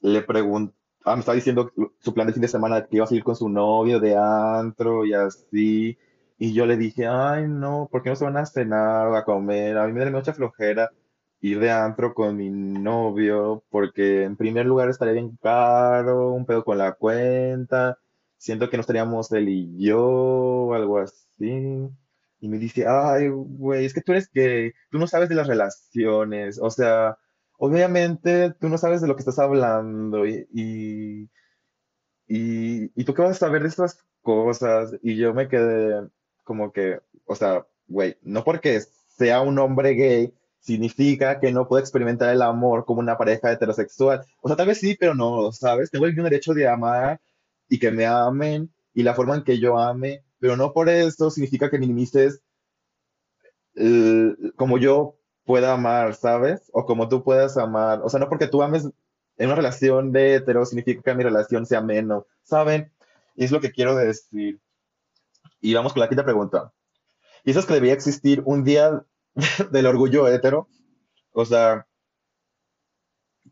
le 0.00 0.22
pregunté, 0.22 0.74
ah, 1.04 1.14
me 1.14 1.20
estaba 1.20 1.36
diciendo 1.36 1.70
su 2.00 2.14
plan 2.14 2.26
de 2.26 2.32
fin 2.32 2.42
de 2.42 2.48
semana 2.48 2.86
que 2.86 2.96
iba 2.96 3.04
a 3.04 3.08
salir 3.08 3.24
con 3.24 3.36
su 3.36 3.48
novio 3.48 4.00
de 4.00 4.16
antro 4.16 5.04
y 5.04 5.14
así, 5.14 5.98
y 6.38 6.52
yo 6.54 6.66
le 6.66 6.76
dije, 6.76 7.06
ay, 7.06 7.46
no, 7.48 7.88
¿por 7.90 8.02
qué 8.02 8.10
no 8.10 8.16
se 8.16 8.24
van 8.24 8.36
a 8.38 8.46
cenar 8.46 9.08
o 9.08 9.16
a 9.16 9.24
comer? 9.24 9.76
A 9.78 9.86
mí 9.86 9.92
me 9.92 10.04
da 10.04 10.10
mucha 10.10 10.32
flojera 10.32 10.90
ir 11.40 11.60
de 11.60 11.70
antro 11.70 12.14
con 12.14 12.36
mi 12.36 12.50
novio, 12.50 13.64
porque 13.70 14.24
en 14.24 14.36
primer 14.36 14.66
lugar 14.66 14.88
estaría 14.90 15.14
bien 15.14 15.36
caro, 15.42 16.32
un 16.32 16.46
pedo 16.46 16.64
con 16.64 16.78
la 16.78 16.92
cuenta, 16.94 17.98
siento 18.36 18.68
que 18.70 18.76
no 18.76 18.82
estaríamos 18.82 19.32
él 19.32 19.48
y 19.48 19.78
yo, 19.84 20.72
algo 20.74 20.98
así. 20.98 21.88
Y 22.40 22.48
me 22.48 22.58
dice, 22.58 22.86
ay, 22.88 23.28
güey, 23.28 23.84
es 23.84 23.94
que 23.94 24.00
tú 24.02 24.12
eres 24.12 24.28
que 24.28 24.72
tú 24.90 24.98
no 24.98 25.06
sabes 25.06 25.28
de 25.28 25.34
las 25.34 25.46
relaciones, 25.46 26.58
o 26.60 26.70
sea, 26.70 27.18
obviamente 27.58 28.52
tú 28.60 28.68
no 28.68 28.78
sabes 28.78 29.00
de 29.02 29.08
lo 29.08 29.14
que 29.16 29.20
estás 29.20 29.38
hablando 29.38 30.26
y, 30.26 30.46
y, 30.52 31.30
y, 32.26 32.90
y 33.00 33.04
tú 33.04 33.14
qué 33.14 33.22
vas 33.22 33.32
a 33.32 33.34
saber 33.34 33.62
de 33.62 33.68
estas 33.68 34.04
cosas. 34.22 34.94
Y 35.02 35.16
yo 35.16 35.34
me 35.34 35.48
quedé 35.48 36.08
como 36.44 36.72
que, 36.72 37.00
o 37.26 37.34
sea, 37.34 37.66
güey, 37.88 38.16
no 38.22 38.44
porque 38.44 38.80
sea 38.80 39.40
un 39.42 39.58
hombre 39.58 39.90
gay 39.94 40.34
significa 40.60 41.40
que 41.40 41.52
no 41.52 41.66
puedo 41.66 41.80
experimentar 41.80 42.32
el 42.32 42.42
amor 42.42 42.84
como 42.84 43.00
una 43.00 43.16
pareja 43.16 43.50
heterosexual. 43.50 44.24
O 44.40 44.48
sea, 44.48 44.56
tal 44.56 44.68
vez 44.68 44.78
sí, 44.78 44.96
pero 44.98 45.14
no, 45.14 45.50
¿sabes? 45.52 45.90
Tengo 45.90 46.06
el 46.06 46.14
derecho 46.14 46.54
de 46.54 46.68
amar 46.68 47.20
y 47.68 47.78
que 47.78 47.90
me 47.90 48.06
amen 48.06 48.70
y 48.94 49.02
la 49.02 49.14
forma 49.14 49.36
en 49.36 49.44
que 49.44 49.58
yo 49.58 49.78
ame, 49.78 50.24
pero 50.38 50.56
no 50.56 50.72
por 50.72 50.88
eso 50.88 51.30
significa 51.30 51.70
que 51.70 51.78
minimices 51.78 52.42
como 54.56 54.78
yo 54.78 55.16
pueda 55.44 55.72
amar, 55.72 56.14
¿sabes? 56.14 56.70
O 56.72 56.84
como 56.84 57.08
tú 57.08 57.24
puedas 57.24 57.56
amar. 57.56 58.00
O 58.02 58.08
sea, 58.10 58.20
no 58.20 58.28
porque 58.28 58.46
tú 58.46 58.62
ames 58.62 58.84
en 58.84 59.46
una 59.46 59.54
relación 59.54 60.12
de 60.12 60.34
hetero 60.34 60.66
significa 60.66 61.02
que 61.02 61.14
mi 61.14 61.24
relación 61.24 61.64
sea 61.64 61.80
menos, 61.80 62.24
¿saben? 62.42 62.92
Y 63.36 63.44
es 63.44 63.50
lo 63.50 63.60
que 63.60 63.70
quiero 63.70 63.96
decir. 63.96 64.60
Y 65.60 65.72
vamos 65.72 65.92
con 65.92 66.00
la 66.00 66.08
quinta 66.08 66.24
pregunta. 66.24 66.72
¿Y 67.44 67.52
eso 67.52 67.60
es 67.60 67.66
que 67.66 67.74
debería 67.74 67.94
existir 67.94 68.42
un 68.44 68.64
día 68.64 69.02
del 69.72 69.86
orgullo 69.86 70.28
hetero? 70.28 70.68
O 71.32 71.44
sea, 71.44 71.86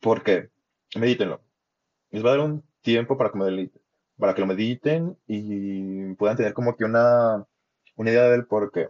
¿por 0.01 0.23
qué? 0.23 0.51
Medítenlo. 0.97 1.43
Les 2.11 2.25
va 2.25 2.31
a 2.31 2.37
dar 2.37 2.47
un 2.47 2.65
tiempo 2.83 3.17
para 3.17 3.31
que, 3.31 3.39
me 3.39 3.71
para 4.19 4.35
que 4.35 4.41
lo 4.41 4.47
mediten 4.47 5.19
y 5.27 6.15
puedan 6.15 6.37
tener 6.37 6.55
como 6.55 6.77
que 6.77 6.85
una, 6.85 7.47
una 7.97 8.11
idea 8.11 8.25
del 8.25 8.47
por 8.47 8.73
qué. 8.73 8.89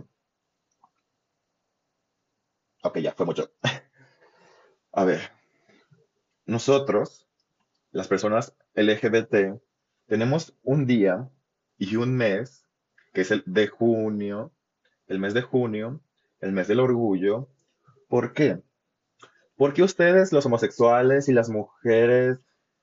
Ok, 2.82 2.98
ya, 2.98 3.12
fue 3.12 3.26
mucho. 3.26 3.50
A 4.92 5.04
ver, 5.04 5.30
nosotros, 6.46 7.26
las 7.92 8.08
personas 8.08 8.56
LGBT, 8.74 9.60
tenemos 10.06 10.56
un 10.62 10.86
día 10.86 11.28
y 11.76 11.96
un 11.96 12.16
mes, 12.16 12.66
que 13.12 13.20
es 13.22 13.30
el 13.30 13.42
de 13.46 13.68
junio, 13.68 14.52
el 15.06 15.18
mes 15.18 15.34
de 15.34 15.42
junio, 15.42 16.00
el 16.40 16.52
mes 16.52 16.68
del 16.68 16.80
orgullo. 16.80 17.48
¿Por 18.08 18.32
qué? 18.32 18.62
Porque 19.56 19.82
ustedes, 19.82 20.32
los 20.32 20.46
homosexuales 20.46 21.28
y 21.28 21.32
las 21.32 21.48
mujeres, 21.48 22.38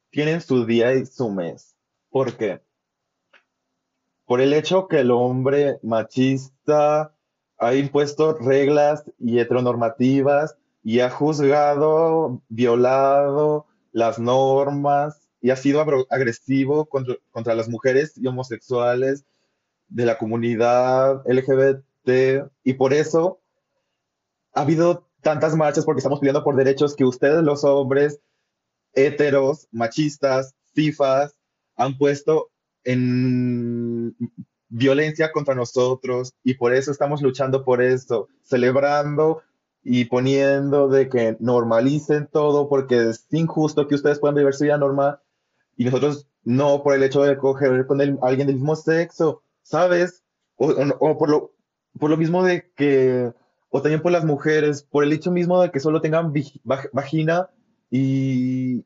tienen 0.09 0.41
su 0.41 0.65
día 0.65 0.93
y 0.93 1.05
su 1.05 1.29
mes. 1.29 1.75
¿Por 2.09 2.37
qué? 2.37 2.61
Por 4.25 4.41
el 4.41 4.53
hecho 4.53 4.87
que 4.87 5.01
el 5.01 5.11
hombre 5.11 5.79
machista 5.83 7.13
ha 7.57 7.75
impuesto 7.75 8.33
reglas 8.33 9.03
y 9.19 9.39
heteronormativas 9.39 10.57
y 10.83 10.99
ha 10.99 11.09
juzgado, 11.09 12.41
violado 12.49 13.67
las 13.91 14.19
normas 14.19 15.29
y 15.41 15.51
ha 15.51 15.55
sido 15.55 15.79
agresivo 16.09 16.85
contra, 16.85 17.15
contra 17.31 17.55
las 17.55 17.69
mujeres 17.69 18.13
y 18.17 18.27
homosexuales 18.27 19.25
de 19.87 20.05
la 20.05 20.17
comunidad 20.17 21.23
LGBT 21.25 22.49
y 22.63 22.73
por 22.73 22.93
eso 22.93 23.39
ha 24.55 24.61
habido 24.61 25.07
tantas 25.21 25.55
marchas 25.55 25.85
porque 25.85 25.99
estamos 25.99 26.19
pidiendo 26.19 26.43
por 26.43 26.55
derechos 26.55 26.95
que 26.95 27.03
ustedes 27.03 27.43
los 27.43 27.63
hombres 27.63 28.19
heteros, 28.93 29.67
machistas, 29.71 30.55
cifas, 30.73 31.35
han 31.75 31.97
puesto 31.97 32.49
en 32.83 34.15
violencia 34.69 35.31
contra 35.31 35.55
nosotros 35.55 36.33
y 36.43 36.55
por 36.55 36.73
eso 36.73 36.91
estamos 36.91 37.21
luchando 37.21 37.63
por 37.65 37.81
esto, 37.81 38.29
celebrando 38.43 39.41
y 39.83 40.05
poniendo 40.05 40.87
de 40.87 41.09
que 41.09 41.35
normalicen 41.39 42.27
todo 42.31 42.69
porque 42.69 43.09
es 43.09 43.27
injusto 43.31 43.87
que 43.87 43.95
ustedes 43.95 44.19
puedan 44.19 44.35
vivir 44.35 44.53
su 44.53 44.63
vida 44.63 44.77
normal 44.77 45.19
y 45.75 45.85
nosotros 45.85 46.27
no 46.43 46.81
por 46.81 46.93
el 46.93 47.03
hecho 47.03 47.23
de 47.23 47.37
coger 47.37 47.85
con 47.87 47.99
alguien 48.01 48.47
del 48.47 48.55
mismo 48.55 48.75
sexo, 48.75 49.41
¿sabes? 49.63 50.23
O, 50.55 50.67
o 50.69 50.95
o 50.99 51.17
por 51.17 51.29
lo, 51.29 51.51
por 51.99 52.09
lo 52.09 52.17
mismo 52.17 52.43
de 52.43 52.71
que, 52.75 53.33
o 53.75 53.81
también 53.81 54.01
por 54.01 54.13
las 54.13 54.23
mujeres, 54.23 54.83
por 54.83 55.03
el 55.03 55.11
hecho 55.11 55.31
mismo 55.31 55.61
de 55.61 55.69
que 55.69 55.81
solo 55.81 55.99
tengan 55.99 56.31
vagina 56.93 57.49
y, 57.91 58.85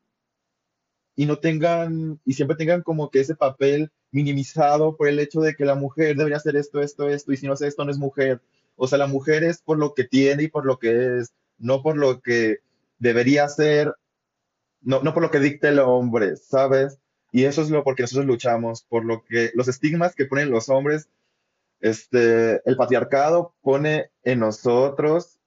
y 1.15 1.25
no 1.27 1.37
tengan, 1.37 2.19
y 2.25 2.33
siempre 2.33 2.57
tengan 2.57 2.81
como 2.81 3.11
que 3.11 3.19
ese 3.19 3.35
papel 3.35 3.91
minimizado 4.09 4.97
por 4.97 5.07
el 5.07 5.19
hecho 5.19 5.41
de 5.41 5.53
que 5.53 5.63
la 5.63 5.75
mujer 5.75 6.15
debería 6.17 6.37
hacer 6.37 6.55
esto, 6.55 6.81
esto, 6.81 7.07
esto, 7.07 7.31
y 7.31 7.37
si 7.37 7.45
no 7.45 7.53
hace 7.53 7.67
esto 7.67 7.85
no 7.85 7.91
es 7.91 7.99
mujer. 7.99 8.41
O 8.77 8.87
sea, 8.87 8.97
la 8.97 9.05
mujer 9.05 9.43
es 9.43 9.61
por 9.61 9.77
lo 9.77 9.93
que 9.93 10.05
tiene 10.05 10.41
y 10.41 10.47
por 10.47 10.65
lo 10.65 10.79
que 10.79 11.19
es, 11.19 11.35
no 11.59 11.83
por 11.83 11.95
lo 11.95 12.21
que 12.21 12.57
debería 12.97 13.47
ser, 13.47 13.93
no, 14.81 15.03
no 15.03 15.13
por 15.13 15.21
lo 15.21 15.29
que 15.29 15.39
dicta 15.39 15.69
el 15.69 15.77
hombre, 15.77 16.35
¿sabes? 16.35 16.97
Y 17.31 17.43
eso 17.43 17.61
es 17.61 17.69
lo 17.69 17.83
porque 17.83 18.01
nosotros 18.01 18.25
luchamos, 18.25 18.81
por 18.89 19.05
lo 19.05 19.23
que 19.23 19.51
los 19.53 19.67
estigmas 19.67 20.15
que 20.15 20.25
ponen 20.25 20.49
los 20.49 20.67
hombres, 20.67 21.09
este, 21.79 22.61
el 22.69 22.75
patriarcado 22.75 23.55
pone 23.61 24.11
en 24.23 24.39
nosotros 24.39 25.39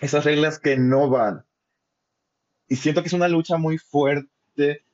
esas 0.00 0.24
reglas 0.24 0.58
que 0.58 0.76
no 0.76 1.08
van. 1.10 1.44
Y 2.68 2.76
siento 2.76 3.02
que 3.02 3.08
es 3.08 3.12
una 3.12 3.28
lucha 3.28 3.56
muy 3.56 3.78
fuerte 3.78 4.84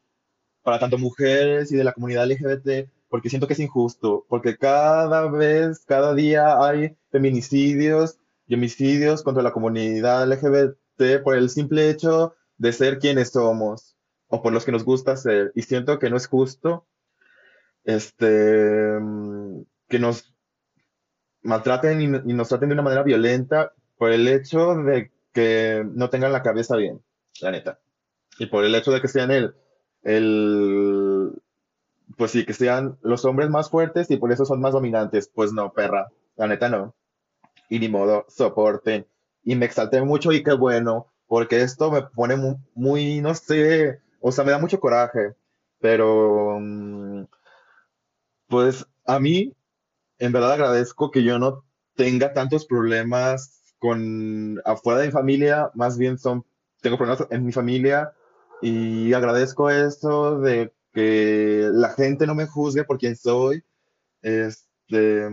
para 0.62 0.78
tanto 0.78 0.98
mujeres 0.98 1.70
y 1.70 1.76
de 1.76 1.84
la 1.84 1.92
comunidad 1.92 2.26
LGBT, 2.26 2.90
porque 3.08 3.28
siento 3.28 3.46
que 3.46 3.52
es 3.52 3.60
injusto, 3.60 4.26
porque 4.28 4.56
cada 4.56 5.30
vez, 5.30 5.84
cada 5.84 6.14
día 6.14 6.64
hay 6.64 6.96
feminicidios 7.10 8.18
y 8.46 8.54
homicidios 8.54 9.22
contra 9.22 9.42
la 9.42 9.52
comunidad 9.52 10.26
LGBT 10.26 11.22
por 11.22 11.36
el 11.36 11.50
simple 11.50 11.90
hecho 11.90 12.34
de 12.56 12.72
ser 12.72 12.98
quienes 12.98 13.30
somos 13.30 13.96
o 14.28 14.42
por 14.42 14.52
los 14.52 14.64
que 14.64 14.72
nos 14.72 14.84
gusta 14.84 15.16
ser. 15.16 15.52
Y 15.54 15.62
siento 15.62 15.98
que 15.98 16.10
no 16.10 16.16
es 16.16 16.26
justo 16.26 16.86
este, 17.84 18.98
que 19.88 19.98
nos 19.98 20.35
maltraten 21.46 22.02
y, 22.02 22.08
nos 22.34 22.48
traten 22.48 22.68
de 22.70 22.74
una 22.74 22.82
manera 22.82 23.02
violenta 23.04 23.72
por 23.98 24.12
el 24.12 24.28
hecho 24.28 24.74
de 24.76 25.12
que 25.32 25.84
no 25.94 26.10
tengan 26.10 26.32
la 26.32 26.42
cabeza 26.42 26.76
bien, 26.76 27.02
la 27.40 27.50
neta. 27.52 27.80
Y 28.38 28.46
por 28.46 28.64
el 28.64 28.74
hecho 28.74 28.92
de 28.92 29.00
que 29.02 29.08
sean 29.08 29.30
el, 29.32 29.54
el, 30.02 31.32
pues 32.16 32.30
sí, 32.32 32.44
que 32.46 32.54
sean 32.54 32.98
los 33.02 33.24
hombres 33.24 33.50
más 33.50 33.70
fuertes 33.70 34.10
y 34.10 34.16
por 34.16 34.32
eso 34.32 34.44
son 34.44 34.60
más 34.60 34.72
dominantes. 34.72 35.30
Pues 35.34 35.52
no, 35.52 35.72
perra, 35.72 36.08
la 36.36 36.46
neta 36.48 36.68
no. 36.68 36.94
Y 37.68 37.78
ni 37.80 37.88
modo, 37.88 38.24
soporten. 38.28 39.06
Y 39.44 39.56
me 39.56 39.66
exalté 39.66 40.02
mucho 40.02 40.32
y 40.32 40.42
qué 40.42 40.52
bueno, 40.54 41.08
porque 41.26 41.62
esto 41.62 41.90
me 41.90 42.02
pone 42.02 42.36
mu- 42.36 42.58
muy, 42.74 43.20
no 43.20 43.34
sé, 43.34 44.00
o 44.20 44.32
sea, 44.32 44.44
me 44.44 44.52
da 44.52 44.58
mucho 44.58 44.80
coraje. 44.80 45.34
Pero, 45.80 46.58
mm, 46.60 47.24
pues 48.48 48.86
a 49.04 49.18
mí, 49.20 49.52
en 50.18 50.32
verdad 50.32 50.52
agradezco 50.52 51.10
que 51.10 51.22
yo 51.22 51.38
no 51.38 51.64
tenga 51.94 52.32
tantos 52.32 52.66
problemas 52.66 53.74
con 53.78 54.60
afuera 54.64 55.00
de 55.00 55.06
mi 55.06 55.12
familia, 55.12 55.70
más 55.74 55.98
bien 55.98 56.18
son, 56.18 56.44
tengo 56.80 56.96
problemas 56.96 57.26
en 57.30 57.44
mi 57.44 57.52
familia 57.52 58.12
y 58.62 59.12
agradezco 59.12 59.70
eso 59.70 60.40
de 60.40 60.72
que 60.92 61.68
la 61.72 61.90
gente 61.90 62.26
no 62.26 62.34
me 62.34 62.46
juzgue 62.46 62.84
por 62.84 62.98
quien 62.98 63.16
soy. 63.16 63.62
Este, 64.22 65.28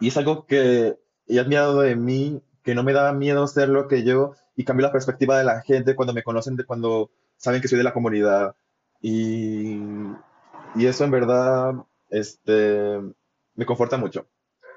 y 0.00 0.08
es 0.08 0.16
algo 0.16 0.46
que 0.46 0.98
he 1.28 1.38
admirado 1.38 1.80
de 1.80 1.94
mí, 1.94 2.42
que 2.64 2.74
no 2.74 2.82
me 2.82 2.92
da 2.92 3.12
miedo 3.12 3.46
ser 3.46 3.68
lo 3.68 3.86
que 3.86 4.02
yo 4.02 4.34
y 4.56 4.64
cambió 4.64 4.86
la 4.86 4.92
perspectiva 4.92 5.38
de 5.38 5.44
la 5.44 5.62
gente 5.62 5.94
cuando 5.94 6.12
me 6.12 6.22
conocen, 6.22 6.56
de 6.56 6.64
cuando 6.64 7.10
saben 7.36 7.62
que 7.62 7.68
soy 7.68 7.78
de 7.78 7.84
la 7.84 7.94
comunidad. 7.94 8.56
Y, 9.00 9.78
y 10.74 10.86
eso 10.86 11.04
en 11.04 11.10
verdad, 11.10 11.74
este, 12.10 12.98
me 13.60 13.66
conforta 13.66 13.98
mucho. 13.98 14.26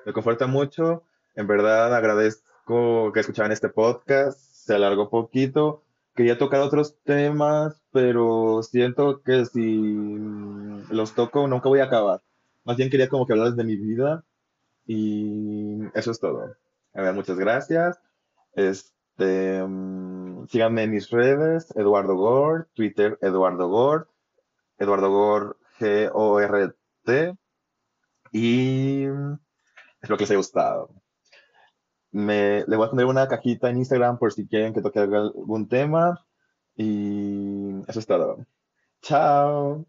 Me 0.05 0.11
conforta 0.11 0.45
mucho. 0.45 1.03
En 1.35 1.47
verdad 1.47 1.95
agradezco 1.95 3.13
que 3.13 3.21
escucharan 3.21 3.53
este 3.53 3.69
podcast. 3.69 4.37
Se 4.37 4.75
alargó 4.75 5.09
poquito. 5.09 5.85
Quería 6.13 6.37
tocar 6.37 6.59
otros 6.59 6.97
temas, 7.05 7.81
pero 7.93 8.61
siento 8.61 9.21
que 9.23 9.45
si 9.45 9.95
los 10.89 11.15
toco 11.15 11.47
nunca 11.47 11.69
voy 11.69 11.79
a 11.79 11.85
acabar. 11.85 12.23
Más 12.65 12.75
bien 12.75 12.89
quería 12.89 13.07
como 13.07 13.25
que 13.25 13.31
hablar 13.31 13.53
de 13.53 13.63
mi 13.63 13.77
vida 13.77 14.25
y 14.85 15.79
eso 15.93 16.11
es 16.11 16.19
todo. 16.19 16.53
A 16.93 17.01
ver, 17.01 17.13
muchas 17.13 17.39
gracias. 17.39 18.01
Este, 18.53 19.63
mm, 19.63 20.47
síganme 20.49 20.83
en 20.83 20.91
mis 20.91 21.09
redes, 21.09 21.73
Eduardo 21.77 22.17
Gord, 22.17 22.67
Twitter, 22.73 23.17
Eduardo 23.21 23.69
Gord, 23.69 24.07
Eduardo 24.77 25.09
Gord, 25.09 25.55
G-O-R-T, 25.79 27.37
y 28.33 29.03
espero 30.01 30.17
que 30.17 30.23
les 30.23 30.31
haya 30.31 30.37
gustado. 30.37 30.89
Me, 32.11 32.65
le 32.67 32.75
voy 32.75 32.87
a 32.87 32.89
poner 32.89 33.05
una 33.05 33.27
cajita 33.27 33.69
en 33.69 33.77
Instagram 33.77 34.17
por 34.17 34.33
si 34.33 34.47
quieren 34.47 34.73
que 34.73 34.81
toque 34.81 34.99
algún 34.99 35.67
tema, 35.69 36.25
y 36.75 37.81
eso 37.87 37.99
es 37.99 38.05
todo. 38.05 38.45
Chao. 39.01 39.85